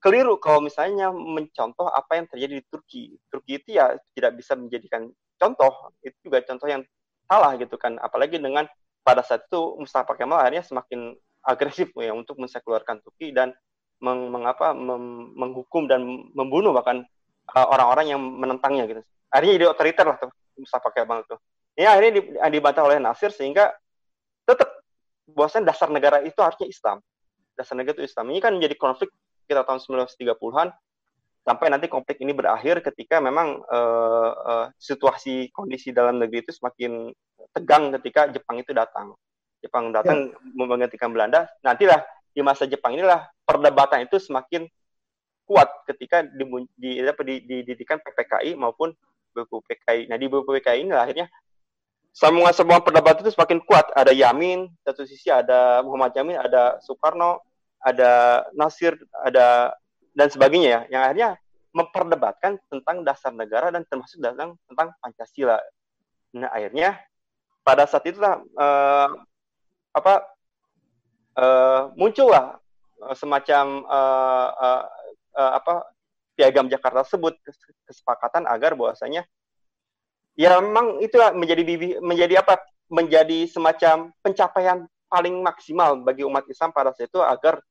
Keliru 0.03 0.37
kalau 0.37 0.61
misalnya 0.61 1.09
mencontoh 1.09 1.87
apa 1.89 2.19
yang 2.19 2.27
terjadi 2.27 2.61
di 2.61 2.63
Turki. 2.67 3.03
Turki 3.31 3.57
itu 3.63 3.79
ya 3.79 3.95
tidak 4.13 4.37
bisa 4.37 4.53
menjadikan 4.53 5.09
contoh. 5.39 5.95
Itu 6.03 6.29
juga 6.29 6.43
contoh 6.43 6.67
yang 6.67 6.83
salah 7.25 7.55
gitu 7.57 7.79
kan. 7.79 7.97
Apalagi 8.03 8.37
dengan 8.37 8.67
pada 9.01 9.23
saat 9.23 9.47
itu 9.47 9.79
Mustafa 9.79 10.13
Kemal 10.13 10.43
akhirnya 10.43 10.63
semakin 10.67 11.15
agresif 11.45 11.93
ya 11.95 12.11
untuk 12.11 12.37
mensekularkan 12.41 13.01
Turki 13.05 13.31
dan 13.31 13.53
meng, 14.05 14.29
mengapa 14.29 14.77
mem, 14.77 15.33
menghukum 15.33 15.89
dan 15.89 16.05
membunuh 16.37 16.69
bahkan 16.77 17.01
uh, 17.49 17.67
orang-orang 17.73 18.05
uh, 18.05 18.11
yang 18.13 18.21
menentangnya 18.21 18.85
gitu. 18.85 19.01
Akhirnya 19.33 19.53
jadi 19.57 19.65
otoriter 19.73 20.05
lah 20.05 20.17
tuh 20.21 20.31
Mustafa 20.61 20.93
Kemal 20.93 21.25
itu. 21.25 21.35
Ini 21.75 21.87
akhirnya 21.89 22.11
dibantah 22.53 22.85
oleh 22.87 23.01
Nasir 23.01 23.33
sehingga 23.33 23.73
tetap 24.47 24.69
bahwasan 25.27 25.65
dasar 25.65 25.89
negara 25.91 26.21
itu 26.23 26.37
harusnya 26.39 26.69
Islam. 26.69 27.01
Dasar 27.57 27.75
negara 27.75 27.99
itu 27.99 28.05
Islam. 28.07 28.31
Ini 28.31 28.39
kan 28.39 28.55
menjadi 28.55 28.75
konflik 28.77 29.09
kita 29.49 29.65
tahun 29.65 29.81
1930-an 29.83 30.71
sampai 31.45 31.67
nanti 31.69 31.85
konflik 31.85 32.17
ini 32.25 32.33
berakhir 32.33 32.81
ketika 32.81 33.21
memang 33.21 33.61
uh, 33.69 34.31
uh, 34.33 34.65
situasi 34.81 35.53
kondisi 35.53 35.93
dalam 35.93 36.17
negeri 36.17 36.41
itu 36.41 36.55
semakin 36.55 37.13
tegang 37.53 37.93
ketika 37.99 38.31
Jepang 38.31 38.57
itu 38.57 38.71
datang. 38.71 39.13
Jepang 39.61 39.93
datang 39.93 40.31
ya. 40.33 40.37
menggantikan 40.57 41.13
Belanda. 41.13 41.49
Nantilah 41.61 42.01
di 42.35 42.43
masa 42.43 42.67
Jepang 42.67 42.99
inilah 42.99 43.31
perdebatan 43.47 44.03
itu 44.03 44.19
semakin 44.19 44.67
kuat 45.47 45.71
ketika 45.87 46.27
di, 46.27 46.43
di, 46.75 46.99
di, 46.99 47.35
di, 47.47 47.55
didikan 47.63 48.01
PPKI 48.03 48.59
maupun 48.59 48.91
BPUPKI. 49.31 50.11
Nah 50.11 50.19
di 50.19 50.27
BPUPKI 50.27 50.83
ini 50.83 50.91
akhirnya 50.91 51.31
semua 52.15 52.51
semua 52.51 52.83
perdebatan 52.83 53.23
itu 53.23 53.31
semakin 53.31 53.63
kuat. 53.63 53.87
Ada 53.95 54.11
Yamin, 54.11 54.67
satu 54.83 55.07
sisi 55.07 55.31
ada 55.31 55.79
Muhammad 55.83 56.11
Yamin, 56.15 56.35
ada 56.39 56.79
Soekarno, 56.83 57.39
ada 57.79 58.43
Nasir, 58.55 58.99
ada 59.23 59.75
dan 60.15 60.27
sebagainya 60.31 60.69
ya, 60.71 60.81
yang 60.91 61.01
akhirnya 61.07 61.29
memperdebatkan 61.75 62.55
tentang 62.71 63.03
dasar 63.03 63.35
negara 63.35 63.67
dan 63.67 63.83
termasuk 63.83 64.23
tentang 64.23 64.55
tentang 64.63 64.95
Pancasila. 65.03 65.59
Nah 66.39 66.47
akhirnya 66.55 67.03
pada 67.67 67.83
saat 67.83 68.07
itulah 68.07 68.39
uh, 68.55 69.11
apa 69.91 70.34
uh, 71.35 71.91
muncullah 71.99 72.59
uh, 73.03 73.15
semacam 73.15 73.83
uh, 73.87 74.49
uh, 74.55 74.83
uh, 75.35 75.51
apa 75.59 75.87
piagam 76.35 76.67
Jakarta 76.67 77.07
tersebut 77.07 77.39
kesepakatan 77.87 78.43
agar 78.47 78.75
bahwasanya 78.75 79.23
ya 80.35 80.59
memang 80.59 80.99
itu 80.99 81.15
menjadi 81.31 81.63
menjadi 82.03 82.43
apa 82.43 82.59
menjadi 82.91 83.47
semacam 83.47 84.11
pencapaian 84.19 84.83
paling 85.07 85.39
maksimal 85.39 85.95
bagi 86.03 86.27
umat 86.27 86.43
Islam 86.51 86.75
pada 86.75 86.91
saat 86.91 87.07
itu 87.07 87.23
agar 87.23 87.63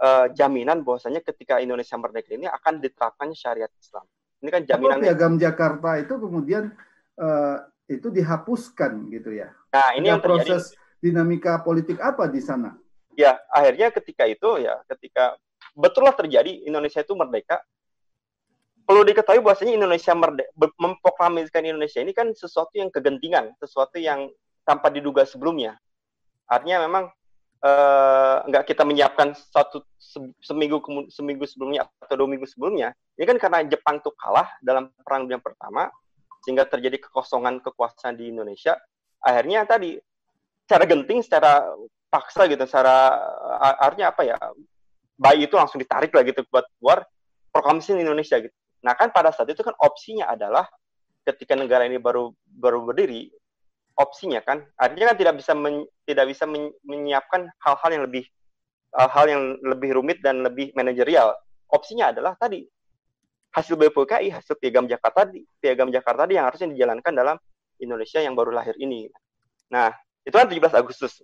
uh, 0.00 0.26
jaminan 0.32 0.80
bahwasanya 0.80 1.20
ketika 1.20 1.60
Indonesia 1.60 2.00
merdeka 2.00 2.32
ini 2.32 2.48
akan 2.48 2.80
diterapkan 2.80 3.28
syariat 3.36 3.70
Islam. 3.76 4.08
Ini 4.40 4.48
kan 4.48 4.62
jaminan 4.64 4.98
piagam 5.04 5.34
Jakarta 5.36 6.00
itu 6.00 6.14
kemudian 6.16 6.72
uh, 7.20 7.56
itu 7.90 8.08
dihapuskan 8.08 9.10
gitu 9.12 9.36
ya. 9.36 9.52
Nah, 9.74 9.96
ini 9.98 10.08
Ada 10.08 10.12
yang 10.16 10.20
terjadi. 10.22 10.48
proses 10.48 10.64
dinamika 11.02 11.60
politik 11.60 11.98
apa 12.00 12.24
di 12.30 12.40
sana? 12.40 12.72
Ya 13.18 13.34
akhirnya 13.50 13.90
ketika 13.90 14.30
itu 14.30 14.62
ya 14.62 14.78
ketika 14.86 15.34
betullah 15.74 16.14
terjadi 16.14 16.62
Indonesia 16.62 17.02
itu 17.02 17.18
merdeka. 17.18 17.58
Perlu 18.88 19.04
diketahui 19.04 19.44
bahwasanya 19.44 19.76
Indonesia 19.76 20.16
merdeka 20.16 20.48
memproklamasikan 20.80 21.60
Indonesia 21.66 22.00
ini 22.00 22.14
kan 22.16 22.32
sesuatu 22.32 22.72
yang 22.78 22.88
kegentingan 22.88 23.52
sesuatu 23.60 23.98
yang 24.00 24.30
tanpa 24.62 24.88
diduga 24.88 25.28
sebelumnya. 25.28 25.76
Artinya 26.48 26.88
memang 26.88 27.04
eh, 27.60 28.36
nggak 28.48 28.64
kita 28.64 28.88
menyiapkan 28.88 29.36
satu 29.36 29.84
seminggu 30.40 30.80
seminggu 31.12 31.44
sebelumnya 31.44 31.84
atau 32.00 32.16
dua 32.16 32.28
minggu 32.30 32.48
sebelumnya 32.48 32.96
ini 33.18 33.26
kan 33.26 33.36
karena 33.36 33.66
Jepang 33.66 33.98
tuh 33.98 34.14
kalah 34.14 34.46
dalam 34.62 34.94
perang 35.02 35.26
dunia 35.26 35.42
pertama 35.42 35.90
sehingga 36.46 36.62
terjadi 36.70 37.02
kekosongan 37.02 37.58
kekuasaan 37.66 38.14
di 38.14 38.30
Indonesia. 38.30 38.78
Akhirnya 39.18 39.66
tadi 39.66 39.98
secara 40.62 40.86
genting 40.86 41.26
secara 41.26 41.66
paksa 42.08 42.48
gitu 42.48 42.64
secara 42.64 43.16
artinya 43.80 44.12
apa 44.12 44.22
ya 44.24 44.36
bayi 45.20 45.44
itu 45.44 45.54
langsung 45.56 45.80
ditarik 45.80 46.12
lah 46.12 46.24
gitu 46.24 46.40
buat 46.48 46.64
keluar 46.80 47.04
proklamasi 47.52 47.96
Indonesia 47.96 48.40
gitu. 48.40 48.54
Nah 48.84 48.94
kan 48.94 49.12
pada 49.12 49.34
saat 49.34 49.50
itu 49.50 49.60
kan 49.60 49.74
opsinya 49.82 50.30
adalah 50.30 50.64
ketika 51.26 51.52
negara 51.58 51.84
ini 51.84 52.00
baru 52.00 52.32
baru 52.48 52.88
berdiri 52.88 53.28
opsinya 53.98 54.40
kan 54.40 54.64
artinya 54.78 55.12
kan 55.12 55.16
tidak 55.18 55.34
bisa 55.42 55.52
men, 55.52 55.84
tidak 56.06 56.30
bisa 56.30 56.46
men, 56.46 56.70
menyiapkan 56.86 57.50
hal-hal 57.60 57.90
yang 57.92 58.04
lebih 58.06 58.24
hal 58.94 59.26
yang 59.28 59.42
lebih 59.60 59.92
rumit 59.92 60.24
dan 60.24 60.40
lebih 60.40 60.72
manajerial. 60.72 61.36
Opsinya 61.68 62.08
adalah 62.08 62.32
tadi 62.40 62.64
hasil 63.52 63.76
BPKI, 63.76 64.32
hasil 64.32 64.56
piagam 64.56 64.88
Jakarta 64.88 65.28
tadi, 65.28 65.44
piagam 65.60 65.92
Jakarta 65.92 66.24
tadi 66.24 66.40
yang 66.40 66.48
harusnya 66.48 66.72
dijalankan 66.72 67.12
dalam 67.12 67.36
Indonesia 67.76 68.20
yang 68.22 68.32
baru 68.32 68.54
lahir 68.54 68.72
ini. 68.80 69.08
Nah, 69.68 69.92
itu 70.24 70.32
kan 70.32 70.48
17 70.48 70.72
Agustus 70.72 71.20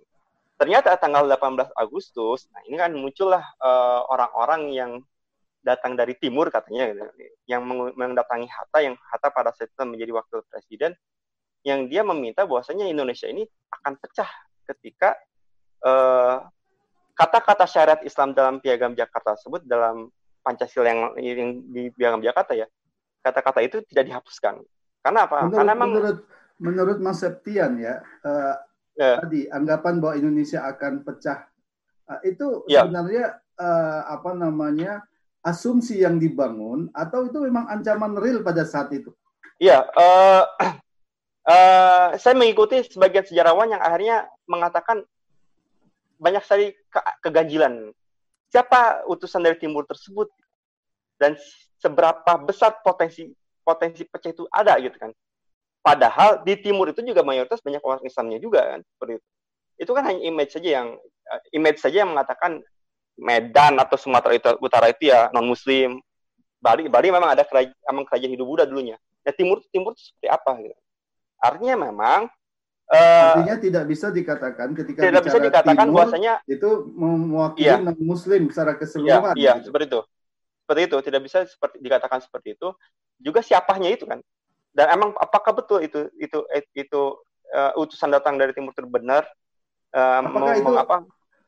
ternyata 0.55 0.95
tanggal 0.95 1.27
18 1.27 1.71
Agustus, 1.75 2.47
nah 2.51 2.63
ini 2.67 2.75
kan 2.79 2.91
muncullah 2.95 3.43
uh, 3.59 4.07
orang-orang 4.07 4.71
yang 4.71 4.91
datang 5.65 5.97
dari 5.97 6.13
timur 6.21 6.53
katanya 6.53 6.93
gitu, 6.93 7.01
yang 7.49 7.65
mendatangi 7.97 8.45
Hatta 8.45 8.85
yang 8.85 8.93
Hatta 9.09 9.33
pada 9.33 9.49
saat 9.49 9.73
itu 9.73 9.81
menjadi 9.81 10.13
wakil 10.13 10.45
presiden 10.45 10.93
yang 11.65 11.89
dia 11.89 12.05
meminta 12.05 12.45
bahwasanya 12.45 12.85
Indonesia 12.85 13.25
ini 13.25 13.41
akan 13.73 13.97
pecah 13.97 14.29
ketika 14.69 15.17
eh, 15.81 16.37
kata-kata 17.17 17.65
syariat 17.65 17.97
Islam 18.05 18.37
dalam 18.37 18.61
piagam 18.61 18.93
Jakarta 18.93 19.33
tersebut 19.33 19.65
dalam 19.65 20.13
Pancasila 20.45 20.85
yang, 20.85 21.01
yang 21.17 21.49
di 21.73 21.89
piagam 21.97 22.21
Jakarta 22.21 22.53
ya 22.53 22.69
kata-kata 23.25 23.65
itu 23.65 23.81
tidak 23.89 24.13
dihapuskan 24.13 24.61
karena 25.01 25.25
apa? 25.25 25.49
Menurut, 25.49 25.57
karena 25.57 25.73
memang 25.73 25.89
menurut 25.89 26.19
menurut 26.61 26.97
Mas 27.01 27.17
Septian 27.25 27.81
ya 27.81 28.05
uh, 28.21 28.55
yeah. 28.95 29.19
tadi 29.21 29.47
anggapan 29.51 30.01
bahwa 30.01 30.15
Indonesia 30.19 30.63
akan 30.65 31.03
pecah 31.05 31.47
uh, 32.09 32.19
itu 32.23 32.63
yeah. 32.67 32.83
sebenarnya 32.83 33.39
uh, 33.59 34.01
apa 34.11 34.31
namanya 34.35 35.03
asumsi 35.45 36.01
yang 36.01 36.17
dibangun 36.17 36.89
atau 36.91 37.29
itu 37.29 37.37
memang 37.45 37.69
ancaman 37.69 38.17
real 38.17 38.41
pada 38.41 38.65
saat 38.65 38.89
itu? 38.91 39.13
Iya, 39.61 39.87
uh, 39.95 40.43
uh, 41.47 42.07
saya 42.17 42.33
mengikuti 42.35 42.81
sebagian 42.83 43.23
sejarawan 43.23 43.71
yang 43.71 43.79
akhirnya 43.79 44.27
mengatakan 44.49 45.05
banyak 46.17 46.41
sekali 46.43 46.73
ke 46.89 46.99
keganjilan 47.23 47.91
siapa 48.49 49.03
utusan 49.11 49.43
dari 49.43 49.59
timur 49.59 49.83
tersebut 49.83 50.31
dan 51.19 51.35
seberapa 51.79 52.39
besar 52.39 52.79
potensi 52.79 53.27
potensi 53.65 54.07
pecah 54.07 54.31
itu 54.31 54.47
ada 54.47 54.79
gitu 54.79 54.95
kan. 54.95 55.11
Padahal 55.85 56.41
di 56.41 56.57
timur 56.57 56.89
itu 56.89 57.05
juga 57.05 57.21
mayoritas 57.21 57.61
banyak 57.61 57.77
orang 57.85 58.01
Islamnya 58.01 58.41
juga 58.41 58.65
kan 58.65 58.81
seperti 58.81 59.21
itu. 59.21 59.27
Itu 59.85 59.91
kan 59.93 60.03
hanya 60.09 60.21
image 60.25 60.57
saja 60.57 60.81
yang 60.81 60.87
uh, 60.97 61.41
image 61.53 61.77
saja 61.77 62.01
yang 62.01 62.09
mengatakan 62.09 62.57
Medan 63.21 63.77
atau 63.77 63.93
Sumatera 63.93 64.33
Utara 64.57 64.89
itu 64.89 65.13
ya 65.13 65.29
non 65.29 65.45
Muslim. 65.45 66.01
Bali 66.57 66.89
Bali 66.89 67.13
memang 67.13 67.37
ada 67.37 67.45
kerajaan, 67.45 67.77
memang 67.93 68.09
kerajaan 68.09 68.33
Hindu 68.33 68.49
Buddha 68.49 68.65
dulunya. 68.65 68.97
Ya 69.21 69.29
timur 69.29 69.61
timur 69.69 69.93
itu 69.93 70.09
seperti 70.09 70.27
apa 70.33 70.51
gitu. 70.65 70.77
Artinya 71.37 71.75
memang 71.77 72.33
Uh, 72.85 73.41
Artinya 73.41 73.57
tidak 73.57 73.83
bisa 73.89 74.13
dikatakan 74.13 74.77
ketika 74.77 75.09
tidak 75.09 75.25
bisa 75.25 75.41
dikatakan 75.41 75.89
timur, 75.89 76.05
bahwasanya 76.05 76.37
itu 76.45 76.69
mewakili 76.93 77.65
iya, 77.65 77.81
non 77.81 77.97
Muslim 77.97 78.45
secara 78.53 78.77
keseluruhan. 78.77 79.33
Iya, 79.33 79.41
iya 79.41 79.53
gitu. 79.57 79.73
seperti 79.73 79.85
itu. 79.89 80.01
Seperti 80.61 80.81
itu 80.85 80.97
tidak 81.01 81.21
bisa 81.25 81.37
seperti 81.49 81.75
dikatakan 81.81 82.19
seperti 82.21 82.53
itu. 82.53 82.69
Juga 83.17 83.41
siapanya 83.41 83.89
itu 83.89 84.05
kan 84.05 84.21
dan 84.75 84.91
emang 84.91 85.15
apakah 85.15 85.55
betul 85.55 85.79
itu 85.79 86.11
itu 86.19 86.43
itu 86.75 87.01
uh, 87.55 87.71
utusan 87.79 88.11
datang 88.11 88.35
dari 88.35 88.51
timur 88.51 88.75
itu 88.75 88.83
benar? 88.83 89.23
Uh, 89.95 90.19
apakah 90.27 90.53
itu 90.59 90.73
apa 90.75 90.95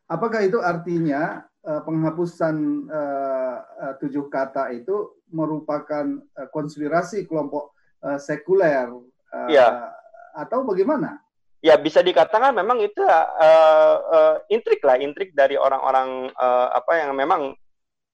apakah 0.07 0.39
itu 0.47 0.63
artinya 0.63 1.43
uh, 1.67 1.83
penghapusan 1.83 2.87
uh, 2.87 3.55
uh, 3.83 3.93
tujuh 3.99 4.31
kata 4.31 4.71
itu 4.71 5.19
merupakan 5.27 6.23
uh, 6.39 6.47
konspirasi 6.55 7.27
kelompok 7.27 7.75
uh, 8.07 8.15
sekuler 8.15 8.87
uh, 9.35 9.47
ya. 9.51 9.91
atau 10.31 10.63
bagaimana? 10.63 11.19
Ya 11.59 11.75
bisa 11.75 11.99
dikatakan 11.99 12.55
memang 12.55 12.79
itu 12.79 13.03
uh, 13.03 13.95
uh, 14.07 14.35
intrik 14.47 14.79
lah 14.87 14.95
intrik 14.95 15.35
dari 15.35 15.59
orang-orang 15.59 16.31
uh, 16.39 16.71
apa 16.71 17.03
yang 17.03 17.11
memang 17.11 17.51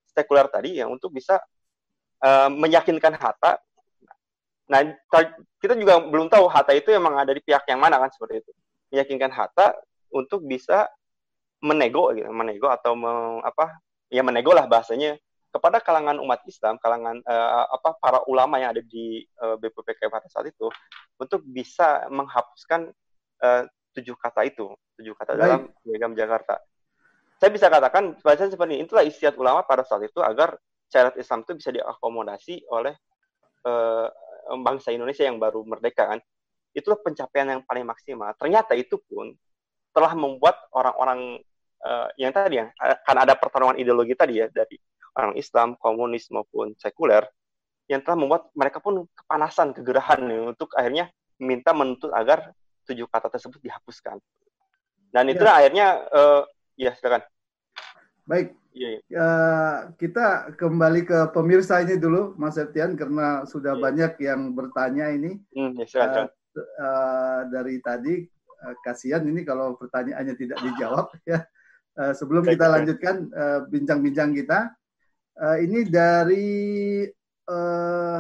sekuler 0.10 0.50
tadi 0.50 0.82
ya 0.82 0.90
untuk 0.90 1.14
bisa 1.14 1.38
uh, 2.26 2.50
meyakinkan 2.50 3.14
Hatta 3.14 3.62
Nah, 4.72 4.80
kita 5.60 5.76
juga 5.76 6.00
belum 6.00 6.32
tahu 6.32 6.48
Hatta 6.48 6.72
itu 6.72 6.92
emang 6.96 7.20
ada 7.20 7.36
di 7.36 7.44
pihak 7.44 7.68
yang 7.68 7.84
mana 7.84 8.00
kan 8.00 8.10
seperti 8.12 8.44
itu. 8.44 8.52
Meyakinkan 8.96 9.32
Hatta 9.34 9.76
untuk 10.14 10.46
bisa 10.48 10.88
menego 11.64 12.12
gitu, 12.16 12.28
menego 12.32 12.68
atau 12.72 12.96
me, 12.96 13.44
apa? 13.44 13.76
Ya 14.14 14.22
menego 14.22 14.54
lah 14.54 14.70
bahasanya 14.70 15.20
kepada 15.54 15.78
kalangan 15.78 16.18
umat 16.18 16.42
Islam, 16.50 16.82
kalangan 16.82 17.22
uh, 17.30 17.66
apa 17.70 17.94
para 18.02 18.20
ulama 18.26 18.58
yang 18.58 18.74
ada 18.74 18.82
di 18.82 19.22
uh, 19.38 19.54
eh, 19.54 19.56
BPPK 19.62 20.10
pada 20.10 20.26
saat 20.26 20.50
itu 20.50 20.66
untuk 21.22 21.46
bisa 21.46 22.10
menghapuskan 22.10 22.90
uh, 23.46 23.62
tujuh 23.94 24.18
kata 24.18 24.50
itu, 24.50 24.74
tujuh 24.98 25.14
kata 25.14 25.38
Baik. 25.38 25.42
dalam 25.46 25.62
piagam 25.86 26.14
Jakarta. 26.18 26.58
Saya 27.38 27.54
bisa 27.54 27.70
katakan 27.70 28.18
bahasa 28.26 28.50
seperti 28.50 28.82
ini, 28.82 28.90
itulah 28.90 29.06
istiadat 29.06 29.38
ulama 29.38 29.62
pada 29.62 29.86
saat 29.86 30.02
itu 30.02 30.18
agar 30.26 30.58
syariat 30.90 31.14
Islam 31.22 31.46
itu 31.46 31.54
bisa 31.54 31.70
diakomodasi 31.70 32.66
oleh 32.74 32.98
uh, 33.70 34.10
bangsa 34.62 34.92
Indonesia 34.92 35.24
yang 35.26 35.38
baru 35.40 35.64
merdeka 35.64 36.16
kan? 36.16 36.20
Itulah 36.74 37.00
pencapaian 37.02 37.48
yang 37.60 37.62
paling 37.64 37.86
maksimal. 37.86 38.34
Ternyata 38.38 38.74
itu 38.74 38.98
pun 38.98 39.34
telah 39.94 40.14
membuat 40.18 40.58
orang-orang 40.74 41.38
uh, 41.86 42.10
yang 42.18 42.34
tadi 42.34 42.58
ya 42.58 42.74
kan 43.06 43.18
ada 43.22 43.38
pertarungan 43.38 43.78
ideologi 43.78 44.18
tadi 44.18 44.42
ya 44.42 44.50
dari 44.50 44.74
orang 45.14 45.38
Islam 45.38 45.78
komunis 45.78 46.34
maupun 46.34 46.74
sekuler 46.82 47.22
yang 47.86 48.02
telah 48.02 48.18
membuat 48.18 48.50
mereka 48.58 48.82
pun 48.82 49.06
kepanasan 49.14 49.76
kegerahan 49.76 50.24
nih, 50.24 50.40
untuk 50.56 50.74
akhirnya 50.74 51.12
minta 51.38 51.76
menuntut 51.76 52.10
agar 52.16 52.56
tujuh 52.90 53.06
kata 53.12 53.28
tersebut 53.30 53.60
dihapuskan. 53.60 54.18
Dan 55.14 55.30
itulah 55.30 55.60
ya. 55.60 55.68
akhirnya 55.68 55.88
uh, 56.10 56.42
ya 56.80 56.92
silakan. 56.98 57.22
Baik 58.24 58.63
Iya, 58.74 58.90
iya. 58.98 59.02
Ya, 59.06 59.30
kita 60.02 60.58
kembali 60.58 61.06
ke 61.06 61.20
pemirsa 61.30 61.86
ini 61.86 62.02
dulu, 62.02 62.34
Mas 62.42 62.58
Septian, 62.58 62.98
karena 62.98 63.46
sudah 63.46 63.78
iya. 63.78 63.82
banyak 63.82 64.14
yang 64.18 64.58
bertanya 64.58 65.14
ini. 65.14 65.38
Hmm, 65.54 65.78
ya, 65.78 65.86
uh, 65.86 66.28
uh, 66.58 67.40
dari 67.54 67.78
tadi, 67.86 68.26
uh, 68.66 68.76
kasihan 68.82 69.22
ini 69.30 69.46
kalau 69.46 69.78
pertanyaannya 69.78 70.36
tidak 70.36 70.58
dijawab. 70.66 71.14
ya. 71.32 71.46
Uh, 71.94 72.10
sebelum 72.18 72.42
kita 72.42 72.66
lanjutkan 72.66 73.30
bincang-bincang 73.70 74.34
uh, 74.34 74.36
kita, 74.42 74.60
uh, 75.38 75.58
ini 75.62 75.86
dari 75.86 76.50
uh, 77.46 78.20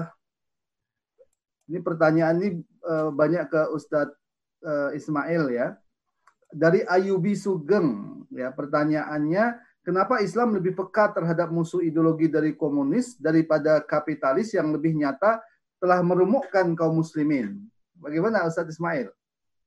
ini 1.73 1.79
pertanyaan 1.81 2.35
ini 2.37 2.49
uh, 2.85 3.09
banyak 3.09 3.49
ke 3.49 3.61
Ustadz 3.73 4.13
uh, 4.61 4.93
Ismail 4.93 5.43
ya. 5.49 5.67
Dari 6.53 6.85
Ayubi 6.85 7.33
Sugeng 7.33 8.21
ya 8.29 8.53
pertanyaannya 8.53 9.57
Kenapa 9.83 10.23
Islam 10.23 10.55
lebih 10.55 10.79
peka 10.79 11.11
terhadap 11.11 11.51
musuh 11.51 11.83
ideologi 11.83 12.31
dari 12.31 12.55
komunis 12.55 13.19
daripada 13.19 13.83
kapitalis 13.83 14.55
yang 14.55 14.71
lebih 14.71 14.95
nyata 14.95 15.43
telah 15.75 15.99
merumukkan 15.99 16.71
kaum 16.71 17.03
muslimin? 17.03 17.67
Bagaimana 17.99 18.47
Ustaz 18.47 18.71
Ismail? 18.71 19.11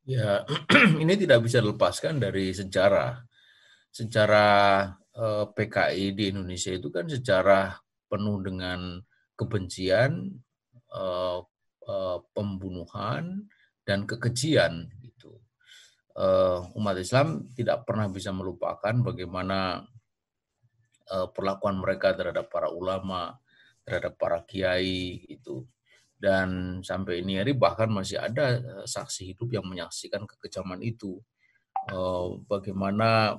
Ya, 0.09 0.49
ini 1.05 1.21
tidak 1.21 1.45
bisa 1.45 1.61
dilepaskan 1.61 2.17
dari 2.17 2.49
sejarah. 2.57 3.21
Sejarah 3.93 4.89
eh, 5.12 5.45
PKI 5.53 6.07
di 6.17 6.25
Indonesia 6.33 6.73
itu 6.73 6.89
kan 6.89 7.05
sejarah 7.12 7.77
penuh 8.09 8.41
dengan 8.41 8.97
kebencian, 9.37 10.33
eh, 10.97 11.39
eh, 11.93 12.19
pembunuhan, 12.33 13.45
dan 13.85 14.09
kekejian. 14.09 14.89
Gitu. 15.05 15.37
Eh, 16.17 16.59
umat 16.73 16.97
Islam 16.97 17.53
tidak 17.53 17.85
pernah 17.85 18.09
bisa 18.09 18.33
melupakan 18.33 18.95
bagaimana 19.05 19.85
uh, 21.11 21.28
perlakuan 21.30 21.78
mereka 21.78 22.14
terhadap 22.14 22.50
para 22.50 22.70
ulama, 22.70 23.38
terhadap 23.86 24.18
para 24.18 24.42
kiai 24.42 25.26
itu. 25.30 25.66
Dan 26.16 26.80
sampai 26.80 27.20
ini 27.20 27.36
hari 27.36 27.52
bahkan 27.52 27.92
masih 27.92 28.18
ada 28.18 28.59
uh, 28.59 28.86
saksi 28.88 29.34
hidup 29.34 29.52
yang 29.52 29.66
menyaksikan 29.66 30.24
kekejaman 30.24 30.82
itu. 30.82 31.20
Uh, 31.92 32.42
bagaimana 32.50 33.38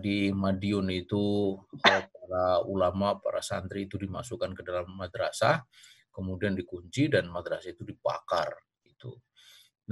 di 0.00 0.32
Madiun 0.32 0.88
itu 0.88 1.52
para 1.84 2.64
ulama, 2.64 3.20
para 3.20 3.44
santri 3.44 3.84
itu 3.84 4.00
dimasukkan 4.00 4.56
ke 4.56 4.64
dalam 4.64 4.96
madrasah, 4.96 5.60
kemudian 6.08 6.56
dikunci 6.56 7.12
dan 7.12 7.28
madrasah 7.28 7.76
itu 7.76 7.84
dibakar. 7.84 8.48
Itu. 8.80 9.20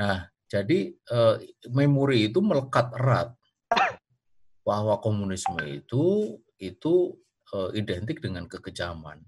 Nah, 0.00 0.24
jadi 0.48 0.96
memori 1.68 2.32
itu 2.32 2.40
melekat 2.40 2.88
erat 2.96 3.36
bahwa 4.64 4.98
komunisme 4.98 5.61
itu 5.62 6.34
itu 6.59 7.14
uh, 7.52 7.70
identik 7.76 8.18
dengan 8.24 8.48
kekejaman. 8.48 9.22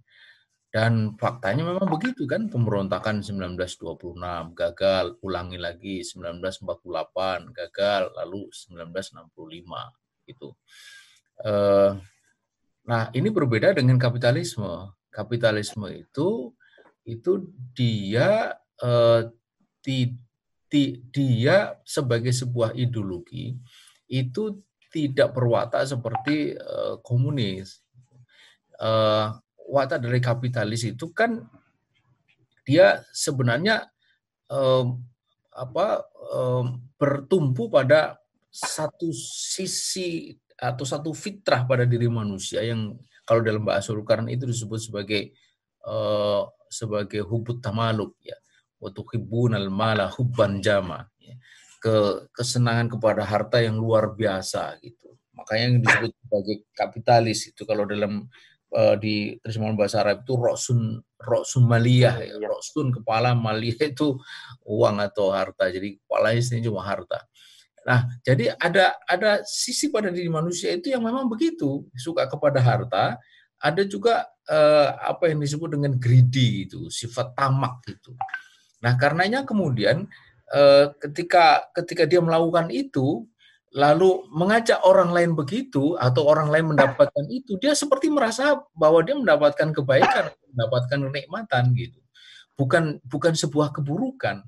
Dan 0.68 1.16
faktanya 1.16 1.64
memang 1.64 1.88
begitu 1.88 2.28
kan, 2.28 2.52
pemberontakan 2.52 3.24
1926 3.24 4.52
gagal, 4.52 5.16
ulangi 5.24 5.56
lagi 5.56 6.04
1948 6.04 7.56
gagal, 7.56 8.02
lalu 8.12 8.52
1965 8.52 10.28
gitu. 10.28 10.52
Uh, 11.40 11.96
nah 12.84 13.08
ini 13.16 13.32
berbeda 13.32 13.72
dengan 13.72 13.96
kapitalisme. 13.96 14.92
Kapitalisme 15.08 15.88
itu 15.88 16.52
itu 17.08 17.48
dia 17.72 18.52
uh, 18.84 19.24
ti, 19.80 20.12
ti, 20.68 21.00
dia 21.08 21.80
sebagai 21.80 22.36
sebuah 22.36 22.76
ideologi 22.76 23.56
itu 24.04 24.60
tidak 24.89 25.36
berwatak 25.36 25.84
seperti 25.84 26.57
uh, 26.57 27.01
komunis. 27.05 27.84
Uh, 28.78 29.36
watak 29.68 30.01
dari 30.07 30.22
kapitalis 30.22 30.86
itu 30.86 31.12
kan 31.12 31.45
dia 32.64 33.05
sebenarnya 33.12 33.89
um, 34.49 35.01
apa 35.53 36.05
um, 36.32 36.78
bertumpu 36.97 37.68
pada 37.68 38.16
satu 38.49 39.12
sisi 39.14 40.36
atau 40.59 40.82
satu 40.82 41.11
fitrah 41.14 41.62
pada 41.68 41.84
diri 41.86 42.11
manusia 42.11 42.64
yang 42.64 42.97
kalau 43.22 43.45
dalam 43.45 43.62
bahasa 43.62 43.93
Al-Quran 43.93 44.32
itu 44.32 44.49
disebut 44.49 44.80
sebagai 44.91 45.36
uh, 45.84 46.49
sebagai 46.66 47.22
hubut 47.24 47.61
tamaluk 47.61 48.16
ya 48.24 48.34
waktu 48.80 49.01
hibun 49.14 49.55
al 49.55 49.68
mala 49.68 50.09
hubban 50.12 50.59
jama 50.64 51.07
ya 51.20 51.34
ke 51.78 52.26
kesenangan 52.34 52.90
kepada 52.90 53.22
harta 53.22 53.62
yang 53.62 53.78
luar 53.78 54.12
biasa 54.14 54.78
gitu. 54.82 55.14
Makanya 55.38 55.64
yang 55.70 55.78
disebut 55.82 56.12
sebagai 56.18 56.56
kapitalis 56.74 57.40
itu 57.46 57.62
kalau 57.62 57.86
dalam 57.86 58.26
uh, 58.74 58.94
di 58.98 59.38
terjemahan 59.38 59.78
bahasa 59.78 60.02
Arab 60.02 60.26
itu 60.26 60.34
roksun 60.34 60.98
roksun 61.22 61.64
maliyah 61.64 62.18
ya. 62.18 62.34
Iya. 62.34 62.46
Roksun 62.50 62.90
kepala 62.90 63.38
maliyah 63.38 63.94
itu 63.94 64.18
uang 64.66 64.96
atau 64.98 65.30
harta. 65.30 65.70
Jadi 65.70 66.02
kepala 66.02 66.34
ini 66.34 66.58
cuma 66.66 66.82
harta. 66.82 67.22
Nah, 67.86 68.04
jadi 68.26 68.52
ada 68.58 68.98
ada 69.06 69.40
sisi 69.46 69.88
pada 69.88 70.10
diri 70.10 70.28
manusia 70.28 70.74
itu 70.74 70.92
yang 70.92 71.00
memang 71.00 71.30
begitu, 71.30 71.86
suka 71.96 72.28
kepada 72.28 72.60
harta, 72.60 73.16
ada 73.56 73.82
juga 73.86 74.28
uh, 74.50 74.92
apa 74.98 75.30
yang 75.30 75.40
disebut 75.40 75.78
dengan 75.78 75.96
greedy 75.96 76.68
itu, 76.68 76.90
sifat 76.92 77.32
tamak 77.32 77.80
itu. 77.88 78.12
Nah, 78.84 78.92
karenanya 78.98 79.46
kemudian 79.48 80.04
Eh, 80.04 80.27
ketika 81.03 81.68
ketika 81.76 82.09
dia 82.09 82.24
melakukan 82.24 82.72
itu 82.72 83.28
lalu 83.76 84.24
mengajak 84.32 84.80
orang 84.80 85.12
lain 85.12 85.36
begitu 85.36 85.92
atau 86.01 86.24
orang 86.24 86.49
lain 86.49 86.72
mendapatkan 86.72 87.26
itu, 87.28 87.61
dia 87.61 87.76
seperti 87.76 88.09
merasa 88.09 88.57
bahwa 88.72 89.05
dia 89.05 89.12
mendapatkan 89.12 89.76
kebaikan, 89.76 90.32
mendapatkan 90.57 90.99
kenikmatan 91.12 91.76
gitu. 91.76 92.01
Bukan 92.57 92.99
bukan 93.05 93.36
sebuah 93.36 93.76
keburukan. 93.76 94.40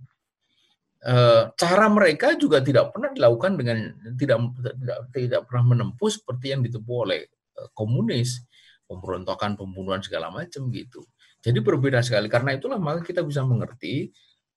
E, 1.01 1.16
cara 1.53 1.86
mereka 1.92 2.32
juga 2.36 2.64
tidak 2.64 2.92
pernah 2.92 3.12
dilakukan 3.12 3.53
dengan 3.61 3.78
tidak 4.16 4.38
tidak 4.57 4.98
tidak 5.12 5.40
pernah 5.48 5.64
menempuh 5.76 6.11
seperti 6.11 6.57
yang 6.57 6.64
ditempuh 6.64 6.96
oleh 7.05 7.20
e, 7.28 7.61
komunis, 7.76 8.40
pemberontakan, 8.88 9.55
pembunuhan 9.55 10.01
segala 10.01 10.32
macam 10.32 10.72
gitu. 10.72 11.05
Jadi 11.44 11.61
berbeda 11.61 12.01
sekali. 12.01 12.26
Karena 12.32 12.57
itulah 12.57 12.80
maka 12.80 13.05
kita 13.05 13.20
bisa 13.20 13.44
mengerti 13.44 14.11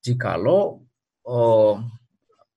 jikalau 0.03 0.83
oh, 1.27 1.79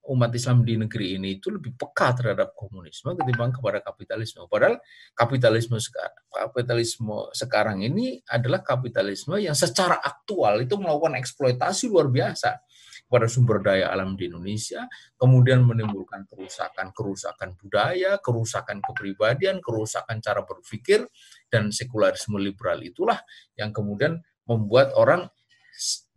umat 0.06 0.30
Islam 0.34 0.62
di 0.62 0.78
negeri 0.78 1.18
ini 1.18 1.38
itu 1.38 1.50
lebih 1.50 1.74
peka 1.74 2.14
terhadap 2.14 2.54
komunisme 2.54 3.18
ketimbang 3.18 3.50
kepada 3.50 3.82
kapitalisme. 3.82 4.46
Padahal 4.46 4.78
kapitalisme 5.18 5.78
sekarang, 5.82 6.22
kapitalisme 6.30 7.16
sekarang 7.34 7.78
ini 7.82 8.22
adalah 8.30 8.62
kapitalisme 8.62 9.34
yang 9.42 9.58
secara 9.58 9.98
aktual 9.98 10.62
itu 10.62 10.78
melakukan 10.78 11.18
eksploitasi 11.18 11.90
luar 11.90 12.06
biasa 12.10 12.62
pada 13.06 13.30
sumber 13.30 13.62
daya 13.62 13.94
alam 13.94 14.18
di 14.18 14.26
Indonesia, 14.26 14.82
kemudian 15.14 15.62
menimbulkan 15.62 16.26
kerusakan-kerusakan 16.26 17.54
budaya, 17.54 18.18
kerusakan 18.18 18.82
kepribadian, 18.82 19.62
kerusakan 19.62 20.18
cara 20.18 20.42
berpikir, 20.42 21.06
dan 21.46 21.70
sekularisme 21.70 22.34
liberal 22.42 22.82
itulah 22.82 23.22
yang 23.54 23.70
kemudian 23.70 24.18
membuat 24.46 24.90
orang 24.98 25.30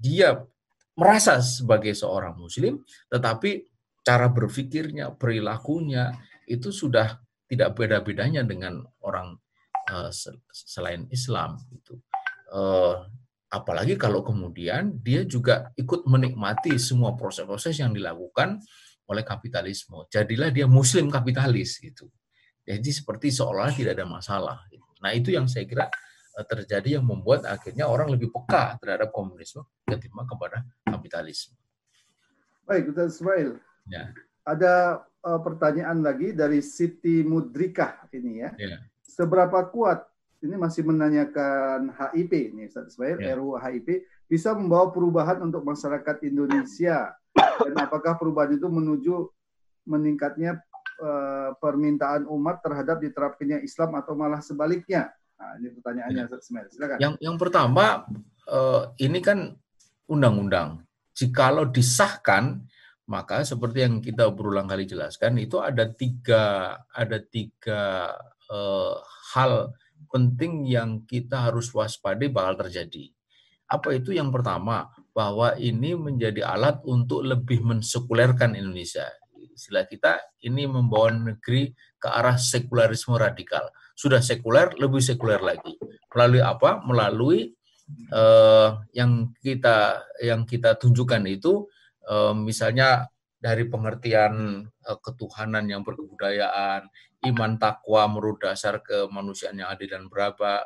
dia 0.02 0.42
merasa 1.00 1.40
sebagai 1.40 1.96
seorang 1.96 2.36
muslim, 2.36 2.84
tetapi 3.08 3.64
cara 4.04 4.28
berpikirnya, 4.28 5.16
perilakunya 5.16 6.12
itu 6.44 6.76
sudah 6.76 7.16
tidak 7.48 7.80
beda-bedanya 7.80 8.44
dengan 8.44 8.84
orang 9.00 9.40
uh, 9.88 10.12
selain 10.52 11.08
Islam 11.08 11.56
itu. 11.72 11.96
Uh, 12.52 13.08
apalagi 13.50 13.96
kalau 13.96 14.22
kemudian 14.22 15.00
dia 15.02 15.24
juga 15.24 15.72
ikut 15.80 16.04
menikmati 16.06 16.76
semua 16.78 17.16
proses-proses 17.16 17.80
yang 17.80 17.96
dilakukan 17.96 18.60
oleh 19.10 19.24
kapitalisme. 19.26 20.06
Jadilah 20.12 20.54
dia 20.54 20.70
muslim 20.70 21.10
kapitalis 21.10 21.82
gitu. 21.82 22.12
Jadi 22.62 22.90
seperti 22.94 23.34
seolah 23.34 23.74
tidak 23.74 23.98
ada 23.98 24.06
masalah. 24.06 24.62
Gitu. 24.70 24.86
Nah 25.02 25.12
itu 25.18 25.34
yang 25.34 25.50
saya 25.50 25.66
kira 25.66 25.90
terjadi 26.46 27.00
yang 27.00 27.06
membuat 27.06 27.48
akhirnya 27.48 27.90
orang 27.90 28.12
lebih 28.12 28.32
peka 28.32 28.78
terhadap 28.80 29.12
komunisme 29.12 29.66
ketimbang 29.88 30.28
kepada 30.30 30.64
kapitalisme. 30.86 31.58
Baik, 32.70 32.94
Dr. 32.94 33.10
Ismail. 33.10 33.50
Ya. 33.90 34.14
Ada 34.46 35.04
uh, 35.26 35.40
pertanyaan 35.42 36.06
lagi 36.06 36.32
dari 36.32 36.62
Siti 36.62 37.26
Mudrika 37.26 38.06
ini 38.14 38.46
ya. 38.46 38.54
ya. 38.56 38.78
Seberapa 39.02 39.66
kuat 39.74 40.06
ini 40.40 40.56
masih 40.56 40.88
menanyakan 40.88 41.92
HIP 41.92 42.32
ini 42.56 42.70
Ustaz 42.72 42.96
Ismail, 42.96 43.20
ya. 43.20 43.36
RUU 43.36 43.60
HIP 43.60 44.08
bisa 44.30 44.56
membawa 44.56 44.94
perubahan 44.94 45.42
untuk 45.44 45.66
masyarakat 45.66 46.24
Indonesia 46.24 47.12
dan 47.36 47.76
apakah 47.76 48.16
perubahan 48.16 48.56
itu 48.56 48.68
menuju 48.70 49.28
meningkatnya 49.90 50.62
uh, 51.02 51.58
permintaan 51.60 52.30
umat 52.30 52.62
terhadap 52.64 53.02
diterapkannya 53.04 53.66
Islam 53.66 53.98
atau 54.00 54.14
malah 54.16 54.40
sebaliknya? 54.40 55.12
Nah, 55.40 55.56
ini 55.56 55.68
pertanyaannya 55.72 56.24
ya. 56.28 56.38
Silakan. 56.68 56.98
Yang 57.00 57.14
yang 57.24 57.36
pertama 57.40 58.04
uh, 58.52 58.92
ini 59.00 59.20
kan 59.24 59.56
undang-undang. 60.12 60.84
Jikalau 61.16 61.68
disahkan 61.68 62.64
maka 63.10 63.42
seperti 63.42 63.82
yang 63.82 63.98
kita 64.06 64.30
berulang 64.30 64.70
kali 64.70 64.86
jelaskan 64.86 65.42
itu 65.42 65.58
ada 65.58 65.90
tiga 65.90 66.78
ada 66.94 67.18
tiga 67.18 68.14
uh, 68.54 68.96
hal 69.34 69.74
penting 70.14 70.70
yang 70.70 71.04
kita 71.10 71.50
harus 71.50 71.74
waspadai 71.74 72.30
bakal 72.30 72.68
terjadi. 72.68 73.10
Apa 73.70 73.94
itu? 73.98 74.14
Yang 74.14 74.42
pertama, 74.42 74.90
bahwa 75.14 75.54
ini 75.58 75.94
menjadi 75.94 76.46
alat 76.46 76.82
untuk 76.86 77.22
lebih 77.22 77.62
mensekulerkan 77.62 78.58
Indonesia. 78.58 79.06
Istilah 79.36 79.86
kita 79.86 80.18
ini 80.42 80.66
membawa 80.66 81.12
negeri 81.12 81.76
ke 82.00 82.08
arah 82.08 82.40
sekularisme 82.40 83.14
radikal. 83.20 83.68
Sudah 84.00 84.24
sekuler, 84.24 84.72
lebih 84.80 85.04
sekuler 85.04 85.44
lagi. 85.44 85.76
Melalui 86.16 86.40
apa? 86.40 86.80
Melalui 86.88 87.52
uh, 88.16 88.80
yang 88.96 89.36
kita 89.44 90.08
yang 90.24 90.48
kita 90.48 90.80
tunjukkan 90.80 91.28
itu 91.28 91.68
misalnya 92.34 93.06
dari 93.38 93.70
pengertian 93.70 94.66
ketuhanan 94.82 95.70
yang 95.70 95.86
berkebudayaan, 95.86 96.90
iman 97.30 97.54
takwa 97.62 98.10
menurut 98.10 98.42
dasar 98.42 98.82
kemanusiaan 98.82 99.62
yang 99.62 99.70
adil 99.70 99.94
dan 99.94 100.10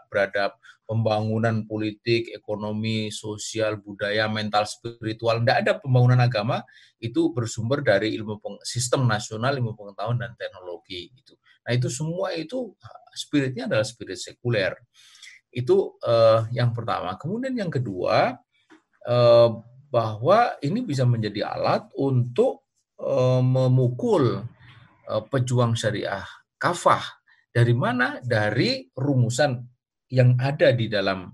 beradab, 0.08 0.56
pembangunan 0.88 1.68
politik, 1.68 2.32
ekonomi, 2.32 3.12
sosial, 3.12 3.76
budaya, 3.84 4.32
mental, 4.32 4.64
spiritual. 4.64 5.44
Tidak 5.44 5.58
ada 5.68 5.74
pembangunan 5.84 6.24
agama 6.24 6.64
itu 7.04 7.36
bersumber 7.36 7.84
dari 7.84 8.16
ilmu 8.16 8.40
sistem 8.64 9.04
nasional, 9.04 9.60
ilmu 9.60 9.76
pengetahuan 9.76 10.16
dan 10.16 10.32
teknologi. 10.40 11.12
Gitu. 11.12 11.36
Nah 11.64 11.72
itu 11.72 11.88
semua 11.88 12.36
itu 12.36 12.76
spiritnya 13.16 13.72
adalah 13.72 13.88
spirit 13.88 14.20
sekuler. 14.20 14.76
Itu 15.54 15.98
uh, 16.02 16.50
yang 16.52 16.74
pertama. 16.74 17.16
Kemudian 17.16 17.54
yang 17.54 17.72
kedua, 17.72 18.36
uh, 19.08 19.50
bahwa 19.94 20.58
ini 20.66 20.82
bisa 20.82 21.06
menjadi 21.06 21.46
alat 21.54 21.86
untuk 21.94 22.66
uh, 22.98 23.44
memukul 23.44 24.42
uh, 25.06 25.24
pejuang 25.30 25.78
syariah 25.78 26.26
kafah. 26.58 27.04
Dari 27.54 27.78
mana? 27.78 28.18
Dari 28.26 28.90
rumusan 28.98 29.62
yang 30.10 30.34
ada 30.42 30.74
di 30.74 30.90
dalam 30.90 31.30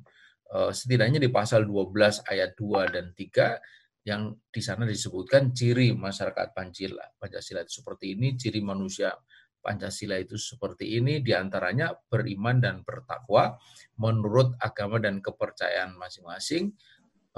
uh, 0.51 0.71
setidaknya 0.75 1.23
di 1.23 1.31
pasal 1.31 1.63
12 1.63 2.27
ayat 2.27 2.59
2 2.59 2.95
dan 2.95 3.05
3 3.15 4.07
yang 4.07 4.35
di 4.51 4.61
sana 4.63 4.83
disebutkan 4.83 5.55
ciri 5.55 5.95
masyarakat 5.95 6.55
Pancasila, 6.55 7.05
Pancasila 7.19 7.61
itu 7.63 7.83
seperti 7.83 8.15
ini, 8.17 8.35
ciri 8.35 8.59
manusia 8.63 9.13
Pancasila 9.59 10.15
itu 10.15 10.39
seperti 10.39 10.97
ini, 10.97 11.19
di 11.19 11.35
antaranya 11.35 11.91
beriman 11.91 12.63
dan 12.63 12.75
bertakwa 12.81 13.59
menurut 13.99 14.55
agama 14.63 14.97
dan 15.03 15.19
kepercayaan 15.19 15.99
masing-masing, 15.99 16.71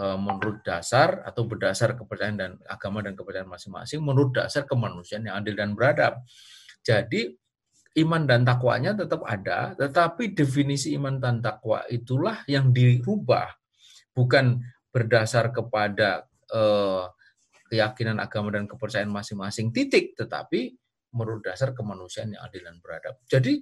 Eh, 0.02 0.18
menurut 0.18 0.64
dasar 0.66 1.20
atau 1.28 1.44
berdasar 1.44 2.00
kepercayaan 2.00 2.38
dan 2.40 2.52
agama 2.66 3.04
dan 3.04 3.12
kepercayaan 3.12 3.52
masing-masing 3.52 4.00
menurut 4.00 4.32
dasar 4.32 4.64
kemanusiaan 4.64 5.28
yang 5.28 5.38
adil 5.44 5.52
dan 5.52 5.76
beradab. 5.76 6.24
Jadi 6.80 7.30
iman 8.00 8.24
dan 8.24 8.48
takwanya 8.48 8.96
tetap 8.96 9.22
ada, 9.28 9.76
tetapi 9.76 10.32
definisi 10.32 10.96
iman 10.96 11.20
dan 11.20 11.44
takwa 11.44 11.84
itulah 11.92 12.40
yang 12.48 12.72
dirubah, 12.72 13.52
bukan 14.16 14.64
berdasar 14.96 15.52
kepada 15.52 16.24
eh, 16.50 17.06
keyakinan 17.68 18.24
agama 18.24 18.48
dan 18.56 18.72
kepercayaan 18.72 19.12
masing-masing 19.12 19.76
titik, 19.76 20.16
tetapi 20.16 20.72
menurut 21.12 21.44
dasar 21.44 21.76
kemanusiaan 21.76 22.36
yang 22.36 22.44
adil 22.44 22.64
dan 22.66 22.80
beradab. 22.80 23.16
Jadi 23.28 23.60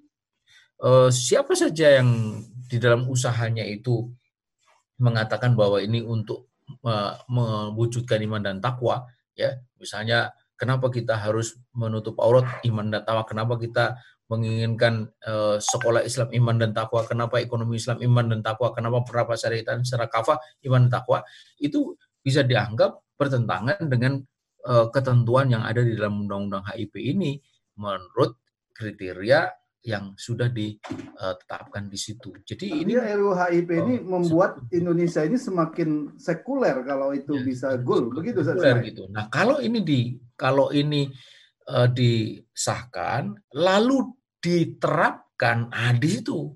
eh, 0.85 1.09
siapa 1.09 1.53
saja 1.57 2.01
yang 2.01 2.41
di 2.69 2.77
dalam 2.77 3.09
usahanya 3.09 3.65
itu 3.65 4.09
mengatakan 4.99 5.55
bahwa 5.55 5.79
ini 5.79 6.03
untuk 6.03 6.51
mewujudkan 7.25 8.21
iman 8.29 8.45
dan 8.45 8.61
takwa 8.61 9.09
ya 9.33 9.57
misalnya 9.81 10.29
kenapa 10.59 10.91
kita 10.91 11.15
harus 11.15 11.55
menutup 11.71 12.19
aurat 12.19 12.59
iman 12.67 12.91
dan 12.91 13.01
takwa? 13.07 13.23
Kenapa 13.23 13.55
kita 13.55 13.95
menginginkan 14.27 15.07
uh, 15.23 15.57
sekolah 15.57 16.03
Islam 16.03 16.29
iman 16.35 16.59
dan 16.59 16.75
takwa? 16.75 17.07
Kenapa 17.07 17.39
ekonomi 17.39 17.79
Islam 17.79 18.03
iman 18.03 18.35
dan 18.35 18.39
takwa? 18.43 18.75
Kenapa 18.75 19.01
berapa 19.07 19.33
syariatan 19.39 19.87
secara 19.87 20.11
kafah 20.11 20.37
iman 20.67 20.85
dan 20.85 20.99
takwa? 20.99 21.23
Itu 21.55 21.95
bisa 22.19 22.43
dianggap 22.43 22.99
bertentangan 23.15 23.87
dengan 23.87 24.19
uh, 24.68 24.88
ketentuan 24.91 25.53
yang 25.53 25.64
ada 25.64 25.80
di 25.80 25.95
dalam 25.95 26.26
undang-undang 26.26 26.66
HIP 26.68 26.97
ini 26.99 27.39
menurut 27.80 28.39
kriteria 28.76 29.47
yang 29.80 30.12
sudah 30.20 30.51
ditetapkan 30.51 31.88
di 31.88 31.95
situ. 31.95 32.36
Jadi 32.43 32.84
ini 32.84 32.99
RUU 32.99 33.32
HIP 33.32 33.70
ini 33.72 33.95
oh, 34.03 34.20
membuat 34.20 34.60
Indonesia 34.76 35.24
ini 35.24 35.39
semakin 35.39 36.20
sekuler 36.20 36.84
kalau 36.84 37.16
itu 37.16 37.39
ya, 37.39 37.43
bisa 37.47 37.68
goal 37.80 38.12
begitu 38.12 38.43
sekuler 38.43 38.84
gitu. 38.84 39.07
Nah, 39.07 39.32
kalau 39.32 39.64
ini 39.64 39.80
di 39.80 40.20
kalau 40.36 40.76
ini 40.76 41.07
uh, 41.72 41.88
disahkan 41.88 43.32
lalu 43.55 44.03
diterapkan 44.43 45.72
ah 45.72 45.95
di 45.95 46.07
situ 46.12 46.51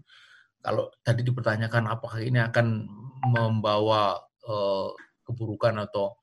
kalau 0.63 0.87
tadi 1.03 1.23
dipertanyakan 1.23 1.91
apakah 1.91 2.19
ini 2.23 2.39
akan 2.39 2.87
membawa 3.27 4.19
uh, 4.47 4.91
keburukan 5.23 5.79
atau 5.79 6.15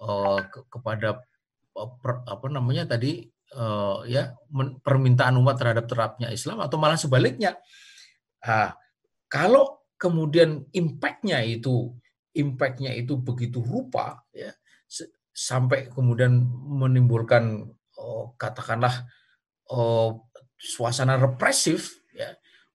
uh, 0.00 0.40
ke, 0.48 0.66
kepada 0.72 1.20
uh, 1.76 1.90
per, 2.00 2.24
apa 2.26 2.46
namanya 2.48 2.96
tadi 2.96 3.28
uh, 3.54 4.02
ya 4.08 4.32
permintaan 4.82 5.38
umat 5.38 5.60
terhadap 5.60 5.86
terapnya 5.86 6.32
Islam 6.32 6.64
atau 6.64 6.76
malah 6.80 6.98
sebaliknya. 6.98 7.56
Nah, 8.40 8.72
kalau 9.28 9.84
kemudian 10.00 10.64
impactnya 10.72 11.44
itu 11.44 11.92
impactnya 12.32 12.94
itu 12.96 13.20
begitu 13.20 13.60
rupa 13.60 14.22
ya 14.32 14.54
sampai 15.30 15.90
kemudian 15.92 16.42
menimbulkan 16.66 17.68
oh, 18.00 18.34
katakanlah 18.40 19.06
uh, 19.70 20.16
suasana 20.56 21.16
represif 21.16 22.00
ya 22.12 22.34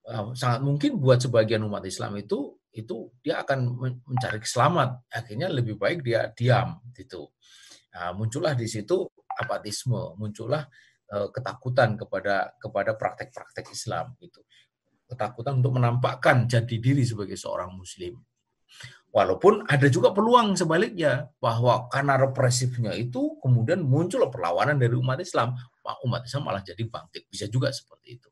uh, 0.10 0.32
sangat 0.34 0.62
mungkin 0.64 0.98
buat 0.98 1.22
sebagian 1.22 1.66
umat 1.66 1.86
Islam 1.86 2.18
itu 2.18 2.56
itu 2.76 3.10
dia 3.24 3.42
akan 3.42 3.60
mencari 4.04 4.40
keselamat 4.44 5.08
akhirnya 5.08 5.48
lebih 5.48 5.80
baik 5.80 6.04
dia 6.04 6.28
diam 6.36 6.84
gitu 6.92 7.32
nah, 7.96 8.12
muncullah 8.12 8.54
di 8.54 8.68
situ 8.68 9.08
apatisme 9.36 10.16
muncullah 10.20 10.68
uh, 11.16 11.28
ketakutan 11.32 11.96
kepada 11.96 12.54
kepada 12.60 13.00
praktek-praktek 13.00 13.72
Islam 13.72 14.14
gitu 14.20 14.44
ketakutan 15.08 15.64
untuk 15.64 15.80
menampakkan 15.80 16.46
jati 16.46 16.84
diri 16.84 17.08
sebagai 17.08 17.40
seorang 17.40 17.72
muslim 17.72 18.20
Walaupun 19.16 19.64
ada 19.72 19.88
juga 19.88 20.12
peluang 20.12 20.60
sebaliknya 20.60 21.32
bahwa 21.40 21.88
karena 21.88 22.20
represifnya 22.20 22.92
itu 23.00 23.40
kemudian 23.40 23.80
muncul 23.80 24.28
perlawanan 24.28 24.76
dari 24.76 24.92
umat 24.92 25.24
Islam, 25.24 25.56
umat 26.04 26.28
Islam 26.28 26.44
malah 26.44 26.60
jadi 26.60 26.84
bangkit. 26.84 27.32
Bisa 27.32 27.48
juga 27.48 27.72
seperti 27.72 28.20
itu. 28.20 28.28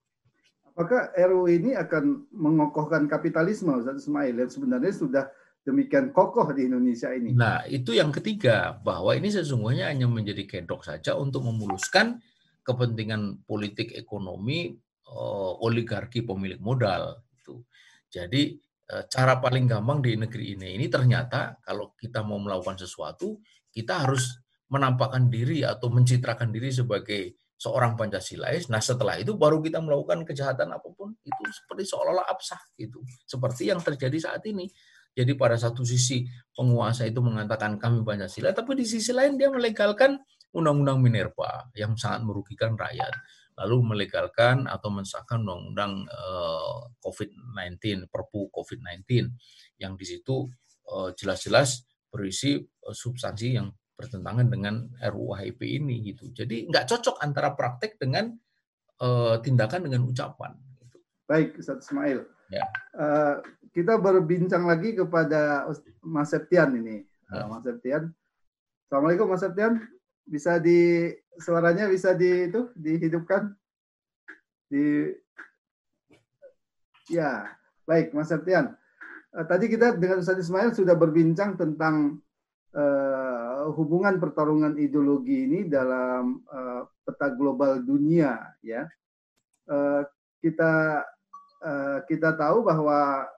Apakah 0.73 1.13
RU 1.13 1.45
ini 1.45 1.77
akan 1.77 2.33
mengokohkan 2.33 3.05
kapitalisme, 3.05 3.69
Ustaz 3.77 4.09
Ismail, 4.09 4.33
yang 4.33 4.49
sebenarnya 4.49 4.93
sudah 4.93 5.25
demikian 5.61 6.09
kokoh 6.09 6.49
di 6.49 6.65
Indonesia 6.65 7.13
ini? 7.13 7.29
Nah, 7.37 7.61
itu 7.69 7.93
yang 7.93 8.09
ketiga, 8.09 8.81
bahwa 8.81 9.13
ini 9.13 9.29
sesungguhnya 9.29 9.93
hanya 9.93 10.09
menjadi 10.09 10.49
kedok 10.49 10.81
saja 10.81 11.13
untuk 11.13 11.45
memuluskan 11.45 12.17
kepentingan 12.65 13.45
politik 13.45 13.93
ekonomi 13.93 14.73
uh, 15.13 15.53
oligarki 15.61 16.25
pemilik 16.25 16.57
modal. 16.57 17.21
Itu. 17.37 17.69
Jadi 18.09 18.57
Eh, 18.83 19.03
cara 19.07 19.39
paling 19.39 19.63
gampang 19.63 20.03
di 20.03 20.19
negeri 20.19 20.59
ini 20.59 20.75
ini 20.75 20.91
ternyata 20.91 21.55
kalau 21.63 21.95
kita 21.95 22.19
mau 22.19 22.35
melakukan 22.35 22.75
sesuatu 22.75 23.41
kita 23.71 24.03
harus 24.03 24.43
menampakkan 24.67 25.31
diri 25.31 25.63
atau 25.63 25.87
mencitrakan 25.87 26.51
diri 26.51 26.67
sebagai 26.67 27.33
seorang 27.57 27.95
Pancasilais. 27.95 28.67
Nah 28.67 28.83
setelah 28.83 29.15
itu 29.17 29.37
baru 29.37 29.63
kita 29.63 29.79
melakukan 29.79 30.27
kejahatan 30.27 30.73
apa 30.73 30.87
pun 30.91 31.15
itu 31.23 31.41
seperti 31.49 31.87
seolah-olah 31.87 32.27
absah 32.27 32.59
gitu. 32.75 33.01
Seperti 33.23 33.71
yang 33.71 33.79
terjadi 33.79 34.17
saat 34.31 34.43
ini. 34.49 34.67
Jadi 35.13 35.37
pada 35.37 35.53
satu 35.53 35.85
sisi 35.85 36.25
penguasa 36.57 37.05
itu 37.05 37.21
mengatakan 37.21 37.77
kami 37.77 38.01
Pancasila, 38.01 38.49
tapi 38.49 38.73
di 38.73 38.81
sisi 38.81 39.13
lain 39.13 39.37
dia 39.37 39.45
melegalkan 39.53 40.17
undang-undang 40.57 41.05
Minerva 41.05 41.69
yang 41.77 41.93
sangat 41.93 42.25
merugikan 42.25 42.73
rakyat 42.73 43.13
lalu 43.53 43.93
melegalkan 43.93 44.65
atau 44.65 44.89
mensahkan 44.89 45.45
undang-undang 45.45 46.09
eh, 46.09 46.79
COVID-19, 47.05 48.09
Perpu 48.09 48.49
COVID-19 48.49 49.29
yang 49.77 49.93
di 49.93 50.05
situ 50.05 50.49
eh, 50.89 51.09
jelas-jelas 51.13 51.85
berisi 52.09 52.57
eh, 52.57 52.95
substansi 52.95 53.47
yang 53.53 53.69
bertentangan 53.93 54.49
dengan 54.49 54.89
RUU 54.99 55.37
HIP 55.37 55.61
ini 55.63 56.13
gitu. 56.13 56.31
Jadi 56.33 56.69
nggak 56.69 56.89
cocok 56.89 57.21
antara 57.21 57.53
praktek 57.53 57.97
dengan 58.01 58.33
tindakan 59.43 59.89
dengan 59.89 60.07
ucapan. 60.07 60.55
Gitu. 60.79 60.97
Baik, 61.27 61.59
Ustaz 61.59 61.83
Ismail. 61.83 62.23
Ya. 62.51 62.65
Uh, 62.93 63.35
kita 63.73 63.97
berbincang 63.97 64.69
lagi 64.69 64.93
kepada 64.93 65.67
Mas 66.03 66.31
Septian 66.31 66.71
ini. 66.77 67.03
Ya. 67.33 67.49
Mas 67.49 67.65
Septian. 67.65 68.13
Assalamualaikum 68.87 69.27
Mas 69.27 69.41
Septian. 69.41 69.81
Bisa 70.23 70.55
di 70.61 71.11
suaranya 71.35 71.89
bisa 71.91 72.15
di 72.15 72.47
itu 72.47 72.71
dihidupkan 72.77 73.51
di 74.71 75.11
ya 77.11 77.51
baik 77.83 78.15
Mas 78.15 78.31
Septian 78.31 78.71
uh, 79.35 79.45
tadi 79.49 79.67
kita 79.67 79.99
dengan 79.99 80.23
Ustaz 80.23 80.39
Ismail 80.39 80.71
sudah 80.71 80.95
berbincang 80.95 81.59
tentang 81.59 82.23
uh, 82.73 83.69
hubungan 83.73 84.19
pertarungan 84.19 84.77
ideologi 84.77 85.47
ini 85.47 85.65
dalam 85.65 86.41
uh, 86.49 86.85
peta 87.05 87.33
global 87.33 87.81
dunia 87.81 88.37
ya. 88.61 88.85
Uh, 89.63 90.03
kita 90.43 91.01
uh, 91.63 91.99
kita 92.05 92.35
tahu 92.35 92.67
bahwa 92.67 93.29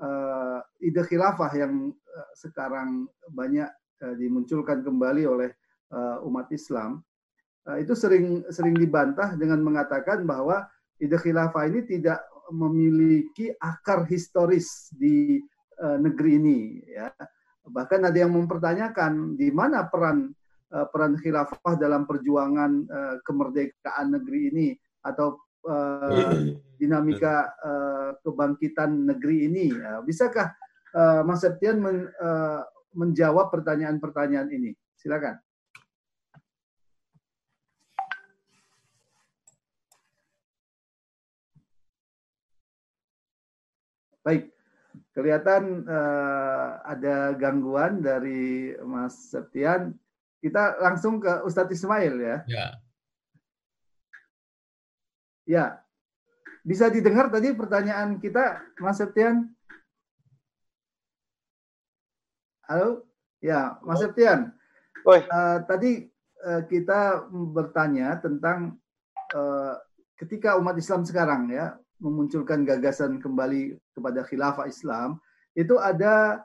uh, 0.00 0.58
ide 0.80 1.04
khilafah 1.04 1.52
yang 1.52 1.92
uh, 1.92 2.30
sekarang 2.32 3.04
banyak 3.28 3.68
uh, 4.00 4.14
dimunculkan 4.16 4.80
kembali 4.80 5.28
oleh 5.28 5.50
uh, 5.92 6.24
umat 6.24 6.48
Islam 6.48 7.04
Eh, 7.68 7.84
itu 7.84 7.92
sering 7.92 8.42
sering 8.48 8.72
dibantah 8.72 9.36
dengan 9.36 9.60
mengatakan 9.60 10.24
bahwa 10.24 10.64
ide 10.96 11.16
khilafah 11.20 11.68
ini 11.68 11.84
tidak 11.84 12.24
memiliki 12.50 13.54
akar 13.62 14.02
historis 14.10 14.90
di 14.90 15.38
uh, 15.78 15.94
negeri 16.02 16.34
ini 16.34 16.82
ya 16.82 17.14
bahkan 17.70 18.02
ada 18.04 18.18
yang 18.18 18.34
mempertanyakan 18.34 19.38
di 19.38 19.48
mana 19.54 19.86
peran 19.86 20.34
uh, 20.74 20.86
peran 20.90 21.16
khilafah 21.18 21.74
dalam 21.78 22.04
perjuangan 22.04 22.70
uh, 22.86 23.16
kemerdekaan 23.22 24.14
negeri 24.14 24.40
ini? 24.50 24.68
Atau 25.00 25.40
uh, 25.66 26.10
dinamika 26.80 27.52
kebangkitan 28.24 29.04
negeri 29.04 29.52
ini? 29.52 29.68
Bisakah 30.00 30.48
Mas 31.28 31.44
Septian 31.44 31.76
men, 31.76 32.08
menjawab 32.96 33.52
pertanyaan-pertanyaan 33.52 34.48
ini? 34.48 34.72
Silakan. 34.96 35.36
Baik, 44.20 44.52
kelihatan 45.20 45.84
uh, 45.84 46.80
ada 46.80 47.36
gangguan 47.36 48.00
dari 48.00 48.72
Mas 48.80 49.28
Septian. 49.28 49.92
Kita 50.40 50.80
langsung 50.80 51.20
ke 51.20 51.44
Ustadz 51.44 51.76
Ismail 51.76 52.16
ya. 52.16 52.36
Ya. 52.48 52.66
Ya. 55.44 55.64
Bisa 56.64 56.88
didengar 56.88 57.28
tadi 57.28 57.52
pertanyaan 57.52 58.16
kita, 58.16 58.64
Mas 58.80 58.96
Septian? 58.96 59.52
Halo? 62.64 63.04
Ya, 63.44 63.76
Mas 63.84 64.00
Septian. 64.00 64.56
Uh, 65.04 65.60
tadi 65.68 66.08
uh, 66.48 66.64
kita 66.64 67.28
bertanya 67.28 68.16
tentang 68.24 68.80
uh, 69.36 69.76
ketika 70.16 70.56
umat 70.56 70.80
Islam 70.80 71.04
sekarang 71.04 71.52
ya 71.52 71.76
memunculkan 72.00 72.64
gagasan 72.64 73.20
kembali 73.20 73.76
kepada 73.94 74.24
khilafah 74.24 74.66
Islam 74.66 75.20
itu 75.54 75.76
ada 75.76 76.40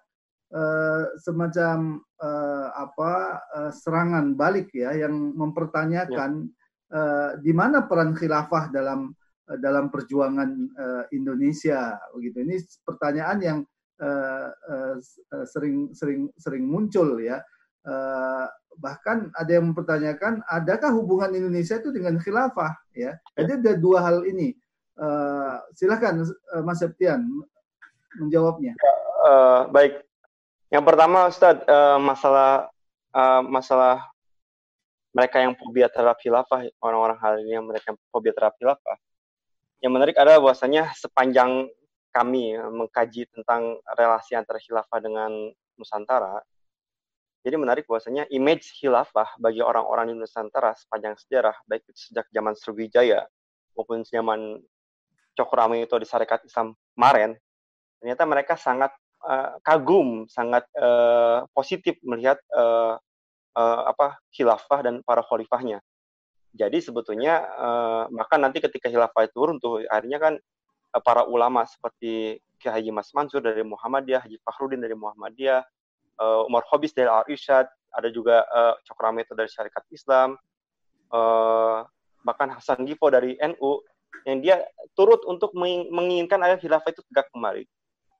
uh, 0.52 1.04
semacam 1.22 2.04
uh, 2.20 2.68
apa 2.76 3.12
uh, 3.56 3.72
serangan 3.72 4.36
balik 4.36 4.70
ya 4.76 4.94
yang 4.94 5.34
mempertanyakan 5.34 6.52
ya. 6.52 6.96
uh, 6.96 7.30
di 7.40 7.56
mana 7.56 7.88
peran 7.88 8.14
khilafah 8.14 8.70
dalam 8.70 9.16
uh, 9.50 9.58
dalam 9.58 9.90
perjuangan 9.90 10.50
uh, 10.76 11.04
Indonesia 11.16 11.96
begitu 12.14 12.44
ini 12.44 12.56
pertanyaan 12.84 13.40
yang 13.42 13.60
uh, 14.04 14.50
uh, 14.52 14.96
sering 15.48 15.96
sering 15.96 16.28
sering 16.36 16.66
muncul 16.68 17.16
ya 17.22 17.40
uh, 17.88 18.46
bahkan 18.76 19.32
ada 19.40 19.56
yang 19.56 19.72
mempertanyakan 19.72 20.44
adakah 20.52 20.92
hubungan 20.92 21.32
Indonesia 21.32 21.80
itu 21.80 21.96
dengan 21.96 22.20
khilafah 22.20 22.76
ya, 22.92 23.16
ya. 23.16 23.40
jadi 23.40 23.52
ada 23.64 23.74
dua 23.80 24.04
hal 24.04 24.28
ini 24.28 24.52
Uh, 24.96 25.60
silakan 25.76 26.24
uh, 26.24 26.64
Mas 26.64 26.80
Septian 26.80 27.20
menjawabnya. 28.16 28.76
Uh, 29.28 29.68
baik. 29.72 30.00
Yang 30.72 30.84
pertama 30.88 31.28
Ustadz, 31.28 31.68
uh, 31.68 32.00
masalah 32.00 32.72
uh, 33.12 33.44
masalah 33.44 34.08
mereka 35.16 35.40
yang 35.40 35.56
fobia 35.56 35.88
terhadap 35.88 36.20
khilafah, 36.20 36.68
orang-orang 36.84 37.20
hal 37.20 37.40
ini 37.40 37.56
yang 37.56 37.68
mereka 37.68 37.96
fobia 38.12 38.36
terhadap 38.36 38.56
khilafah. 38.60 38.98
Yang 39.84 39.92
menarik 39.96 40.16
adalah 40.20 40.40
bahwasanya 40.44 40.92
sepanjang 40.96 41.72
kami 42.12 42.56
mengkaji 42.56 43.28
tentang 43.32 43.80
relasi 43.96 44.36
antara 44.36 44.60
khilafah 44.60 45.00
dengan 45.04 45.32
Nusantara, 45.76 46.40
jadi 47.46 47.62
menarik 47.62 47.86
bahwasanya 47.86 48.26
image 48.34 48.74
khilafah 48.82 49.38
bagi 49.38 49.62
orang-orang 49.62 50.10
di 50.10 50.16
Nusantara 50.18 50.74
sepanjang 50.74 51.14
sejarah, 51.14 51.54
baik 51.70 51.86
itu 51.86 52.10
sejak 52.10 52.26
zaman 52.34 52.58
Sriwijaya 52.58 53.22
maupun 53.78 54.02
zaman 54.02 54.58
Cokroaming 55.36 55.84
itu 55.84 55.96
di 56.00 56.08
Syarikat 56.08 56.48
Islam 56.48 56.74
kemarin, 56.96 57.36
ternyata 58.00 58.24
mereka 58.24 58.54
sangat 58.56 58.92
uh, 59.22 59.60
kagum, 59.62 60.26
sangat 60.32 60.64
uh, 60.80 61.44
positif 61.52 62.00
melihat 62.02 62.40
uh, 62.56 62.96
uh, 63.56 63.82
apa 63.92 64.20
khilafah 64.32 64.80
dan 64.84 65.04
para 65.04 65.22
khalifahnya. 65.24 65.84
Jadi 66.56 66.80
sebetulnya 66.80 67.44
uh, 67.60 68.04
maka 68.16 68.40
nanti 68.40 68.64
ketika 68.64 68.88
khilafah 68.88 69.28
itu 69.28 69.36
turun 69.36 69.60
tuh 69.60 69.84
akhirnya 69.92 70.20
kan 70.24 70.34
uh, 70.96 71.02
para 71.04 71.28
ulama 71.28 71.68
seperti 71.68 72.40
Kiai 72.56 72.80
Haji 72.80 72.92
Mas 72.96 73.12
Mansur 73.12 73.44
dari 73.44 73.62
Muhammadiyah, 73.68 74.24
Haji 74.24 74.40
Fakhrudin 74.40 74.80
dari 74.80 74.96
Muhammadiyah, 74.96 75.62
uh, 76.20 76.48
Umar 76.48 76.64
Khobis 76.72 76.96
dari 76.96 77.12
Al 77.12 77.28
Irsyad, 77.28 77.68
ada 77.92 78.08
juga 78.12 78.48
uh, 78.48 78.76
Cokroaming 78.88 79.28
itu 79.28 79.36
dari 79.36 79.52
Syarikat 79.52 79.84
Islam, 79.92 80.40
uh, 81.12 81.84
bahkan 82.24 82.52
Hasan 82.52 82.88
Gipo 82.88 83.12
dari 83.12 83.36
NU 83.40 83.84
yang 84.24 84.40
dia 84.40 84.56
turut 84.96 85.20
untuk 85.28 85.52
menginginkan 85.92 86.40
agar 86.40 86.58
khilafah 86.58 86.90
itu 86.96 87.04
tegak 87.12 87.28
kembali. 87.36 87.68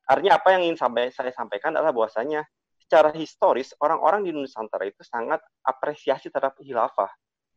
Artinya 0.06 0.38
apa 0.38 0.54
yang 0.54 0.62
ingin 0.70 0.78
sampai 0.78 1.10
saya 1.10 1.34
sampaikan 1.34 1.74
adalah 1.74 1.96
bahwasanya 1.96 2.46
secara 2.78 3.10
historis 3.18 3.74
orang-orang 3.82 4.22
di 4.28 4.32
Nusantara 4.36 4.86
itu 4.86 5.02
sangat 5.02 5.42
apresiasi 5.66 6.30
terhadap 6.30 6.54
khilafah. 6.62 7.10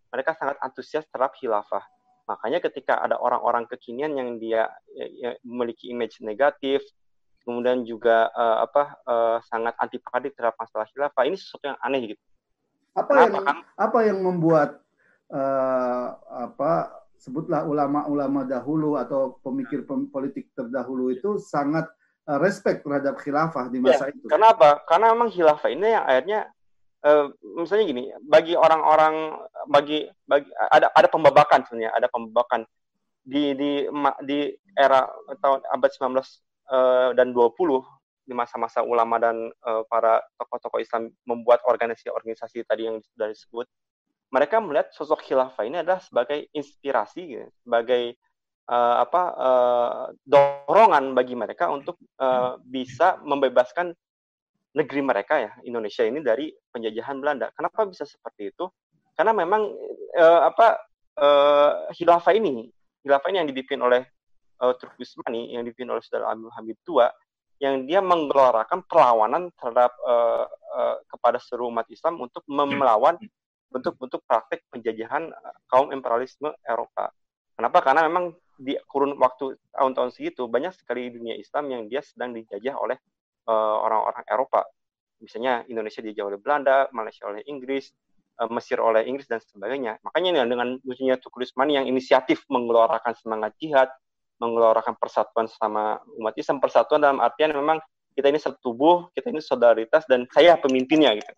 Mereka 0.08 0.32
sangat 0.40 0.56
antusias 0.64 1.04
terhadap 1.12 1.36
khilafah. 1.36 1.84
Makanya 2.24 2.64
ketika 2.64 2.96
ada 3.00 3.20
orang-orang 3.20 3.68
kekinian 3.68 4.16
yang 4.16 4.40
dia 4.40 4.68
ya, 4.92 5.06
ya, 5.12 5.30
memiliki 5.44 5.92
image 5.92 6.20
negatif, 6.24 6.80
kemudian 7.44 7.84
juga 7.84 8.28
uh, 8.32 8.64
apa 8.64 8.84
uh, 9.04 9.38
sangat 9.48 9.76
antipatik 9.80 10.32
terhadap 10.36 10.56
masalah 10.56 10.88
khilafah, 10.92 11.24
ini 11.28 11.36
sesuatu 11.36 11.72
yang 11.72 11.80
aneh 11.80 12.16
gitu. 12.16 12.24
Apa 12.96 13.12
Kenapa, 13.12 13.24
yang 13.24 13.44
kan? 13.44 13.56
apa 13.76 13.98
yang 14.04 14.18
membuat 14.24 14.70
uh, 15.32 16.06
apa 16.48 16.72
sebutlah 17.18 17.66
ulama-ulama 17.66 18.46
dahulu 18.46 18.94
atau 18.94 19.42
pemikir 19.42 19.82
politik 19.86 20.54
terdahulu 20.54 21.10
itu 21.10 21.36
sangat 21.42 21.90
uh, 22.30 22.38
respect 22.38 22.86
terhadap 22.86 23.18
khilafah 23.18 23.66
di 23.68 23.82
masa 23.82 24.08
ya, 24.08 24.14
itu. 24.14 24.26
Kenapa? 24.30 24.80
Karena 24.86 25.12
memang 25.12 25.34
khilafah 25.34 25.68
ini 25.68 25.86
yang 25.98 26.04
akhirnya 26.06 26.40
uh, 27.02 27.26
misalnya 27.58 27.84
gini, 27.90 28.02
bagi 28.22 28.54
orang-orang 28.54 29.34
bagi 29.66 30.06
bagi 30.24 30.48
ada 30.70 30.94
ada 30.94 31.08
pembabakan 31.10 31.66
sebenarnya, 31.66 31.92
ada 31.94 32.08
pembabakan 32.08 32.62
di 33.26 33.52
di 33.58 33.72
di 34.24 34.38
era 34.78 35.04
tahun 35.42 35.60
abad 35.74 35.90
19 35.90 36.14
uh, 36.14 36.22
eh, 36.22 37.08
dan 37.18 37.34
20 37.34 37.82
di 38.28 38.36
masa-masa 38.36 38.84
ulama 38.84 39.16
dan 39.16 39.48
uh, 39.64 39.82
para 39.88 40.20
tokoh-tokoh 40.36 40.84
Islam 40.84 41.08
membuat 41.24 41.64
organisasi-organisasi 41.64 42.68
tadi 42.68 42.84
yang 42.84 43.00
sudah 43.00 43.32
disebut, 43.32 43.66
mereka 44.28 44.60
melihat 44.60 44.92
sosok 44.92 45.24
khilafah 45.24 45.64
ini 45.64 45.80
adalah 45.80 46.00
sebagai 46.04 46.52
inspirasi, 46.52 47.20
gitu, 47.24 47.46
sebagai 47.64 48.16
uh, 48.68 48.96
apa 49.02 49.22
uh, 49.34 50.02
dorongan 50.22 51.16
bagi 51.16 51.32
mereka 51.32 51.72
untuk 51.72 51.96
uh, 52.20 52.60
bisa 52.60 53.16
membebaskan 53.24 53.96
negeri 54.76 55.00
mereka 55.00 55.34
ya 55.40 55.52
Indonesia 55.64 56.04
ini 56.04 56.20
dari 56.20 56.52
penjajahan 56.52 57.18
Belanda. 57.18 57.48
Kenapa 57.56 57.88
bisa 57.88 58.04
seperti 58.04 58.52
itu? 58.52 58.68
Karena 59.16 59.32
memang 59.34 59.66
uh, 60.14 60.40
apa 60.46 60.78
uh, 61.18 61.90
khilafah 61.96 62.36
ini, 62.36 62.68
khilafah 63.02 63.28
ini 63.32 63.36
yang 63.42 63.48
dipimpin 63.50 63.80
oleh 63.80 64.02
uh, 64.62 64.76
Turki 64.76 65.02
Usmani, 65.02 65.56
yang 65.56 65.64
dipimpin 65.64 65.90
oleh 65.90 66.02
Saudara 66.04 66.36
Abdul 66.36 66.52
Hamid 66.54 66.78
II, 66.84 67.02
yang 67.58 67.74
dia 67.90 67.98
menggelorakan 67.98 68.86
perlawanan 68.86 69.50
terhadap 69.58 69.90
uh, 70.06 70.46
uh, 70.46 70.96
kepada 71.10 71.42
seluruh 71.42 71.74
umat 71.74 71.90
Islam 71.90 72.22
untuk 72.22 72.46
melawan 72.46 73.18
bentuk-bentuk 73.68 74.24
praktek 74.24 74.64
penjajahan 74.72 75.28
kaum 75.68 75.92
imperialisme 75.92 76.52
Eropa. 76.64 77.12
Kenapa? 77.54 77.78
Karena 77.84 78.06
memang 78.08 78.32
di 78.58 78.74
kurun 78.90 79.14
waktu 79.20 79.54
tahun-tahun 79.70 80.10
segitu 80.14 80.50
banyak 80.50 80.74
sekali 80.74 81.12
dunia 81.12 81.38
Islam 81.38 81.70
yang 81.70 81.82
dia 81.86 82.02
sedang 82.02 82.34
dijajah 82.34 82.74
oleh 82.74 82.98
Eh, 83.48 83.76
orang-orang 83.80 84.28
uh, 84.28 84.32
Eropa. 84.36 84.60
Misalnya 85.24 85.64
Indonesia 85.72 86.04
dijajah 86.04 86.24
oleh 86.28 86.36
Belanda, 86.36 86.84
Malaysia 86.92 87.24
oleh 87.32 87.40
Inggris, 87.48 87.88
uh, 88.36 88.50
Mesir 88.52 88.76
oleh 88.76 89.08
Inggris 89.08 89.24
dan 89.24 89.40
sebagainya. 89.40 89.96
Makanya 90.04 90.44
dengan 90.44 90.76
munculnya 90.84 91.16
Tukulismani 91.16 91.80
yang 91.80 91.88
inisiatif 91.88 92.44
mengeluarkan 92.52 93.16
semangat 93.16 93.56
jihad, 93.56 93.88
mengeluarkan 94.36 95.00
persatuan 95.00 95.48
sama 95.48 95.96
umat 96.20 96.36
Islam, 96.36 96.60
persatuan 96.60 97.00
dalam 97.00 97.24
artian 97.24 97.56
memang 97.56 97.80
kita 98.12 98.28
ini 98.28 98.36
satu 98.36 98.60
tubuh, 98.60 99.08
kita 99.16 99.32
ini 99.32 99.40
solidaritas 99.40 100.04
dan 100.04 100.28
saya 100.28 100.60
pemimpinnya 100.60 101.16
gitu. 101.16 101.32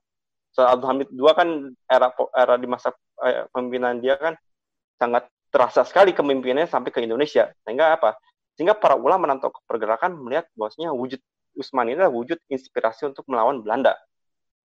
So 0.51 0.67
Abdul 0.67 0.89
Hamid 0.91 1.09
II 1.15 1.31
kan 1.35 1.49
era 1.87 2.11
era 2.35 2.55
di 2.59 2.67
masa 2.67 2.91
eh, 3.23 3.47
pemimpinan 3.55 4.03
dia 4.03 4.19
kan 4.19 4.35
sangat 4.99 5.31
terasa 5.51 5.83
sekali 5.83 6.15
kepemimpinannya 6.15 6.71
sampai 6.71 6.91
ke 6.95 7.03
Indonesia. 7.03 7.51
Sehingga 7.67 7.99
apa? 7.99 8.19
Sehingga 8.55 8.75
para 8.79 8.99
ulama 8.99 9.31
tokoh 9.39 9.63
pergerakan 9.67 10.19
melihat 10.19 10.47
bahwasanya 10.55 10.95
wujud 10.95 11.19
Usman 11.59 11.91
ini 11.91 11.99
adalah 11.99 12.15
wujud 12.15 12.39
inspirasi 12.47 13.11
untuk 13.11 13.27
melawan 13.27 13.59
Belanda. 13.59 13.99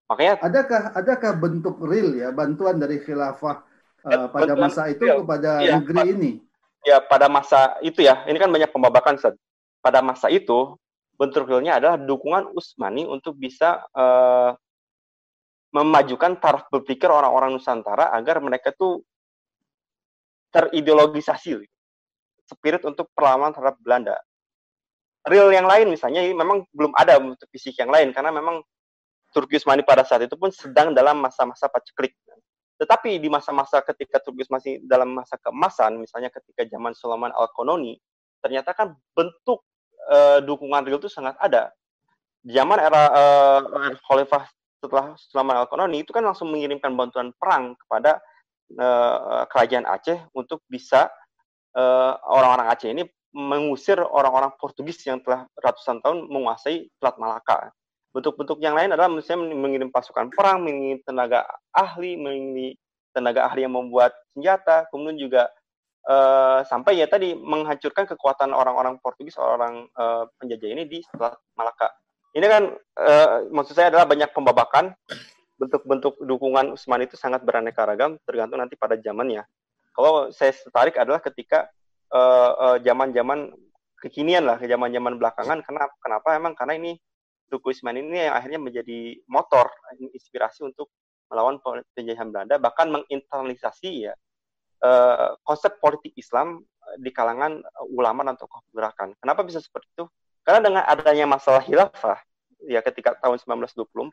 Makanya 0.04 0.36
adakah 0.44 0.82
adakah 0.92 1.32
bentuk 1.40 1.80
real 1.80 2.12
ya 2.12 2.28
bantuan 2.28 2.76
dari 2.76 3.00
khilafah 3.00 3.64
uh, 4.04 4.28
pada 4.28 4.52
masa 4.52 4.92
itu 4.92 5.00
real. 5.00 5.24
kepada 5.24 5.64
ya, 5.64 5.80
negeri 5.80 6.00
ini? 6.12 6.30
Ya, 6.84 7.00
pada 7.00 7.32
masa 7.32 7.80
itu 7.80 8.04
ya. 8.04 8.20
Ini 8.28 8.36
kan 8.36 8.52
banyak 8.52 8.68
pembabakan 8.68 9.16
Ustaz. 9.16 9.32
Pada 9.80 10.04
masa 10.04 10.28
itu 10.28 10.76
bentuk 11.16 11.48
realnya 11.48 11.80
adalah 11.80 11.96
dukungan 11.96 12.52
Usmani 12.52 13.08
untuk 13.08 13.40
bisa 13.40 13.80
uh, 13.96 14.52
memajukan 15.74 16.38
taraf 16.38 16.70
berpikir 16.70 17.10
orang-orang 17.10 17.58
Nusantara 17.58 18.14
agar 18.14 18.38
mereka 18.38 18.70
tuh 18.70 19.02
terideologisasi 20.54 21.58
spirit 22.46 22.82
untuk 22.86 23.10
perlawanan 23.10 23.50
terhadap 23.50 23.76
Belanda 23.82 24.16
real 25.26 25.50
yang 25.50 25.66
lain 25.66 25.90
misalnya 25.90 26.20
ini 26.22 26.36
memang 26.36 26.68
belum 26.70 26.92
ada 26.94 27.18
untuk 27.18 27.48
fisik 27.50 27.74
yang 27.80 27.90
lain 27.90 28.12
karena 28.12 28.30
memang 28.30 28.60
Turki 29.34 29.58
Usmani 29.58 29.82
pada 29.82 30.06
saat 30.06 30.22
itu 30.22 30.38
pun 30.38 30.54
sedang 30.54 30.94
dalam 30.94 31.18
masa-masa 31.18 31.66
paceklik. 31.66 32.14
Tetapi 32.78 33.18
di 33.18 33.26
masa-masa 33.26 33.82
ketika 33.82 34.22
Turki 34.22 34.46
Usmani 34.46 34.78
dalam 34.86 35.10
masa 35.10 35.34
keemasan, 35.42 35.98
misalnya 35.98 36.30
ketika 36.30 36.62
zaman 36.70 36.94
Sulaiman 36.94 37.34
Al-Kononi, 37.34 37.98
ternyata 38.38 38.70
kan 38.70 38.94
bentuk 39.10 39.66
uh, 40.06 40.38
dukungan 40.38 40.86
real 40.86 41.02
itu 41.02 41.10
sangat 41.10 41.34
ada. 41.42 41.74
Zaman 42.46 42.78
era 42.78 43.02
uh, 43.10 43.60
Khalifah 44.06 44.46
setelah 44.84 45.16
Sulaiman 45.16 45.64
Al-Kononi 45.64 46.04
itu 46.04 46.12
kan 46.12 46.20
langsung 46.20 46.52
mengirimkan 46.52 46.92
bantuan 46.92 47.32
perang 47.40 47.72
kepada 47.80 48.20
uh, 48.76 49.48
kerajaan 49.48 49.88
Aceh 49.88 50.28
untuk 50.36 50.60
bisa 50.68 51.08
orang-orang 52.28 52.68
uh, 52.68 52.72
Aceh 52.76 52.92
ini 52.92 53.02
mengusir 53.34 53.98
orang-orang 53.98 54.54
Portugis 54.60 55.02
yang 55.08 55.18
telah 55.24 55.48
ratusan 55.58 55.98
tahun 56.04 56.30
menguasai 56.30 56.86
Selat 57.00 57.16
Malaka. 57.18 57.74
Bentuk-bentuk 58.14 58.62
yang 58.62 58.78
lain 58.78 58.94
adalah 58.94 59.10
misalnya 59.10 59.50
mengirim 59.50 59.90
pasukan 59.90 60.30
perang, 60.30 60.62
mengirim 60.62 61.02
tenaga 61.02 61.42
ahli, 61.74 62.14
mengirim 62.14 62.78
tenaga 63.10 63.50
ahli 63.50 63.66
yang 63.66 63.74
membuat 63.74 64.14
senjata, 64.30 64.86
kemudian 64.94 65.18
juga 65.18 65.50
uh, 66.06 66.62
sampai 66.62 67.02
ya 67.02 67.10
tadi 67.10 67.34
menghancurkan 67.34 68.06
kekuatan 68.14 68.54
orang-orang 68.54 69.02
Portugis, 69.02 69.34
orang 69.34 69.90
uh, 69.98 70.30
penjajah 70.38 70.70
ini 70.70 70.86
di 70.86 70.98
Selat 71.10 71.34
Malaka. 71.58 71.90
Ini 72.34 72.46
kan 72.50 72.62
uh, 72.74 73.46
maksud 73.54 73.78
saya 73.78 73.94
adalah 73.94 74.10
banyak 74.10 74.34
pembabakan, 74.34 74.90
bentuk-bentuk 75.54 76.18
dukungan 76.18 76.74
Usman 76.74 77.06
itu 77.06 77.14
sangat 77.14 77.46
beraneka 77.46 77.86
ragam, 77.86 78.18
tergantung 78.26 78.58
nanti 78.58 78.74
pada 78.74 78.98
zamannya. 78.98 79.46
Kalau 79.94 80.34
saya 80.34 80.50
tertarik 80.50 80.98
adalah 80.98 81.22
ketika 81.22 81.70
zaman-zaman 82.82 83.38
uh, 83.46 83.54
uh, 83.54 83.58
kekinian 84.02 84.50
lah, 84.50 84.58
zaman-zaman 84.58 85.14
belakangan. 85.14 85.62
Kenapa? 85.62 85.94
Kenapa? 86.02 86.28
Emang 86.34 86.58
karena 86.58 86.74
ini 86.74 86.92
Tuku 87.46 87.70
Isman 87.70 88.02
ini 88.02 88.26
yang 88.26 88.34
akhirnya 88.34 88.58
menjadi 88.58 89.14
motor, 89.30 89.70
inspirasi 89.94 90.66
untuk 90.66 90.90
melawan 91.30 91.62
penjajahan 91.94 92.34
Belanda, 92.34 92.58
bahkan 92.58 92.90
menginternalisasi 92.90 94.10
ya 94.10 94.14
uh, 94.82 95.38
konsep 95.46 95.78
politik 95.78 96.18
Islam 96.18 96.66
di 96.98 97.14
kalangan 97.14 97.62
ulama 97.94 98.26
dan 98.26 98.36
tokoh 98.36 98.60
gerakan. 98.74 99.14
Kenapa 99.22 99.46
bisa 99.46 99.62
seperti 99.62 99.88
itu? 99.96 100.04
Karena 100.44 100.60
dengan 100.60 100.82
adanya 100.84 101.24
masalah 101.24 101.64
khilafah 101.64 102.20
ya 102.64 102.80
ketika 102.84 103.16
tahun 103.20 103.40
1924 103.40 104.12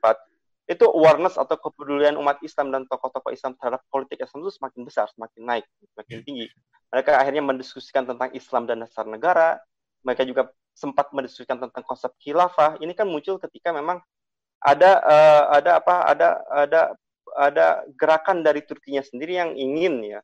itu 0.72 0.86
awareness 0.88 1.36
atau 1.36 1.60
kepedulian 1.60 2.16
umat 2.16 2.40
Islam 2.40 2.72
dan 2.72 2.88
tokoh-tokoh 2.88 3.36
Islam 3.36 3.60
terhadap 3.60 3.84
politik 3.92 4.24
Islam 4.24 4.48
itu 4.48 4.56
semakin 4.56 4.82
besar, 4.88 5.06
semakin 5.12 5.42
naik, 5.44 5.66
semakin 5.92 6.18
tinggi. 6.24 6.48
Mereka 6.92 7.12
akhirnya 7.20 7.44
mendiskusikan 7.44 8.08
tentang 8.08 8.32
Islam 8.32 8.64
dan 8.68 8.84
dasar 8.88 9.04
negara. 9.04 9.60
Mereka 10.08 10.24
juga 10.24 10.48
sempat 10.72 11.12
mendiskusikan 11.12 11.60
tentang 11.60 11.84
konsep 11.84 12.16
khilafah. 12.24 12.80
Ini 12.80 12.96
kan 12.96 13.10
muncul 13.10 13.36
ketika 13.44 13.76
memang 13.76 14.00
ada 14.62 15.02
uh, 15.04 15.44
ada 15.60 15.72
apa 15.82 15.96
ada 16.08 16.28
ada 16.48 16.82
ada 17.36 17.68
gerakan 17.98 18.44
dari 18.46 18.64
Turkinya 18.64 19.02
sendiri 19.02 19.40
yang 19.40 19.52
ingin 19.58 20.04
ya 20.06 20.20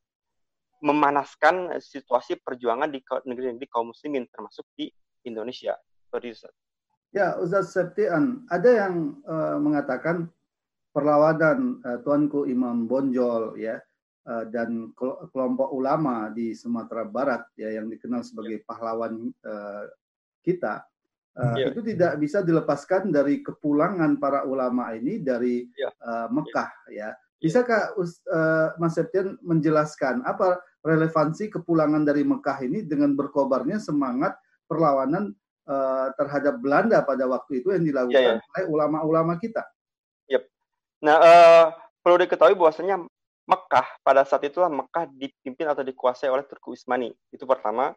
memanaskan 0.78 1.76
situasi 1.82 2.38
perjuangan 2.38 2.86
di 2.86 3.02
negeri-negeri 3.02 3.66
kaum 3.66 3.90
muslimin 3.90 4.30
termasuk 4.30 4.64
di 4.78 4.88
Indonesia. 5.26 5.74
Ya, 7.08 7.40
Ustaz 7.40 7.72
Septian, 7.72 8.44
ada 8.52 8.68
yang 8.68 9.16
uh, 9.24 9.56
mengatakan 9.56 10.28
perlawanan 10.92 11.80
uh, 11.80 11.98
Tuanku 12.04 12.44
Imam 12.44 12.84
Bonjol 12.84 13.56
ya 13.56 13.80
uh, 14.28 14.44
dan 14.48 14.92
kelompok 15.32 15.72
ulama 15.72 16.28
di 16.28 16.52
Sumatera 16.52 17.08
Barat 17.08 17.48
ya 17.56 17.72
yang 17.80 17.88
dikenal 17.88 18.20
sebagai 18.20 18.60
pahlawan 18.68 19.32
uh, 19.46 19.84
kita 20.44 20.84
uh, 21.38 21.56
yeah. 21.56 21.68
itu 21.72 21.80
tidak 21.80 22.20
bisa 22.20 22.44
dilepaskan 22.44 23.08
dari 23.08 23.40
kepulangan 23.40 24.20
para 24.20 24.44
ulama 24.44 24.92
ini 24.92 25.22
dari 25.22 25.64
yeah. 25.78 25.92
uh, 26.04 26.28
Mekah 26.28 26.70
ya. 26.92 27.14
Bisakah 27.38 27.94
uh, 27.94 28.74
Mas 28.82 28.98
Septian 28.98 29.38
menjelaskan 29.46 30.26
apa 30.26 30.58
relevansi 30.82 31.46
kepulangan 31.46 32.02
dari 32.02 32.26
Mekah 32.26 32.58
ini 32.66 32.82
dengan 32.82 33.14
berkobarnya 33.14 33.78
semangat 33.78 34.34
perlawanan 34.66 35.32
uh, 35.68 36.10
terhadap 36.16 36.58
Belanda 36.58 37.04
pada 37.04 37.28
waktu 37.28 37.62
itu 37.62 37.70
yang 37.76 37.84
dilakukan 37.84 38.16
yeah, 38.16 38.34
yeah. 38.40 38.50
oleh 38.56 38.64
ulama-ulama 38.66 39.36
kita? 39.38 39.62
Nah, 40.98 41.16
uh, 41.22 41.64
perlu 42.02 42.26
diketahui 42.26 42.58
bahwasanya 42.58 43.06
Mekah 43.48 43.86
pada 44.04 44.26
saat 44.28 44.44
itulah 44.44 44.68
Mekah 44.68 45.08
dipimpin 45.14 45.70
atau 45.70 45.86
dikuasai 45.86 46.28
oleh 46.28 46.44
Turki 46.44 46.74
Utsmani. 46.74 47.14
Itu 47.30 47.46
pertama. 47.48 47.94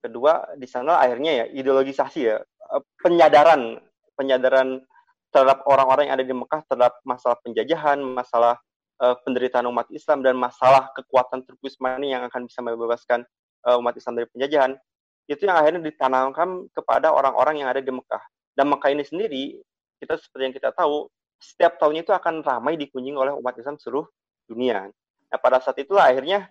Kedua, 0.00 0.56
di 0.56 0.64
sana 0.64 0.96
akhirnya 0.96 1.44
ya 1.44 1.46
ideologisasi 1.52 2.20
ya, 2.24 2.40
uh, 2.40 2.82
penyadaran 3.04 3.76
penyadaran 4.16 4.80
terhadap 5.30 5.62
orang-orang 5.68 6.10
yang 6.10 6.16
ada 6.20 6.26
di 6.26 6.34
Mekah 6.34 6.60
terhadap 6.66 6.98
masalah 7.06 7.36
penjajahan, 7.44 8.00
masalah 8.00 8.56
uh, 8.98 9.16
penderitaan 9.22 9.68
umat 9.70 9.86
Islam 9.92 10.24
dan 10.24 10.34
masalah 10.36 10.90
kekuatan 10.96 11.44
Turki 11.46 11.70
Utsmani 11.70 12.12
yang 12.16 12.26
akan 12.26 12.48
bisa 12.48 12.64
membebaskan 12.64 13.24
uh, 13.68 13.76
umat 13.78 13.94
Islam 13.94 14.18
dari 14.20 14.28
penjajahan 14.32 14.72
itu 15.30 15.46
yang 15.46 15.56
akhirnya 15.62 15.82
ditanamkan 15.86 16.66
kepada 16.74 17.14
orang-orang 17.14 17.62
yang 17.62 17.68
ada 17.70 17.78
di 17.78 17.94
Mekah 17.94 18.22
dan 18.58 18.66
Mekah 18.66 18.90
ini 18.90 19.04
sendiri 19.06 19.44
kita 20.02 20.18
seperti 20.18 20.42
yang 20.50 20.56
kita 20.56 20.74
tahu 20.74 21.06
setiap 21.40 21.78
tahunnya 21.78 22.02
itu 22.02 22.12
akan 22.12 22.42
ramai 22.42 22.74
dikunjungi 22.76 23.16
oleh 23.16 23.32
umat 23.38 23.56
Islam 23.56 23.80
seluruh 23.80 24.04
dunia. 24.44 24.90
Nah 25.30 25.38
pada 25.38 25.62
saat 25.62 25.78
itulah 25.80 26.10
akhirnya 26.10 26.50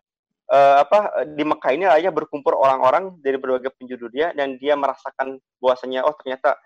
uh, 0.49 0.81
apa 0.81 1.27
di 1.29 1.43
Mekah 1.45 1.71
ini 1.75 1.85
akhirnya 1.85 2.13
berkumpul 2.15 2.57
orang-orang 2.57 3.19
dari 3.21 3.37
berbagai 3.37 3.75
penjuru 3.77 4.09
dunia 4.09 4.33
dan 4.33 4.57
dia 4.57 4.73
merasakan 4.73 5.37
bahwasanya 5.61 6.07
oh 6.07 6.15
ternyata 6.17 6.57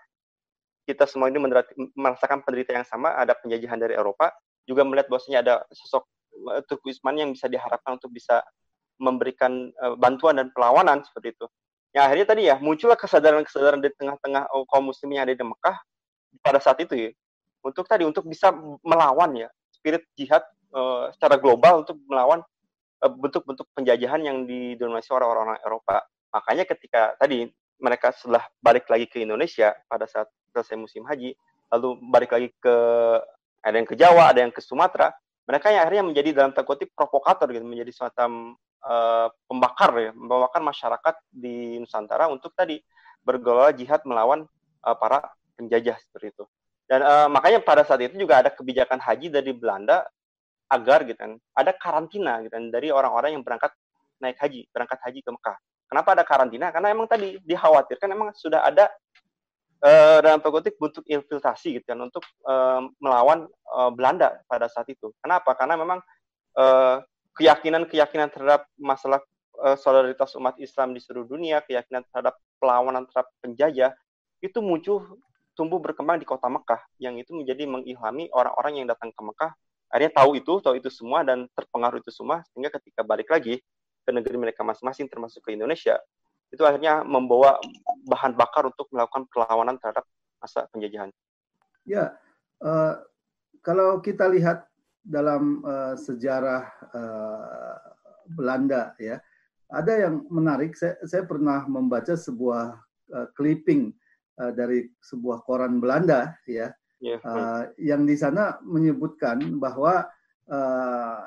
kita 0.84 1.08
semua 1.08 1.32
ini 1.32 1.40
merasakan 1.96 2.44
penderitaan 2.44 2.84
yang 2.84 2.88
sama, 2.88 3.16
ada 3.16 3.32
penjajahan 3.32 3.80
dari 3.80 3.96
Eropa, 3.96 4.28
juga 4.68 4.84
melihat 4.84 5.08
bahwasanya 5.08 5.38
ada 5.40 5.54
sosok 5.72 6.04
uh, 6.52 6.60
Turki 6.68 6.92
Utsmani 6.92 7.24
yang 7.24 7.32
bisa 7.32 7.48
diharapkan 7.48 7.96
untuk 7.96 8.12
bisa 8.12 8.44
memberikan 9.00 9.72
uh, 9.80 9.96
bantuan 9.96 10.36
dan 10.36 10.52
perlawanan 10.52 11.00
seperti 11.02 11.32
itu. 11.34 11.46
Ya 11.94 12.10
akhirnya 12.10 12.26
tadi 12.26 12.42
ya 12.50 12.58
muncullah 12.58 12.98
kesadaran-kesadaran 12.98 13.78
di 13.78 13.86
tengah-tengah 13.94 14.50
oh, 14.50 14.66
kaum 14.66 14.90
muslim 14.90 15.14
yang 15.14 15.30
ada 15.30 15.34
di 15.38 15.46
Mekah 15.46 15.78
pada 16.42 16.58
saat 16.58 16.82
itu 16.82 16.94
ya. 16.98 17.10
Untuk 17.62 17.86
tadi 17.86 18.02
untuk 18.02 18.26
bisa 18.26 18.50
melawan 18.82 19.32
ya 19.38 19.48
spirit 19.70 20.02
jihad 20.18 20.42
uh, 20.74 21.08
secara 21.14 21.38
global 21.38 21.86
untuk 21.86 21.96
melawan 22.10 22.42
bentuk-bentuk 22.98 23.64
uh, 23.68 23.72
penjajahan 23.78 24.20
yang 24.26 24.42
didominasi 24.42 25.14
orang-orang 25.14 25.54
Eropa. 25.62 26.02
Makanya 26.34 26.66
ketika 26.66 27.14
tadi 27.14 27.46
mereka 27.78 28.10
setelah 28.10 28.42
balik 28.58 28.90
lagi 28.90 29.06
ke 29.06 29.22
Indonesia 29.22 29.70
pada 29.86 30.10
saat 30.10 30.26
selesai 30.50 30.74
musim 30.74 31.06
haji, 31.06 31.30
lalu 31.70 31.88
balik 32.10 32.34
lagi 32.34 32.48
ke 32.58 32.76
ada 33.64 33.76
yang 33.76 33.88
ke 33.88 33.96
Jawa, 33.96 34.34
ada 34.34 34.44
yang 34.44 34.52
ke 34.52 34.60
Sumatera, 34.60 35.14
mereka 35.44 35.72
yang 35.72 35.82
akhirnya 35.84 36.04
menjadi 36.04 36.28
dalam 36.32 36.50
tanda 36.52 36.68
kutip 36.68 36.92
provokator 36.92 37.48
gitu, 37.52 37.64
menjadi 37.64 37.92
semacam 37.92 38.56
uh, 38.84 39.28
pembakar 39.48 39.90
ya, 39.98 40.10
membakar 40.12 40.60
masyarakat 40.60 41.14
di 41.32 41.80
Nusantara 41.80 42.28
untuk 42.28 42.52
tadi 42.52 42.78
bergelar 43.24 43.72
jihad 43.72 44.04
melawan 44.04 44.44
uh, 44.84 44.96
para 44.96 45.24
penjajah 45.56 45.96
seperti 45.98 46.36
itu. 46.36 46.44
Dan 46.84 47.00
uh, 47.00 47.28
makanya 47.32 47.64
pada 47.64 47.80
saat 47.82 48.04
itu 48.04 48.20
juga 48.20 48.44
ada 48.44 48.52
kebijakan 48.52 49.00
haji 49.00 49.32
dari 49.32 49.56
Belanda 49.56 50.04
agar 50.68 51.04
gitu 51.04 51.16
kan 51.16 51.36
ada 51.56 51.72
karantina 51.76 52.40
gitu 52.44 52.52
kan 52.56 52.72
dari 52.72 52.88
orang-orang 52.88 53.36
yang 53.36 53.44
berangkat 53.44 53.72
naik 54.20 54.36
haji, 54.40 54.68
berangkat 54.72 55.00
haji 55.00 55.20
ke 55.24 55.30
Mekah. 55.32 55.56
Kenapa 55.88 56.08
ada 56.16 56.24
karantina? 56.24 56.72
Karena 56.72 56.88
emang 56.92 57.08
tadi 57.08 57.40
dikhawatirkan 57.44 58.08
emang 58.12 58.32
sudah 58.36 58.64
ada 58.64 58.88
uh, 59.84 60.18
dalam 60.24 60.40
pegotik 60.40 60.76
bentuk 60.80 61.04
infiltrasi 61.04 61.80
gitu 61.80 61.86
kan 61.92 62.00
untuk 62.00 62.24
uh, 62.48 62.84
melawan 63.00 63.48
uh, 63.72 63.90
Belanda 63.92 64.40
pada 64.48 64.68
saat 64.68 64.88
itu. 64.88 65.12
Kenapa? 65.20 65.52
Karena 65.56 65.76
memang 65.76 66.00
keyakinan-keyakinan 67.34 68.30
terhadap 68.30 68.66
masalah 68.78 69.20
uh, 69.62 69.74
solidaritas 69.78 70.34
umat 70.38 70.58
Islam 70.62 70.94
di 70.94 71.00
seluruh 71.02 71.26
dunia, 71.26 71.62
keyakinan 71.62 72.06
terhadap 72.10 72.38
perlawanan 72.58 73.06
terhadap 73.10 73.30
penjajah 73.42 73.90
itu 74.42 74.58
muncul 74.60 75.18
tumbuh 75.54 75.78
berkembang 75.78 76.18
di 76.18 76.26
kota 76.26 76.50
Mekah 76.50 76.82
yang 76.98 77.14
itu 77.16 77.30
menjadi 77.30 77.64
mengilhami 77.64 78.26
orang-orang 78.34 78.82
yang 78.82 78.86
datang 78.90 79.14
ke 79.14 79.22
Mekah 79.22 79.54
akhirnya 79.94 80.10
tahu 80.10 80.30
itu 80.34 80.52
tahu 80.58 80.74
itu 80.74 80.90
semua 80.90 81.22
dan 81.22 81.46
terpengaruh 81.54 82.02
itu 82.02 82.10
semua 82.10 82.42
sehingga 82.50 82.74
ketika 82.74 83.06
balik 83.06 83.30
lagi 83.30 83.62
ke 84.04 84.10
negeri 84.10 84.36
mereka 84.36 84.66
masing-masing 84.66 85.06
termasuk 85.06 85.40
ke 85.46 85.54
Indonesia 85.54 86.02
itu 86.50 86.62
akhirnya 86.66 87.06
membawa 87.06 87.62
bahan 88.10 88.34
bakar 88.34 88.66
untuk 88.66 88.90
melakukan 88.90 89.26
perlawanan 89.30 89.78
terhadap 89.78 90.06
masa 90.38 90.66
penjajahan. 90.70 91.10
Ya, 91.82 92.14
uh, 92.62 93.00
kalau 93.64 93.98
kita 93.98 94.30
lihat 94.30 94.66
dalam 95.04 95.60
uh, 95.60 95.94
sejarah 95.94 96.64
uh, 96.96 97.76
Belanda 98.32 98.96
ya, 98.96 99.20
ada 99.68 99.92
yang 100.08 100.24
menarik. 100.32 100.72
Saya, 100.72 100.96
saya 101.04 101.28
pernah 101.28 101.68
membaca 101.68 102.16
sebuah 102.16 102.80
uh, 103.12 103.26
clipping 103.36 103.92
uh, 104.40 104.50
dari 104.56 104.88
sebuah 105.04 105.44
koran 105.44 105.78
Belanda 105.78 106.32
ya, 106.48 106.72
yeah. 106.72 106.72
Ya, 107.04 107.20
uh, 107.20 107.62
yang 107.76 108.08
di 108.08 108.16
sana 108.16 108.56
menyebutkan 108.64 109.60
bahwa 109.60 110.08
uh, 110.48 111.20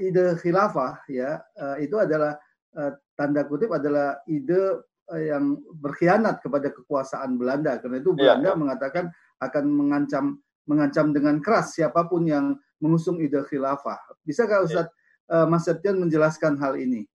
ide 0.00 0.32
khilafah 0.40 1.04
ya 1.12 1.44
uh, 1.60 1.76
itu 1.76 2.00
adalah 2.00 2.40
uh, 2.72 2.96
tanda 3.12 3.44
kutip 3.44 3.68
adalah 3.68 4.16
ide 4.24 4.80
yang 5.12 5.60
berkhianat 5.76 6.40
kepada 6.40 6.72
kekuasaan 6.72 7.36
Belanda 7.36 7.76
karena 7.76 8.00
itu 8.00 8.16
iya, 8.16 8.40
Belanda 8.40 8.48
yeah. 8.48 8.56
mengatakan 8.56 9.04
akan 9.44 9.64
mengancam 9.68 10.24
mengancam 10.64 11.12
dengan 11.12 11.44
keras 11.44 11.76
siapa 11.76 12.08
pun 12.08 12.24
yang 12.24 12.56
mengusung 12.84 13.16
ide 13.24 13.40
khilafah. 13.48 13.96
Bisakah 14.28 14.60
iya. 14.60 14.66
Ustaz 14.68 14.86
yeah. 14.92 15.40
uh, 15.40 15.46
Mas 15.48 15.64
Septian 15.64 15.96
menjelaskan 15.96 16.60
hal 16.60 16.76
ini? 16.76 17.08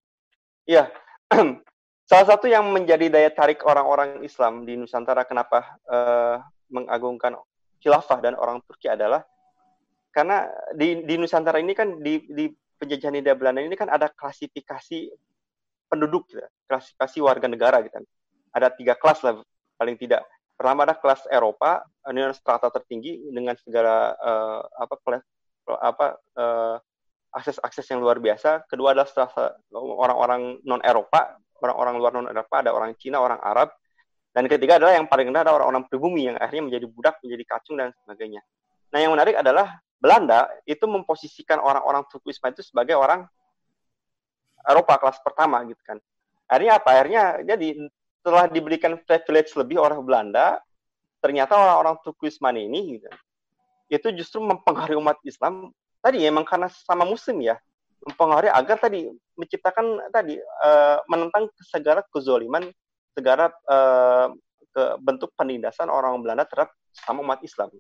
Iya. 0.66 0.90
Salah 2.10 2.26
satu 2.26 2.50
yang 2.50 2.66
menjadi 2.74 3.06
daya 3.06 3.30
tarik 3.30 3.62
orang-orang 3.62 4.26
Islam 4.26 4.66
di 4.66 4.74
Nusantara 4.74 5.30
kenapa 5.30 5.78
uh, 5.86 6.42
mengagungkan 6.74 7.38
khilafah 7.78 8.18
dan 8.18 8.34
orang 8.34 8.66
Turki 8.66 8.90
adalah 8.90 9.22
karena 10.10 10.50
di, 10.74 11.06
di 11.06 11.22
Nusantara 11.22 11.62
ini 11.62 11.78
kan 11.78 12.02
di, 12.02 12.26
di 12.26 12.50
penjajahan 12.82 13.22
Hindia 13.22 13.38
Belanda 13.38 13.62
ini 13.62 13.78
kan 13.78 13.94
ada 13.94 14.10
klasifikasi 14.10 15.14
penduduk, 15.86 16.26
gitu, 16.34 16.42
klasifikasi 16.66 17.18
warga 17.22 17.46
negara 17.46 17.78
gitu 17.86 18.02
kan. 18.02 18.06
Ada 18.58 18.74
tiga 18.74 18.98
kelas 18.98 19.22
lah 19.22 19.38
paling 19.78 19.98
tidak. 20.02 20.26
Pertama 20.58 20.84
ada 20.84 20.98
kelas 20.98 21.24
Eropa, 21.30 21.86
ini 22.10 22.26
strata 22.36 22.68
tertinggi 22.74 23.32
dengan 23.32 23.56
segala 23.62 24.18
uh, 24.18 24.62
apa 24.82 24.98
kelas 25.00 25.24
apa 25.78 26.18
akses-akses 27.30 27.86
yang 27.94 28.02
luar 28.02 28.18
biasa. 28.18 28.66
Kedua 28.66 28.98
adalah 28.98 29.10
orang-orang 29.76 30.64
non 30.66 30.82
Eropa, 30.82 31.38
orang-orang 31.62 31.96
luar 32.02 32.12
non 32.18 32.28
Eropa, 32.32 32.66
ada 32.66 32.74
orang 32.74 32.98
Cina, 32.98 33.22
orang 33.22 33.38
Arab. 33.44 33.70
Dan 34.30 34.46
ketiga 34.46 34.78
adalah 34.78 34.94
yang 34.98 35.10
paling 35.10 35.34
rendah 35.34 35.42
ada 35.46 35.54
orang-orang 35.58 35.90
pribumi 35.90 36.30
yang 36.30 36.38
akhirnya 36.38 36.70
menjadi 36.70 36.86
budak, 36.86 37.16
menjadi 37.26 37.44
kacung 37.50 37.82
dan 37.82 37.90
sebagainya. 38.06 38.42
Nah 38.94 38.98
yang 39.02 39.14
menarik 39.14 39.38
adalah 39.38 39.82
Belanda 40.00 40.48
itu 40.64 40.86
memposisikan 40.86 41.60
orang-orang 41.60 42.06
Turkisme 42.08 42.48
itu 42.50 42.64
sebagai 42.64 42.96
orang 42.96 43.26
Eropa 44.64 44.96
kelas 45.02 45.18
pertama 45.22 45.62
gitu 45.66 45.82
kan. 45.82 45.98
Akhirnya 46.50 46.82
apa? 46.82 46.90
Akhirnya 46.94 47.24
jadi 47.46 47.90
setelah 48.22 48.46
diberikan 48.50 48.98
privilege 49.02 49.54
lebih 49.58 49.82
orang 49.82 50.02
Belanda, 50.06 50.62
ternyata 51.20 51.56
orang-orang 51.58 52.00
Turkisman 52.06 52.56
ini 52.58 53.00
gitu, 53.00 53.10
itu 53.90 54.08
justru 54.14 54.40
mempengaruhi 54.40 54.98
umat 55.02 55.18
Islam. 55.26 55.74
Tadi 56.00 56.24
emang 56.24 56.48
karena 56.48 56.72
sama 56.72 57.04
Muslim 57.04 57.44
ya, 57.44 57.60
mempengaruhi 58.08 58.48
agar 58.54 58.80
tadi 58.80 59.10
menciptakan 59.36 60.10
tadi 60.14 60.40
uh, 60.40 61.04
menentang 61.12 61.52
segala 61.60 62.06
kezoliman, 62.08 62.72
segala 63.18 63.52
uh, 63.68 64.32
ke 64.70 64.84
bentuk 65.02 65.34
penindasan 65.36 65.92
orang 65.92 66.16
Belanda 66.22 66.46
terhadap 66.48 66.72
sama 66.94 67.26
umat 67.26 67.42
Islam. 67.44 67.74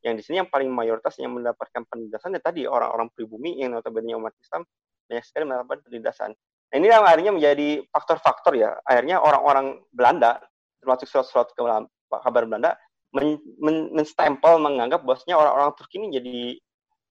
Yang 0.00 0.14
di 0.14 0.22
sini 0.22 0.36
yang 0.46 0.48
paling 0.48 0.70
mayoritas 0.70 1.18
yang 1.18 1.34
mendapatkan 1.34 1.82
penindasan 1.90 2.38
ya 2.38 2.40
tadi 2.40 2.64
orang-orang 2.64 3.10
pribumi 3.12 3.58
yang 3.58 3.74
notabene 3.74 4.14
umat 4.14 4.32
Islam 4.38 4.62
banyak 5.10 5.24
sekali 5.26 5.44
melakukan 5.48 5.80
penindasan. 5.88 6.30
Nah, 6.68 6.76
ini 6.76 6.86
yang 6.92 7.02
akhirnya 7.02 7.32
menjadi 7.32 7.68
faktor-faktor 7.88 8.52
ya. 8.54 8.76
Akhirnya 8.84 9.24
orang-orang 9.24 9.80
Belanda, 9.88 10.36
termasuk 10.78 11.08
surat-surat 11.08 11.48
kabar 11.56 12.44
Belanda, 12.44 12.76
men, 13.14 13.40
men, 13.60 13.92
menstempel 13.94 14.60
menganggap 14.60 15.04
bosnya 15.04 15.36
orang-orang 15.36 15.72
Turki 15.76 16.00
ini 16.00 16.08
jadi 16.16 16.36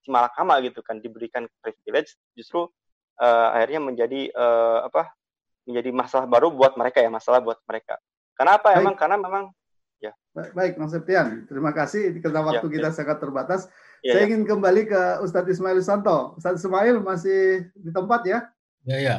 malakama 0.07 0.57
gitu 0.63 0.79
kan, 0.81 1.03
diberikan 1.03 1.45
privilege, 1.59 2.15
justru 2.33 2.71
uh, 3.19 3.47
akhirnya 3.53 3.81
menjadi 3.83 4.21
uh, 4.33 4.87
apa? 4.87 5.11
menjadi 5.67 5.91
masalah 5.91 6.23
baru 6.31 6.47
buat 6.47 6.79
mereka 6.79 7.03
ya, 7.03 7.11
masalah 7.11 7.43
buat 7.43 7.59
mereka. 7.67 7.99
Kenapa? 8.39 8.71
Baik. 8.71 8.79
Emang 8.79 8.95
karena 8.95 9.19
memang 9.19 9.43
ya. 9.99 10.15
Baik, 10.31 10.79
Mas 10.79 10.95
Septian. 10.95 11.43
Terima 11.43 11.75
kasih 11.75 12.15
karena 12.23 12.39
waktu 12.39 12.71
ya, 12.71 12.73
kita 12.79 12.89
ya. 12.93 12.95
sangat 12.95 13.17
terbatas. 13.19 13.67
Ya, 13.99 14.15
Saya 14.15 14.23
ya. 14.23 14.27
ingin 14.31 14.47
kembali 14.47 14.87
ke 14.87 15.01
Ustadz 15.27 15.51
Ismail 15.51 15.83
Santo. 15.83 16.39
Ustadz 16.39 16.63
Ismail 16.63 17.03
masih 17.03 17.67
di 17.75 17.91
tempat 17.91 18.23
ya? 18.23 18.47
Ya, 18.87 18.97
ya. 19.03 19.17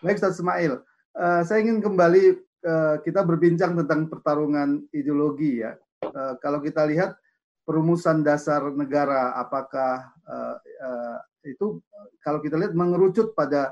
Baik, 0.00 0.16
Ustadz 0.16 0.40
Ismail. 0.40 0.80
Uh, 1.12 1.44
saya 1.44 1.60
ingin 1.60 1.84
kembali 1.84 2.24
uh, 2.64 2.96
kita 3.04 3.20
berbincang 3.20 3.76
tentang 3.76 4.08
pertarungan 4.08 4.80
ideologi 4.96 5.60
ya. 5.60 5.76
Uh, 6.12 6.34
kalau 6.38 6.62
kita 6.62 6.86
lihat 6.86 7.14
perumusan 7.66 8.22
dasar 8.22 8.62
negara, 8.74 9.34
apakah 9.38 10.06
uh, 10.26 10.56
uh, 10.60 11.18
itu 11.46 11.82
kalau 12.22 12.42
kita 12.42 12.58
lihat 12.58 12.74
mengerucut 12.74 13.34
pada 13.34 13.70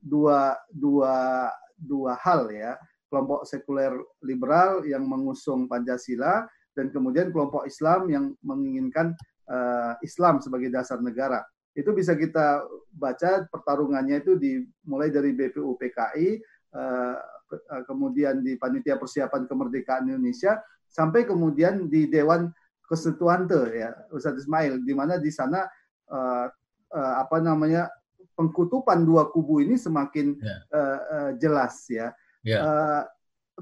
dua 0.00 0.56
dua 0.72 1.48
dua 1.76 2.16
hal 2.20 2.48
ya 2.52 2.76
kelompok 3.10 3.44
sekuler 3.44 3.92
liberal 4.22 4.86
yang 4.86 5.04
mengusung 5.04 5.66
Pancasila 5.66 6.46
dan 6.78 6.94
kemudian 6.94 7.34
kelompok 7.34 7.66
Islam 7.66 8.06
yang 8.06 8.24
menginginkan 8.46 9.18
uh, 9.50 9.98
Islam 10.00 10.38
sebagai 10.38 10.70
dasar 10.70 11.02
negara. 11.02 11.42
Itu 11.74 11.90
bisa 11.90 12.14
kita 12.14 12.62
baca 12.94 13.46
pertarungannya 13.50 14.22
itu 14.22 14.38
dimulai 14.38 15.10
dari 15.10 15.34
BPU 15.34 15.74
PKI, 15.74 16.38
uh, 16.78 17.18
eh, 17.50 17.82
kemudian 17.86 18.42
di 18.42 18.54
Panitia 18.54 18.98
Persiapan 18.98 19.46
Kemerdekaan 19.50 20.06
Indonesia, 20.06 20.62
sampai 20.90 21.22
kemudian 21.24 21.86
di 21.86 22.10
Dewan 22.10 22.50
Konstituante 22.84 23.70
ya 23.70 23.94
Ustadz 24.10 24.42
Ismail, 24.42 24.82
di 24.82 24.90
mana 24.90 25.16
di 25.22 25.30
sana 25.30 25.62
uh, 26.10 26.46
uh, 26.90 27.14
apa 27.22 27.38
namanya 27.38 27.86
pengkutupan 28.34 29.06
dua 29.06 29.30
kubu 29.30 29.62
ini 29.62 29.78
semakin 29.78 30.34
yeah. 30.42 30.60
Ya. 30.66 30.74
uh, 30.74 30.98
uh, 30.98 31.30
jelas 31.38 31.74
ya. 31.86 31.96
Yeah. 31.96 32.10
Ya. 32.42 32.58
Uh, 32.60 33.02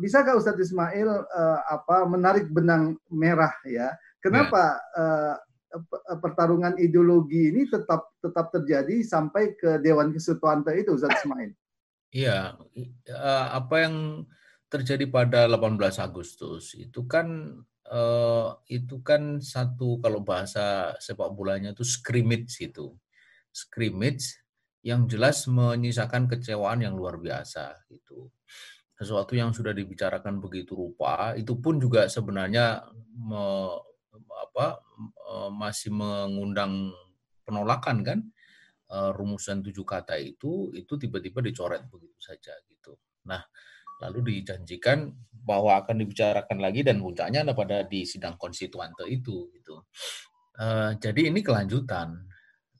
bisakah 0.00 0.40
Ustadz 0.40 0.64
Ismail 0.64 1.08
uh, 1.12 1.60
apa 1.68 2.08
menarik 2.08 2.48
benang 2.48 2.96
merah 3.12 3.52
ya? 3.68 3.92
Kenapa 4.24 4.80
yeah. 4.96 5.36
uh, 5.36 6.16
pertarungan 6.24 6.80
ideologi 6.80 7.52
ini 7.52 7.68
tetap 7.68 8.08
tetap 8.24 8.48
terjadi 8.48 9.04
sampai 9.04 9.52
ke 9.60 9.76
Dewan 9.84 10.14
Kesetuanta 10.14 10.72
itu 10.72 10.96
Ustadz 10.96 11.20
Ismail? 11.20 11.52
Iya, 12.08 12.56
uh, 13.12 13.46
apa 13.52 13.84
yang 13.84 14.24
terjadi 14.68 15.08
pada 15.08 15.48
18 15.48 15.80
Agustus 16.00 16.76
itu 16.76 17.08
kan 17.08 17.58
uh, 17.88 18.50
itu 18.68 19.00
kan 19.00 19.40
satu 19.40 20.00
kalau 20.00 20.20
bahasa 20.20 20.92
sepak 21.00 21.32
bolanya 21.32 21.72
itu 21.72 21.84
scrimmage 21.84 22.60
itu. 22.60 22.92
Scrimmage 23.48 24.44
yang 24.84 25.08
jelas 25.10 25.48
menyisakan 25.50 26.30
kecewaan 26.30 26.84
yang 26.84 26.94
luar 26.94 27.18
biasa 27.18 27.74
gitu 27.90 28.30
sesuatu 28.98 29.38
yang 29.38 29.54
sudah 29.54 29.70
dibicarakan 29.70 30.42
begitu 30.42 30.74
rupa 30.74 31.38
itu 31.38 31.54
pun 31.54 31.78
juga 31.78 32.10
sebenarnya 32.10 32.82
me, 33.14 33.70
apa 34.26 34.82
masih 35.54 35.94
mengundang 35.94 36.90
penolakan 37.46 38.02
kan 38.02 38.18
rumusan 38.90 39.62
tujuh 39.62 39.86
kata 39.86 40.18
itu 40.18 40.74
itu 40.74 40.92
tiba-tiba 40.98 41.38
dicoret 41.38 41.86
begitu 41.86 42.18
saja 42.18 42.58
gitu. 42.66 42.98
Nah, 43.30 43.44
lalu 44.02 44.42
dijanjikan 44.42 45.10
bahwa 45.48 45.80
akan 45.80 46.04
dibicarakan 46.04 46.58
lagi 46.60 46.84
dan 46.84 47.00
puncaknya 47.00 47.40
ada 47.40 47.56
pada 47.56 47.80
di 47.88 48.04
sidang 48.04 48.36
konstituante 48.36 49.08
itu 49.08 49.48
gitu. 49.56 49.80
Uh, 50.58 50.92
jadi 50.98 51.30
ini 51.32 51.40
kelanjutan 51.40 52.28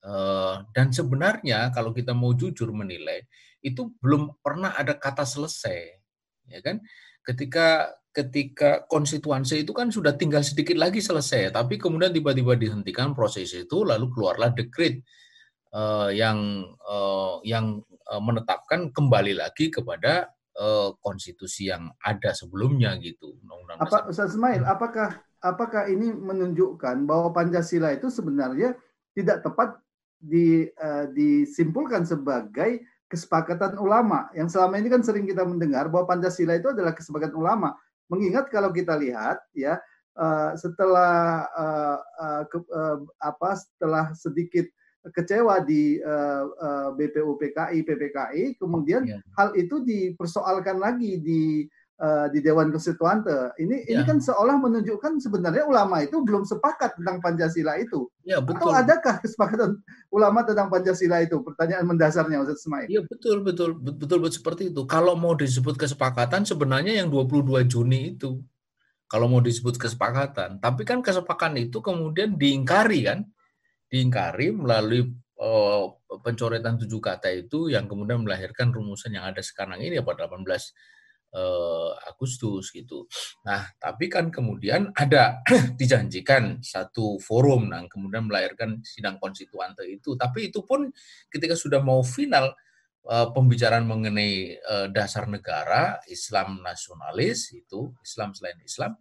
uh, 0.04 0.66
dan 0.74 0.90
sebenarnya 0.90 1.70
kalau 1.70 1.94
kita 1.94 2.10
mau 2.12 2.34
jujur 2.34 2.74
menilai 2.74 3.22
itu 3.62 3.94
belum 4.02 4.42
pernah 4.42 4.74
ada 4.74 4.98
kata 4.98 5.24
selesai 5.24 5.96
ya 6.50 6.60
kan? 6.60 6.82
Ketika 7.24 7.92
ketika 8.12 8.88
konstituansi 8.88 9.62
itu 9.62 9.70
kan 9.70 9.92
sudah 9.94 10.16
tinggal 10.16 10.42
sedikit 10.42 10.74
lagi 10.74 10.98
selesai, 10.98 11.54
tapi 11.54 11.78
kemudian 11.78 12.10
tiba-tiba 12.10 12.58
dihentikan 12.58 13.14
proses 13.14 13.52
itu, 13.54 13.84
lalu 13.84 14.10
keluarlah 14.10 14.50
dekret 14.50 15.04
uh, 15.76 16.10
yang 16.10 16.66
uh, 16.82 17.38
yang 17.44 17.84
menetapkan 18.08 18.88
kembali 18.88 19.36
lagi 19.36 19.68
kepada 19.68 20.32
uh, 20.58 20.90
konstitusi 21.00 21.70
yang 21.70 21.88
ada 22.02 22.34
sebelumnya 22.34 22.98
gitu. 22.98 23.38
Undang-undang 23.46 23.78
Apa 23.80 24.10
Ustaz 24.10 24.34
Ismail, 24.34 24.66
hmm. 24.66 24.74
apakah 24.74 25.08
apakah 25.38 25.86
ini 25.86 26.10
menunjukkan 26.10 27.06
bahwa 27.06 27.30
Pancasila 27.30 27.94
itu 27.94 28.10
sebenarnya 28.10 28.74
tidak 29.14 29.46
tepat 29.46 29.78
di, 30.18 30.66
uh, 30.82 31.06
disimpulkan 31.14 32.02
sebagai 32.02 32.82
kesepakatan 33.08 33.80
ulama 33.80 34.28
yang 34.36 34.50
selama 34.52 34.76
ini 34.76 34.92
kan 34.92 35.00
sering 35.00 35.24
kita 35.24 35.46
mendengar 35.46 35.88
bahwa 35.88 36.10
Pancasila 36.10 36.58
itu 36.58 36.74
adalah 36.74 36.92
kesepakatan 36.92 37.38
ulama. 37.38 37.72
Mengingat 38.10 38.50
kalau 38.50 38.74
kita 38.74 38.98
lihat 38.98 39.40
ya 39.54 39.78
uh, 40.18 40.52
setelah 40.58 41.46
uh, 41.54 41.98
uh, 42.00 42.42
ke, 42.50 42.58
uh, 42.68 42.98
apa 43.22 43.50
setelah 43.56 44.12
sedikit 44.12 44.66
kecewa 45.14 45.62
di 45.62 46.02
uh, 46.02 46.44
uh, 46.50 46.88
BPUPKI 46.98 47.86
PPKI 47.86 48.44
kemudian 48.58 49.06
ya. 49.06 49.18
hal 49.38 49.54
itu 49.54 49.80
dipersoalkan 49.86 50.82
lagi 50.82 51.22
di 51.22 51.42
uh, 52.02 52.26
di 52.30 52.38
Dewan 52.42 52.70
Konstituante. 52.70 53.54
Ini 53.58 53.86
ya. 53.86 53.98
ini 53.98 54.02
kan 54.06 54.18
seolah 54.22 54.56
menunjukkan 54.58 55.22
sebenarnya 55.22 55.66
ulama 55.66 56.02
itu 56.02 56.22
belum 56.22 56.46
sepakat 56.46 56.98
tentang 56.98 57.18
Pancasila 57.22 57.78
itu. 57.78 58.08
Ya, 58.22 58.42
betul. 58.42 58.70
Atau 58.70 58.70
adakah 58.74 59.14
kesepakatan 59.22 59.78
ulama 60.10 60.42
tentang 60.46 60.70
Pancasila 60.70 61.22
itu? 61.22 61.42
Pertanyaan 61.42 61.86
mendasarnya 61.86 62.42
Ustaz 62.42 62.64
Ismail. 62.64 62.88
Iya, 62.88 63.02
betul, 63.04 63.42
betul, 63.42 63.70
betul, 63.76 63.94
betul, 63.98 64.18
betul 64.22 64.34
seperti 64.34 64.62
itu. 64.70 64.82
Kalau 64.86 65.14
mau 65.18 65.34
disebut 65.34 65.74
kesepakatan 65.78 66.46
sebenarnya 66.46 67.02
yang 67.02 67.10
22 67.10 67.66
Juni 67.68 68.18
itu. 68.18 68.40
Kalau 69.08 69.24
mau 69.24 69.40
disebut 69.40 69.80
kesepakatan, 69.80 70.60
tapi 70.60 70.84
kan 70.84 71.00
kesepakatan 71.00 71.56
itu 71.56 71.80
kemudian 71.80 72.36
diingkari 72.36 73.08
kan? 73.08 73.24
Diingkari 73.88 74.52
melalui 74.52 75.08
uh, 75.40 75.84
pencoretan 76.20 76.76
tujuh 76.76 77.00
kata 77.00 77.32
itu 77.32 77.72
yang 77.72 77.88
kemudian 77.88 78.20
melahirkan 78.22 78.74
rumusan 78.74 79.16
yang 79.16 79.24
ada 79.24 79.40
sekarang 79.40 79.80
ini 79.80 80.02
pada 80.04 80.28
18 80.28 80.44
uh, 81.32 81.92
Agustus 82.04 82.74
gitu. 82.74 83.06
Nah, 83.46 83.64
tapi 83.78 84.10
kan 84.12 84.28
kemudian 84.28 84.92
ada 84.92 85.40
dijanjikan 85.80 86.60
satu 86.60 87.16
forum, 87.22 87.70
nah 87.70 87.84
kemudian 87.86 88.26
melahirkan 88.28 88.82
sidang 88.84 89.16
konstituante 89.16 89.86
itu. 89.86 90.18
Tapi 90.18 90.52
itu 90.52 90.66
pun 90.66 90.90
ketika 91.32 91.54
sudah 91.54 91.80
mau 91.80 92.02
final 92.04 92.52
uh, 93.08 93.28
pembicaraan 93.32 93.86
mengenai 93.88 94.58
dasar 94.92 95.30
negara 95.30 96.02
Islam 96.10 96.60
nasionalis 96.60 97.52
itu 97.54 97.94
Islam 98.04 98.34
selain 98.34 98.58
Islam 98.64 98.98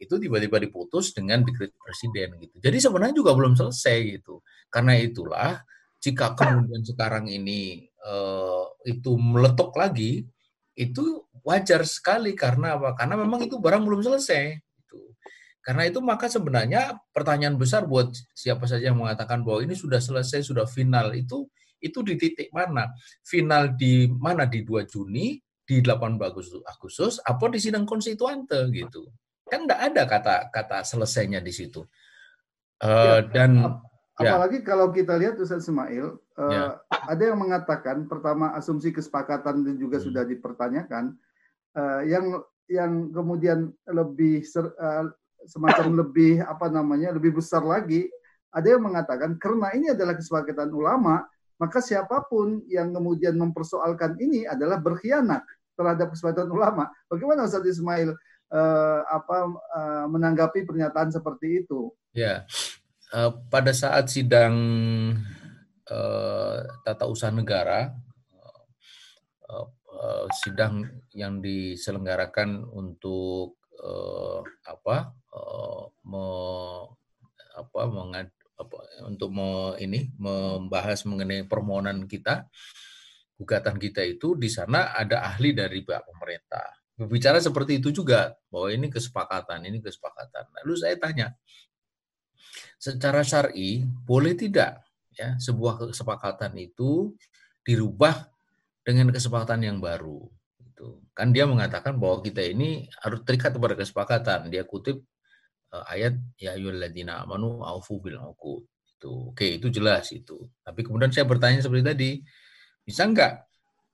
itu 0.00 0.16
tiba-tiba 0.16 0.56
diputus 0.56 1.12
dengan 1.12 1.44
dekret 1.44 1.76
presiden 1.76 2.40
gitu. 2.40 2.56
Jadi 2.56 2.78
sebenarnya 2.80 3.14
juga 3.14 3.36
belum 3.36 3.52
selesai 3.52 3.98
gitu. 4.16 4.40
Karena 4.72 4.96
itulah 4.96 5.60
jika 6.00 6.32
kemudian 6.32 6.80
sekarang 6.80 7.28
ini 7.28 7.84
uh, 8.00 8.64
itu 8.88 9.12
meletok 9.20 9.76
lagi, 9.76 10.24
itu 10.72 11.04
wajar 11.44 11.84
sekali 11.84 12.32
karena 12.32 12.80
apa? 12.80 12.96
Karena 12.96 13.20
memang 13.20 13.44
itu 13.44 13.60
barang 13.60 13.84
belum 13.84 14.00
selesai. 14.00 14.56
Itu. 14.56 15.12
Karena 15.60 15.84
itu 15.84 16.00
maka 16.00 16.32
sebenarnya 16.32 16.96
pertanyaan 17.12 17.60
besar 17.60 17.84
buat 17.84 18.16
siapa 18.32 18.64
saja 18.64 18.88
yang 18.88 18.96
mengatakan 18.96 19.44
bahwa 19.44 19.60
ini 19.60 19.76
sudah 19.76 20.00
selesai, 20.00 20.40
sudah 20.40 20.64
final 20.64 21.12
itu 21.12 21.44
itu 21.84 22.00
di 22.00 22.16
titik 22.16 22.48
mana? 22.56 22.88
Final 23.24 23.76
di 23.76 24.08
mana 24.08 24.48
di 24.48 24.64
2 24.64 24.84
Juni, 24.88 25.36
di 25.64 25.80
8 25.84 26.16
Agustus, 26.20 26.60
Agustus 26.64 27.14
apa 27.22 27.46
di 27.52 27.60
sidang 27.60 27.84
konstituante 27.84 28.68
gitu. 28.72 29.06
Kan 29.50 29.66
enggak 29.66 29.82
ada 29.92 30.02
kata 30.06 30.34
kata 30.54 30.78
selesainya 30.86 31.42
di 31.42 31.50
situ. 31.50 31.82
Uh, 32.80 33.20
ya, 33.20 33.28
dan 33.28 33.50
ya. 33.60 33.68
apalagi 34.16 34.62
ya. 34.62 34.66
kalau 34.70 34.88
kita 34.94 35.18
lihat 35.20 35.36
Ustaz 35.36 35.68
Ismail, 35.68 36.16
uh, 36.38 36.48
ya. 36.48 36.64
ada 36.88 37.22
yang 37.22 37.36
mengatakan 37.36 38.08
pertama 38.08 38.56
asumsi 38.56 38.94
kesepakatan 38.94 39.66
dan 39.66 39.74
juga 39.76 40.00
hmm. 40.00 40.06
sudah 40.08 40.22
dipertanyakan 40.24 41.18
uh, 41.76 42.00
yang 42.06 42.40
yang 42.70 43.10
kemudian 43.10 43.74
lebih 43.90 44.46
ser, 44.46 44.70
uh, 44.78 45.10
semacam 45.44 46.06
lebih 46.06 46.40
apa 46.44 46.70
namanya 46.70 47.10
lebih 47.16 47.42
besar 47.42 47.66
lagi 47.66 48.06
ada 48.54 48.66
yang 48.66 48.82
mengatakan 48.86 49.34
karena 49.40 49.74
ini 49.74 49.90
adalah 49.90 50.14
kesepakatan 50.14 50.70
ulama 50.70 51.24
maka 51.60 51.82
siapa 51.82 52.24
pun 52.28 52.64
yang 52.70 52.94
kemudian 52.94 53.36
mempersoalkan 53.36 54.16
ini 54.22 54.48
adalah 54.48 54.80
berkhianat 54.80 55.44
terhadap 55.76 56.12
kesepakatan 56.12 56.48
ulama 56.48 56.88
bagaimana 57.08 57.48
Ustaz 57.48 57.64
Ismail 57.64 58.14
uh, 58.50 59.00
apa 59.06 59.36
uh, 59.50 60.06
menanggapi 60.10 60.66
pernyataan 60.66 61.10
seperti 61.14 61.64
itu. 61.64 61.90
Ya 62.10 62.44
uh, 63.14 63.30
pada 63.50 63.74
saat 63.74 64.08
sidang 64.10 64.54
uh, 65.90 66.56
tata 66.86 67.04
usaha 67.10 67.30
negara 67.34 67.94
uh, 69.50 69.66
uh, 69.90 70.26
sidang 70.30 70.86
yang 71.14 71.42
diselenggarakan 71.42 72.64
untuk 72.70 73.58
uh, 73.82 74.40
apa 74.66 75.14
uh, 75.34 75.82
me, 76.06 76.24
apa 77.58 77.80
mengad, 77.90 78.28
untuk 79.04 79.30
me, 79.34 79.74
ini 79.82 80.10
membahas 80.16 81.02
mengenai 81.04 81.44
permohonan 81.48 82.06
kita 82.06 82.46
gugatan 83.40 83.80
kita 83.80 84.04
itu 84.04 84.36
di 84.36 84.52
sana 84.52 84.92
ada 84.92 85.24
ahli 85.24 85.56
dari 85.56 85.80
pihak 85.80 86.04
pemerintah 86.04 86.79
berbicara 87.00 87.40
seperti 87.40 87.80
itu 87.80 87.88
juga 87.96 88.36
bahwa 88.52 88.68
ini 88.68 88.92
kesepakatan 88.92 89.64
ini 89.64 89.80
kesepakatan 89.80 90.44
lalu 90.60 90.76
saya 90.76 91.00
tanya 91.00 91.32
secara 92.76 93.24
syar'i 93.24 93.88
boleh 94.04 94.36
tidak 94.36 94.84
ya 95.16 95.36
sebuah 95.36 95.92
kesepakatan 95.92 96.56
itu 96.60 97.12
dirubah 97.64 98.28
dengan 98.80 99.12
kesepakatan 99.12 99.60
yang 99.68 99.78
baru. 99.78 100.24
Itu 100.56 101.04
kan 101.12 101.30
dia 101.36 101.44
mengatakan 101.44 102.00
bahwa 102.00 102.24
kita 102.24 102.40
ini 102.40 102.88
harus 103.04 103.20
terikat 103.28 103.52
kepada 103.52 103.76
kesepakatan. 103.76 104.48
Dia 104.48 104.64
kutip 104.64 105.04
uh, 105.76 105.84
ayat 105.92 106.16
ya 106.40 106.56
ayyuhalladzina 106.56 107.20
amanu 107.28 107.60
aufu 107.60 108.00
bil. 108.00 108.16
Itu 108.96 109.36
oke 109.36 109.60
itu 109.60 109.68
jelas 109.68 110.08
itu. 110.16 110.48
Tapi 110.64 110.80
kemudian 110.80 111.12
saya 111.12 111.28
bertanya 111.28 111.60
seperti 111.60 111.84
tadi, 111.84 112.10
bisa 112.80 113.04
enggak 113.04 113.44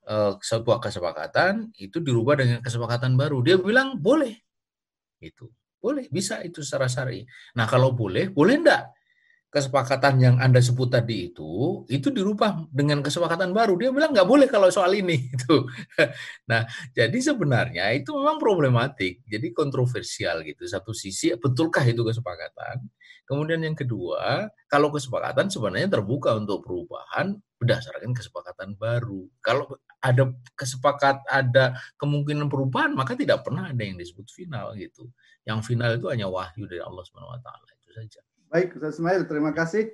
uh, 0.07 0.39
sebuah 0.41 0.79
kesepakatan 0.81 1.75
itu 1.77 1.99
dirubah 2.01 2.39
dengan 2.39 2.59
kesepakatan 2.63 3.19
baru? 3.19 3.43
Dia 3.43 3.59
bilang 3.59 3.99
boleh. 3.99 4.35
Itu 5.21 5.51
boleh 5.77 6.11
bisa 6.11 6.43
itu 6.43 6.67
secara 6.67 6.91
syar'i. 6.91 7.23
Nah 7.55 7.69
kalau 7.71 7.95
boleh, 7.95 8.27
boleh 8.33 8.59
enggak 8.59 8.91
kesepakatan 9.47 10.21
yang 10.21 10.37
Anda 10.37 10.61
sebut 10.61 10.93
tadi 10.93 11.33
itu, 11.33 11.81
itu 11.89 12.13
dirubah 12.13 12.69
dengan 12.69 13.01
kesepakatan 13.01 13.57
baru. 13.57 13.79
Dia 13.81 13.89
bilang 13.89 14.13
nggak 14.13 14.29
boleh 14.29 14.51
kalau 14.53 14.69
soal 14.69 14.93
ini. 14.93 15.17
Itu. 15.35 15.65
Nah, 16.51 16.69
jadi 16.93 17.17
sebenarnya 17.17 17.95
itu 17.97 18.13
memang 18.13 18.37
problematik. 18.37 19.25
Jadi 19.25 19.57
kontroversial 19.57 20.45
gitu. 20.45 20.69
Satu 20.69 20.93
sisi, 20.93 21.33
betulkah 21.39 21.87
itu 21.89 22.05
kesepakatan? 22.05 22.85
Kemudian 23.25 23.65
yang 23.65 23.73
kedua, 23.73 24.51
kalau 24.69 24.93
kesepakatan 24.93 25.49
sebenarnya 25.49 25.89
terbuka 25.89 26.37
untuk 26.37 26.61
perubahan 26.61 27.39
berdasarkan 27.57 28.13
kesepakatan 28.13 28.77
baru. 28.77 29.25
Kalau 29.41 29.73
ada 30.01 30.31
kesepakat, 30.55 31.25
ada 31.27 31.77
kemungkinan 31.97 32.47
perubahan, 32.47 32.93
maka 32.93 33.17
tidak 33.17 33.43
pernah 33.43 33.71
ada 33.71 33.83
yang 33.83 33.97
disebut 33.97 34.29
final 34.31 34.77
gitu. 34.77 35.09
Yang 35.49 35.73
final 35.73 35.97
itu 35.97 36.07
hanya 36.13 36.29
wahyu 36.29 36.69
dari 36.69 36.83
Allah 36.83 37.03
Subhanahu 37.07 37.35
Wa 37.37 37.41
Taala 37.43 37.69
itu 37.73 37.89
saja. 37.95 38.21
Baik, 38.53 38.79
Ustaz 38.79 39.01
Ismail, 39.01 39.23
terima 39.27 39.51
kasih. 39.51 39.91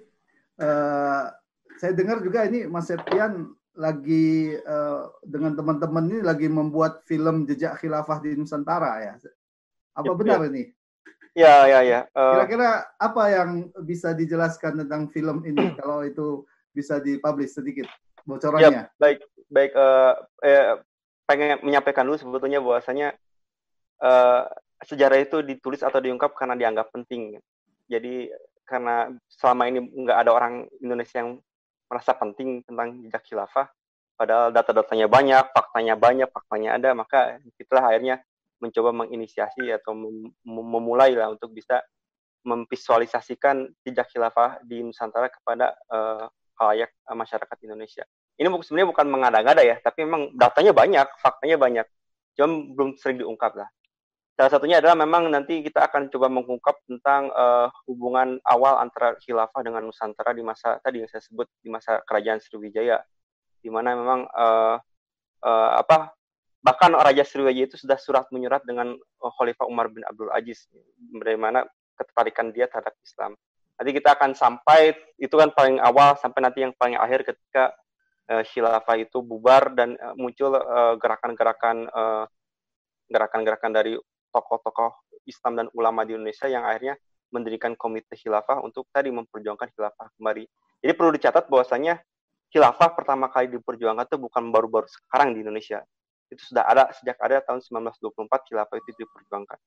Uh, 0.61 1.33
saya 1.81 1.93
dengar 1.97 2.21
juga 2.21 2.45
ini 2.45 2.69
Mas 2.69 2.87
Septian 2.93 3.57
lagi 3.73 4.53
uh, 4.69 5.09
dengan 5.25 5.57
teman-teman 5.57 6.05
ini 6.13 6.21
lagi 6.21 6.45
membuat 6.45 7.01
film 7.09 7.49
jejak 7.49 7.81
khilafah 7.81 8.21
di 8.21 8.37
Nusantara 8.37 9.01
ya. 9.01 9.15
Apa 9.97 10.13
ya, 10.13 10.17
benar 10.17 10.41
ya. 10.45 10.49
ini? 10.53 10.65
Ya, 11.33 11.55
ya, 11.65 11.81
ya. 11.81 12.01
Uh, 12.13 12.37
Kira-kira 12.37 12.85
apa 13.01 13.23
yang 13.33 13.51
bisa 13.89 14.13
dijelaskan 14.13 14.85
tentang 14.85 15.09
film 15.09 15.41
ini 15.49 15.73
kalau 15.81 16.05
itu 16.05 16.45
bisa 16.77 17.01
dipublish 17.01 17.57
sedikit 17.57 17.89
bocorannya? 18.29 18.89
Ya, 18.89 19.01
baik, 19.01 19.25
baik. 19.53 19.73
Uh, 19.77 20.17
eh, 20.41 20.81
pengen 21.29 21.61
menyampaikan 21.63 22.09
dulu 22.09 22.19
sebetulnya 22.19 22.59
bahwasanya 22.59 23.15
uh, 24.03 24.49
sejarah 24.83 25.23
itu 25.23 25.45
ditulis 25.45 25.85
atau 25.85 26.01
diungkap 26.03 26.35
karena 26.35 26.59
dianggap 26.59 26.91
penting. 26.91 27.39
Jadi 27.87 28.33
karena 28.67 29.13
selama 29.29 29.69
ini 29.69 29.85
nggak 29.85 30.19
ada 30.19 30.31
orang 30.33 30.67
Indonesia 30.81 31.23
yang 31.23 31.39
merasa 31.87 32.17
penting 32.17 32.65
tentang 32.65 33.05
jejak 33.05 33.23
khilafah, 33.29 33.69
padahal 34.17 34.49
data-datanya 34.49 35.07
banyak, 35.13 35.45
faktanya 35.53 35.95
banyak, 35.95 36.29
faktanya 36.33 36.81
ada, 36.81 36.91
maka 36.97 37.37
itulah 37.61 37.85
akhirnya 37.85 38.25
mencoba 38.65 38.95
menginisiasi 39.05 39.69
atau 39.75 39.93
mem 39.93 40.33
memulai 40.47 41.13
lah 41.13 41.35
untuk 41.35 41.53
bisa 41.53 41.83
memvisualisasikan 42.43 43.71
jejak 43.87 44.11
khilafah 44.11 44.59
di 44.67 44.83
Nusantara 44.83 45.31
kepada 45.31 45.75
uh, 45.91 46.27
halayak 46.59 46.91
masyarakat 47.07 47.59
Indonesia. 47.63 48.07
Ini 48.41 48.49
sebenarnya 48.49 48.89
bukan 48.89 49.07
mengada-ngada 49.13 49.63
ya, 49.63 49.77
tapi 49.81 50.09
memang 50.09 50.33
datanya 50.33 50.73
banyak, 50.73 51.07
faktanya 51.21 51.57
banyak, 51.61 51.87
cuma 52.35 52.65
belum 52.73 52.89
sering 52.97 53.21
diungkap 53.21 53.53
lah. 53.55 53.69
Salah 54.33 54.59
satunya 54.59 54.81
adalah 54.81 54.97
memang 54.97 55.29
nanti 55.29 55.61
kita 55.61 55.85
akan 55.87 56.09
coba 56.09 56.33
mengungkap 56.33 56.81
tentang 56.89 57.29
uh, 57.37 57.69
hubungan 57.85 58.41
awal 58.49 58.81
antara 58.81 59.13
khilafah 59.21 59.61
dengan 59.61 59.85
Nusantara 59.85 60.33
di 60.33 60.41
masa 60.41 60.81
tadi 60.81 61.05
yang 61.05 61.11
saya 61.13 61.21
sebut 61.21 61.45
di 61.61 61.69
masa 61.69 62.01
kerajaan 62.09 62.41
Sriwijaya, 62.41 63.05
di 63.61 63.69
mana 63.69 63.93
memang 63.93 64.25
uh, 64.33 64.81
uh, 65.45 65.71
apa 65.77 66.17
bahkan 66.65 66.97
Raja 66.97 67.29
Sriwijaya 67.29 67.69
itu 67.69 67.77
sudah 67.77 68.01
surat 68.01 68.25
menyurat 68.33 68.65
dengan 68.65 68.97
uh, 68.97 69.33
Khalifah 69.37 69.69
Umar 69.69 69.93
bin 69.93 70.01
Abdul 70.09 70.33
Aziz 70.33 70.65
bagaimana 71.13 71.69
ketertarikan 72.01 72.57
dia 72.57 72.67
terhadap 72.73 72.97
Islam. 73.05 73.37
Nanti 73.77 73.91
kita 73.93 74.17
akan 74.17 74.33
sampai 74.33 74.97
itu 75.21 75.35
kan 75.37 75.53
paling 75.53 75.77
awal 75.77 76.17
sampai 76.17 76.41
nanti 76.41 76.65
yang 76.65 76.73
paling 76.81 76.97
akhir 76.97 77.29
ketika 77.29 77.77
uh, 78.31 78.45
khilafah 78.47 78.97
itu 79.01 79.19
bubar 79.25 79.73
dan 79.75 79.99
uh, 79.99 80.15
muncul 80.15 80.55
gerakan-gerakan 81.01 81.89
uh, 81.91 82.25
gerakan-gerakan 83.11 83.73
dari 83.75 83.93
tokoh-tokoh 84.33 84.93
Islam 85.29 85.65
dan 85.65 85.67
ulama 85.77 86.03
di 86.03 86.17
Indonesia 86.17 86.49
yang 86.49 86.65
akhirnya 86.65 86.97
mendirikan 87.33 87.73
komite 87.77 88.13
khilafah 88.17 88.61
untuk 88.61 88.89
tadi 88.93 89.09
memperjuangkan 89.09 89.73
khilafah 89.73 90.13
kembali. 90.19 90.45
Jadi 90.85 90.93
perlu 90.93 91.11
dicatat 91.17 91.49
bahwasanya 91.49 92.01
khilafah 92.53 92.93
pertama 92.93 93.33
kali 93.33 93.49
diperjuangkan 93.57 94.05
itu 94.05 94.19
bukan 94.21 94.53
baru-baru 94.53 94.85
sekarang 94.89 95.33
di 95.33 95.41
Indonesia 95.41 95.81
itu 96.33 96.43
sudah 96.49 96.65
ada 96.65 96.89
sejak 96.97 97.21
ada 97.21 97.45
tahun 97.45 97.61
1924 97.61 98.49
khilafah 98.49 98.77
itu 98.81 98.91
diperjuangkan. 99.05 99.59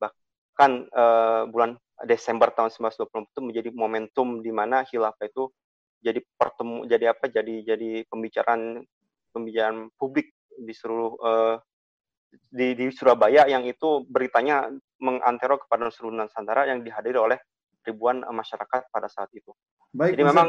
Bahkan 0.00 0.70
uh, 0.92 1.42
bulan 1.48 1.80
Desember 2.04 2.52
tahun 2.52 2.68
1924 2.72 3.32
itu 3.32 3.40
menjadi 3.40 3.68
momentum 3.72 4.44
di 4.44 4.52
mana 4.52 4.84
khilafah 4.84 5.24
itu 5.24 5.48
jadi 6.04 6.20
pertemu 6.36 6.84
jadi 6.84 7.16
apa 7.16 7.24
jadi 7.32 7.54
jadi 7.64 8.04
pembicaraan 8.12 8.84
pembicaraan 9.32 9.88
publik 9.96 10.36
di 10.52 10.76
seluruh 10.76 11.16
uh, 11.24 11.56
di, 12.52 12.76
di 12.76 12.86
Surabaya 12.92 13.48
yang 13.48 13.64
itu 13.64 14.04
beritanya 14.06 14.68
mengantero 15.00 15.56
kepada 15.58 15.88
seluruh 15.88 16.22
Nusantara 16.22 16.68
yang 16.68 16.84
dihadiri 16.84 17.18
oleh 17.18 17.38
ribuan 17.84 18.24
masyarakat 18.24 18.90
pada 18.90 19.08
saat 19.08 19.30
itu. 19.36 19.52
Baik, 19.94 20.18
Jadi 20.18 20.22
memang 20.26 20.48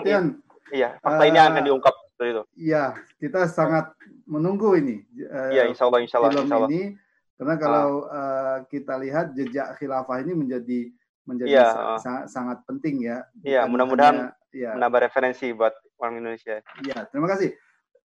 iya 0.74 0.98
fakta 0.98 1.24
uh, 1.24 1.30
ini 1.30 1.38
akan 1.38 1.62
diungkap 1.62 1.94
seperti 2.16 2.30
itu. 2.32 2.44
Iya, 2.72 2.84
kita 3.22 3.46
sangat 3.52 3.94
menunggu 4.26 4.74
ini. 4.80 5.06
Uh, 5.30 5.52
iya, 5.54 5.64
insya 5.70 5.86
Allah, 5.86 6.02
insya 6.02 6.18
Allah, 6.18 6.32
film 6.34 6.48
insya 6.50 6.58
Allah. 6.58 6.70
ini 6.72 6.84
karena 7.36 7.56
kalau 7.60 8.08
uh, 8.08 8.16
uh, 8.16 8.58
kita 8.72 8.94
lihat 9.04 9.36
jejak 9.36 9.76
khilafah 9.78 10.24
ini 10.24 10.34
menjadi 10.34 10.80
menjadi 11.28 11.52
ya, 11.52 11.68
uh, 11.76 12.00
sangat, 12.00 12.26
sangat 12.32 12.58
penting 12.66 13.06
ya. 13.06 13.28
Iya, 13.44 13.68
mudah-mudahan 13.70 14.32
ya. 14.56 14.72
menambah 14.80 15.12
referensi 15.12 15.52
buat 15.52 15.76
orang 16.00 16.24
Indonesia. 16.24 16.64
Iya, 16.80 17.12
terima 17.12 17.28
kasih. 17.28 17.52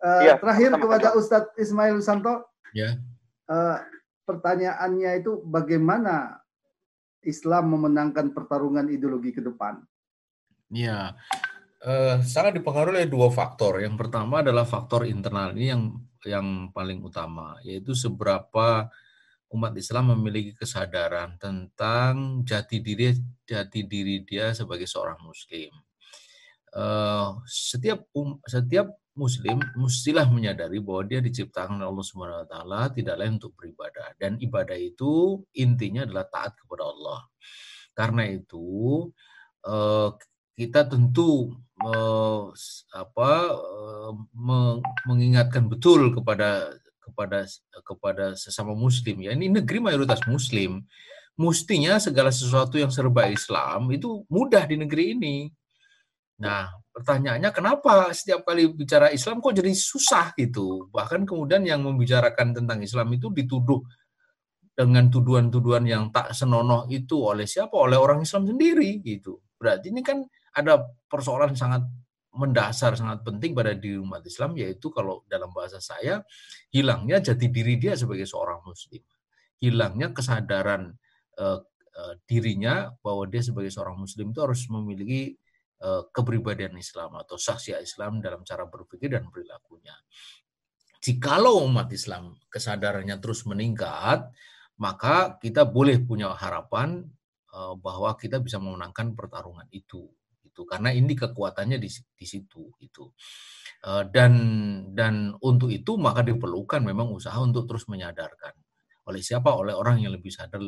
Uh, 0.02 0.22
ya, 0.26 0.34
terakhir 0.34 0.74
kepada 0.74 1.08
Ustadz 1.14 1.54
Ismail 1.54 2.02
Santo. 2.02 2.50
Ya. 2.74 2.98
Uh, 3.46 3.78
pertanyaannya 4.26 5.22
itu 5.22 5.38
bagaimana 5.46 6.42
Islam 7.22 7.78
memenangkan 7.78 8.34
pertarungan 8.34 8.90
ideologi 8.90 9.30
ke 9.30 9.42
depan? 9.44 9.78
Ya, 10.70 11.14
Uh, 11.80 12.20
sangat 12.28 12.60
dipengaruhi 12.60 12.92
oleh 12.92 13.08
dua 13.08 13.32
faktor. 13.32 13.80
Yang 13.80 13.96
pertama 14.04 14.44
adalah 14.44 14.68
faktor 14.68 15.08
internal 15.08 15.56
ini 15.56 15.72
yang 15.72 15.96
yang 16.28 16.46
paling 16.76 17.00
utama, 17.00 17.56
yaitu 17.64 17.96
seberapa 17.96 18.84
umat 19.48 19.72
Islam 19.72 20.12
memiliki 20.12 20.52
kesadaran 20.52 21.40
tentang 21.40 22.44
jati 22.44 22.84
diri 22.84 23.16
jati 23.48 23.88
diri 23.88 24.20
dia 24.28 24.52
sebagai 24.52 24.84
seorang 24.84 25.24
Muslim. 25.24 25.72
Uh, 26.70 27.42
setiap 27.50 28.06
um, 28.14 28.38
setiap 28.46 28.94
Muslim 29.18 29.58
mestilah 29.74 30.24
menyadari 30.30 30.78
bahwa 30.78 31.02
dia 31.02 31.18
diciptakan 31.18 31.82
oleh 31.82 31.90
Allah 31.90 32.06
Subhanahu 32.06 32.40
Wa 32.46 32.48
Taala 32.48 32.80
tidak 32.94 33.14
lain 33.18 33.42
untuk 33.42 33.52
beribadah. 33.58 34.14
Dan 34.16 34.38
ibadah 34.38 34.78
itu 34.78 35.42
intinya 35.58 36.06
adalah 36.06 36.30
taat 36.30 36.54
kepada 36.54 36.86
Allah. 36.86 37.20
Karena 37.92 38.22
itu 38.30 39.10
uh, 39.66 40.14
kita 40.54 40.86
tentu 40.86 41.58
uh, 41.82 42.54
apa 42.94 43.30
mengingatkan 45.04 45.66
betul 45.66 46.14
kepada 46.14 46.70
kepada 47.02 47.44
kepada 47.82 48.24
sesama 48.38 48.72
muslim. 48.78 49.26
Ya 49.26 49.34
ini 49.34 49.50
negeri 49.50 49.82
mayoritas 49.82 50.22
muslim. 50.30 50.86
Mestinya 51.34 51.96
segala 51.96 52.28
sesuatu 52.28 52.76
yang 52.76 52.92
serba 52.92 53.26
Islam 53.26 53.88
itu 53.90 54.28
mudah 54.28 54.60
di 54.68 54.76
negeri 54.76 55.16
ini 55.16 55.36
nah 56.40 56.72
pertanyaannya 56.90 57.50
kenapa 57.54 58.10
setiap 58.10 58.42
kali 58.42 58.66
bicara 58.74 59.14
Islam 59.14 59.38
kok 59.38 59.54
jadi 59.54 59.72
susah 59.72 60.34
gitu? 60.34 60.90
Bahkan 60.90 61.24
kemudian 61.24 61.62
yang 61.62 61.86
membicarakan 61.86 62.56
tentang 62.56 62.82
Islam 62.82 63.08
itu 63.14 63.30
dituduh 63.30 63.80
dengan 64.74 65.12
tuduhan-tuduhan 65.12 65.84
yang 65.86 66.08
tak 66.10 66.32
senonoh 66.34 66.88
itu 66.90 67.20
oleh 67.20 67.44
siapa? 67.44 67.76
Oleh 67.76 68.00
orang 68.00 68.24
Islam 68.24 68.48
sendiri 68.48 68.98
gitu. 69.04 69.38
Berarti 69.60 69.92
ini 69.92 70.00
kan 70.00 70.24
ada 70.56 70.82
persoalan 71.06 71.54
sangat 71.54 71.84
mendasar 72.30 72.94
sangat 72.94 73.26
penting 73.26 73.58
pada 73.58 73.74
diri 73.74 73.98
umat 73.98 74.22
Islam 74.22 74.54
yaitu 74.54 74.86
kalau 74.94 75.26
dalam 75.26 75.50
bahasa 75.50 75.82
saya 75.82 76.22
hilangnya 76.70 77.18
jati 77.18 77.50
diri 77.50 77.74
dia 77.74 77.98
sebagai 77.98 78.26
seorang 78.26 78.62
muslim. 78.62 79.02
Hilangnya 79.60 80.14
kesadaran 80.14 80.94
uh, 81.36 81.58
uh, 81.60 82.14
dirinya 82.24 82.94
bahwa 83.02 83.26
dia 83.26 83.42
sebagai 83.42 83.68
seorang 83.74 83.98
muslim 83.98 84.30
itu 84.30 84.40
harus 84.40 84.62
memiliki 84.70 85.36
kepribadian 86.12 86.76
Islam 86.76 87.16
atau 87.16 87.40
saksi 87.40 87.72
Islam 87.80 88.20
dalam 88.20 88.44
cara 88.44 88.68
berpikir 88.68 89.16
dan 89.16 89.32
perilakunya. 89.32 89.96
Jikalau 91.00 91.64
umat 91.64 91.88
Islam 91.88 92.36
kesadarannya 92.52 93.16
terus 93.16 93.48
meningkat 93.48 94.28
maka 94.76 95.40
kita 95.40 95.64
boleh 95.64 96.04
punya 96.04 96.36
harapan 96.36 97.08
bahwa 97.80 98.12
kita 98.20 98.44
bisa 98.44 98.60
memenangkan 98.60 99.16
pertarungan 99.16 99.64
itu 99.72 100.04
gitu. 100.44 100.68
Karena 100.68 100.92
ini 100.92 101.16
kekuatannya 101.16 101.80
di, 101.80 101.88
di 101.88 102.26
situ 102.28 102.76
gitu. 102.76 103.16
Dan 104.12 104.32
dan 104.92 105.32
untuk 105.40 105.72
itu 105.72 105.96
maka 105.96 106.20
diperlukan 106.20 106.84
memang 106.84 107.08
usaha 107.16 107.40
untuk 107.40 107.64
terus 107.64 107.88
menyadarkan. 107.88 108.52
Oleh 109.08 109.24
siapa? 109.24 109.56
Oleh 109.56 109.72
orang 109.72 110.04
yang 110.04 110.12
lebih 110.12 110.28
sadar 110.28 110.60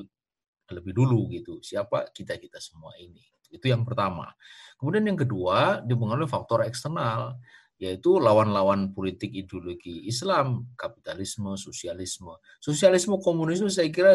lebih 0.73 0.93
dulu 0.97 1.29
gitu. 1.29 1.61
Siapa 1.61 2.09
kita 2.17 2.41
kita 2.41 2.57
semua 2.57 2.97
ini 2.97 3.21
itu 3.53 3.71
yang 3.71 3.85
pertama 3.85 4.33
kemudian 4.81 5.05
yang 5.07 5.21
kedua 5.21 5.85
dipengaruhi 5.85 6.27
faktor 6.27 6.65
eksternal 6.65 7.37
yaitu 7.83 8.15
lawan-lawan 8.23 8.95
politik 8.95 9.35
ideologi 9.35 10.07
Islam, 10.07 10.71
kapitalisme, 10.79 11.59
sosialisme. 11.59 12.39
Sosialisme, 12.63 13.19
komunisme 13.19 13.67
saya 13.75 13.91
kira 13.91 14.15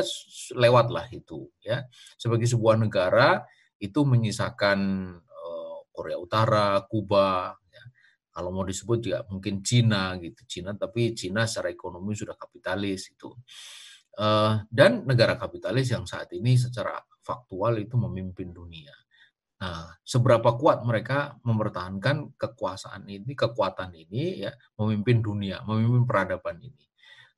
lewat 0.55 0.87
lah 0.87 1.03
itu 1.11 1.51
ya. 1.59 1.83
Sebagai 2.15 2.47
sebuah 2.47 2.79
negara 2.79 3.43
itu 3.75 4.07
menyisakan 4.07 4.79
Korea 5.97 6.21
Utara, 6.21 6.85
Kuba, 6.85 7.57
ya. 7.73 7.83
kalau 8.29 8.53
mau 8.53 8.61
disebut 8.61 9.01
juga 9.01 9.25
mungkin 9.33 9.65
Cina 9.65 10.13
gitu, 10.21 10.45
Cina 10.45 10.77
tapi 10.77 11.17
Cina 11.17 11.49
secara 11.49 11.73
ekonomi 11.73 12.13
sudah 12.13 12.37
kapitalis 12.37 13.09
itu. 13.09 13.33
Uh, 14.17 14.65
dan 14.69 15.05
negara 15.05 15.37
kapitalis 15.37 15.93
yang 15.93 16.05
saat 16.05 16.29
ini 16.33 16.57
secara 16.57 17.01
faktual 17.21 17.81
itu 17.81 17.97
memimpin 17.97 18.53
dunia. 18.53 18.93
Nah, 19.57 19.89
seberapa 20.05 20.53
kuat 20.53 20.85
mereka 20.85 21.33
mempertahankan 21.41 22.37
kekuasaan 22.37 23.09
ini, 23.09 23.33
kekuatan 23.33 23.89
ini, 23.97 24.45
ya, 24.45 24.53
memimpin 24.77 25.25
dunia, 25.25 25.65
memimpin 25.65 26.05
peradaban 26.05 26.61
ini. 26.61 26.85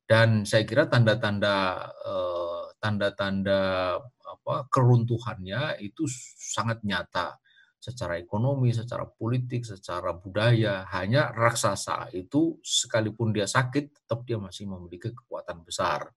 Dan 0.04 0.44
saya 0.44 0.66
kira 0.68 0.84
tanda-tanda 0.90 1.86
eh, 1.86 2.64
tanda-tanda 2.76 3.60
apa 4.04 4.54
keruntuhannya 4.68 5.80
itu 5.80 6.04
sangat 6.36 6.82
nyata 6.84 7.40
secara 7.80 8.20
ekonomi, 8.20 8.76
secara 8.76 9.08
politik, 9.08 9.64
secara 9.64 10.12
budaya. 10.12 10.84
Hanya 10.92 11.32
raksasa 11.32 12.12
itu 12.12 12.60
sekalipun 12.60 13.32
dia 13.32 13.48
sakit, 13.48 14.04
tetap 14.04 14.28
dia 14.28 14.36
masih 14.36 14.68
memiliki 14.68 15.16
kekuatan 15.16 15.64
besar. 15.64 16.12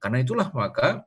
Karena 0.00 0.24
itulah 0.24 0.48
maka 0.56 1.04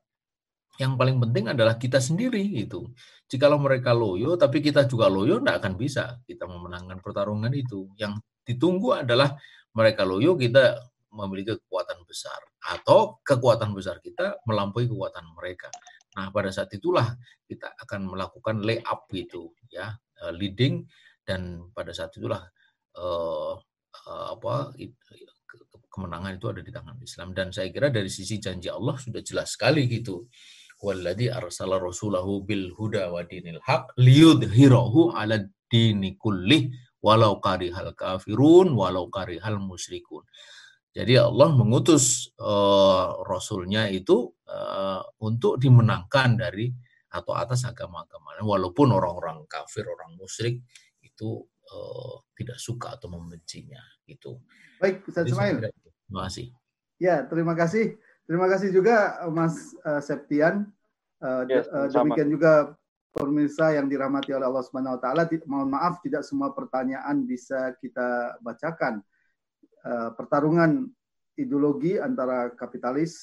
yang 0.78 0.94
paling 0.96 1.18
penting 1.18 1.52
adalah 1.52 1.76
kita 1.76 1.98
sendiri 1.98 2.42
itu. 2.42 2.86
Jikalau 3.28 3.60
mereka 3.60 3.92
loyo, 3.92 4.38
tapi 4.38 4.62
kita 4.62 4.86
juga 4.86 5.10
loyo, 5.10 5.42
tidak 5.42 5.66
akan 5.66 5.74
bisa 5.76 6.22
kita 6.24 6.46
memenangkan 6.46 7.02
pertarungan 7.02 7.52
itu. 7.52 7.90
Yang 7.98 8.22
ditunggu 8.46 9.04
adalah 9.04 9.36
mereka 9.74 10.06
loyo, 10.06 10.38
kita 10.38 10.78
memiliki 11.12 11.58
kekuatan 11.58 12.06
besar. 12.06 12.40
Atau 12.72 13.20
kekuatan 13.26 13.74
besar 13.74 14.00
kita 14.00 14.40
melampaui 14.46 14.86
kekuatan 14.86 15.26
mereka. 15.34 15.74
Nah, 16.16 16.30
pada 16.30 16.50
saat 16.54 16.72
itulah 16.74 17.18
kita 17.46 17.74
akan 17.86 18.14
melakukan 18.14 18.62
layup 18.62 19.06
gitu, 19.12 19.54
ya, 19.70 19.92
eh, 20.24 20.34
leading 20.34 20.86
dan 21.28 21.68
pada 21.76 21.92
saat 21.92 22.16
itulah 22.16 22.40
uh, 22.96 23.54
uh, 24.08 24.28
apa 24.32 24.72
kemenangan 25.92 26.40
itu 26.40 26.48
ada 26.48 26.62
di 26.64 26.72
tangan 26.72 26.98
Islam 27.04 27.36
dan 27.36 27.52
saya 27.52 27.68
kira 27.68 27.92
dari 27.92 28.08
sisi 28.08 28.40
janji 28.40 28.72
Allah 28.72 28.96
sudah 28.96 29.20
jelas 29.20 29.60
sekali 29.60 29.90
gitu 29.92 30.32
walladzi 30.82 31.28
arsala 31.34 31.82
rasulahu 31.82 32.46
bil 32.46 32.74
huda 32.78 33.10
wa 33.10 33.26
dinil 33.26 33.62
haq 33.66 33.94
liyudhhirahu 33.98 35.14
'ala 35.14 35.42
dini 35.68 36.16
kullih 36.16 36.72
walau 37.02 37.38
karihal 37.42 37.94
kafirun 37.94 38.74
walau 38.74 39.10
karihal 39.10 39.62
musyrikun. 39.62 40.26
Jadi 40.98 41.14
Allah 41.14 41.54
mengutus 41.54 42.34
uh, 42.42 43.22
rasulnya 43.22 43.86
itu 43.94 44.34
uh, 44.50 45.02
untuk 45.22 45.62
dimenangkan 45.62 46.34
dari 46.42 46.74
atau 47.14 47.38
atas 47.38 47.70
agama-agama 47.70 48.42
walaupun 48.42 48.90
orang-orang 48.92 49.46
kafir, 49.46 49.86
orang 49.86 50.18
musyrik 50.18 50.66
itu 51.06 51.46
uh, 51.70 52.16
tidak 52.34 52.58
suka 52.58 52.98
atau 52.98 53.14
membencinya 53.14 53.80
itu. 54.10 54.42
Baik, 54.82 55.06
Ustaz 55.06 55.30
Ismail. 55.30 55.70
Terima 55.70 56.22
kasih. 56.26 56.48
Ya, 56.98 57.16
terima 57.30 57.54
kasih. 57.54 58.02
Terima 58.28 58.52
kasih 58.52 58.76
juga 58.76 59.24
Mas 59.32 59.72
uh, 59.88 60.04
Septian. 60.04 60.68
Uh, 61.24 61.48
yes, 61.48 61.64
uh, 61.72 61.88
demikian 61.88 62.28
juga 62.28 62.76
pemirsa 63.16 63.72
yang 63.72 63.88
dirahmati 63.88 64.36
oleh 64.36 64.44
Allah 64.52 64.68
Subhanahu 64.68 65.00
wa 65.00 65.02
taala. 65.02 65.24
Mohon 65.48 65.70
maaf 65.72 66.04
tidak 66.04 66.28
semua 66.28 66.52
pertanyaan 66.52 67.24
bisa 67.24 67.72
kita 67.80 68.36
bacakan. 68.44 69.00
Uh, 69.80 70.12
pertarungan 70.20 70.92
ideologi 71.40 71.96
antara 71.96 72.52
kapitalis, 72.52 73.16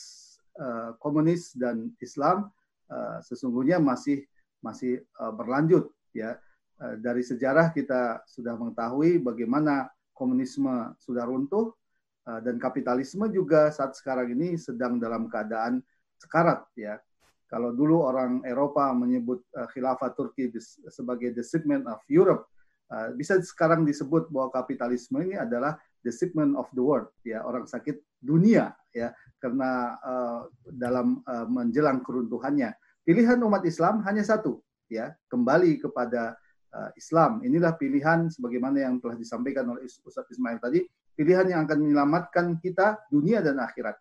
uh, 0.56 0.97
komunis 0.97 1.52
dan 1.52 1.93
Islam 2.01 2.48
uh, 2.89 3.20
sesungguhnya 3.20 3.76
masih 3.76 4.24
masih 4.64 5.05
uh, 5.20 5.36
berlanjut 5.36 5.93
ya. 6.16 6.40
Uh, 6.81 6.97
dari 6.97 7.20
sejarah 7.20 7.76
kita 7.76 8.24
sudah 8.24 8.56
mengetahui 8.56 9.20
bagaimana 9.20 9.93
komunisme 10.16 10.97
sudah 10.97 11.28
runtuh, 11.28 11.76
Eh, 11.76 11.84
dan 12.24 12.56
kapitalisme 12.56 13.28
juga 13.28 13.68
saat 13.68 13.92
sekarang 13.92 14.32
ini 14.32 14.56
sedang 14.56 14.96
dalam 14.96 15.28
keadaan 15.28 15.84
sekarat 16.16 16.64
ya. 16.72 16.96
Kalau 17.44 17.76
dulu 17.76 18.01
orang 18.01 18.40
Eropa 18.48 18.90
menyebut 18.96 19.44
uh, 19.55 19.68
khilafah 19.70 20.16
Turki 20.16 20.48
sebagai 20.88 21.36
the 21.36 21.44
segment 21.44 21.84
of 21.84 22.01
Europe, 22.09 22.48
uh, 22.88 23.12
bisa 23.12 23.36
sekarang 23.44 23.84
disebut 23.84 24.32
bahwa 24.32 24.48
kapitalisme 24.51 25.20
ini 25.20 25.36
adalah 25.36 25.76
the 26.01 26.10
segment 26.10 26.56
of 26.56 26.66
the 26.72 26.80
world 26.80 27.12
ya. 27.22 27.44
Orang 27.44 27.68
sakit 27.68 28.01
dunia 28.24 28.72
ya 28.96 29.12
karena 29.36 30.01
dalam 30.64 31.20
menjelang 31.52 32.01
keruntuhannya. 32.01 32.72
Pilihan 33.05 33.36
umat 33.44 33.60
Islam 33.68 34.01
hanya 34.09 34.24
satu 34.24 34.64
ya 34.88 35.12
kembali 35.28 35.76
kepada 35.76 36.32
Islam. 36.96 37.44
Inilah 37.44 37.76
pilihan 37.76 38.32
sebagaimana 38.32 38.80
yang 38.80 38.96
telah 39.05 39.12
disampaikan 39.20 39.68
oleh 39.68 39.84
Ustaz 39.84 40.24
Ismail 40.32 40.56
tadi 40.56 40.80
pilihan 41.15 41.47
yang 41.51 41.61
akan 41.66 41.78
menyelamatkan 41.81 42.47
kita 42.59 43.03
dunia 43.09 43.41
dan 43.41 43.59
akhirat. 43.62 43.97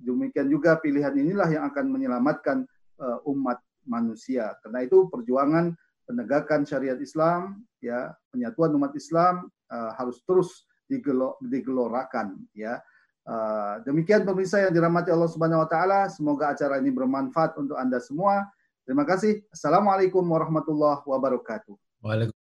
Demikian 0.00 0.50
juga 0.50 0.76
pilihan 0.80 1.14
inilah 1.14 1.48
yang 1.48 1.64
akan 1.70 1.86
menyelamatkan 1.88 2.66
uh, 2.98 3.30
umat 3.30 3.62
manusia. 3.86 4.56
Karena 4.64 4.82
itu 4.82 5.06
perjuangan 5.08 5.72
penegakan 6.04 6.68
syariat 6.68 6.98
Islam, 6.98 7.64
ya 7.80 8.12
penyatuan 8.32 8.74
umat 8.76 8.92
Islam 8.96 9.48
uh, 9.70 9.92
harus 9.96 10.20
terus 10.26 10.68
digelo 10.88 11.40
digelorakan. 11.40 12.36
Ya, 12.52 12.80
uh, 13.28 13.80
demikian 13.86 14.26
pemirsa 14.28 14.60
yang 14.64 14.72
dirahmati 14.74 15.12
Allah 15.14 15.30
Subhanahu 15.30 15.64
Wa 15.64 15.68
Taala. 15.70 16.00
Semoga 16.12 16.52
acara 16.52 16.80
ini 16.80 16.92
bermanfaat 16.92 17.56
untuk 17.56 17.78
anda 17.78 18.00
semua. 18.02 18.44
Terima 18.84 19.08
kasih. 19.08 19.40
Assalamualaikum 19.48 20.20
warahmatullahi 20.20 21.00
wabarakatuh. 21.08 21.72
Waalaikumsalam. 22.04 22.43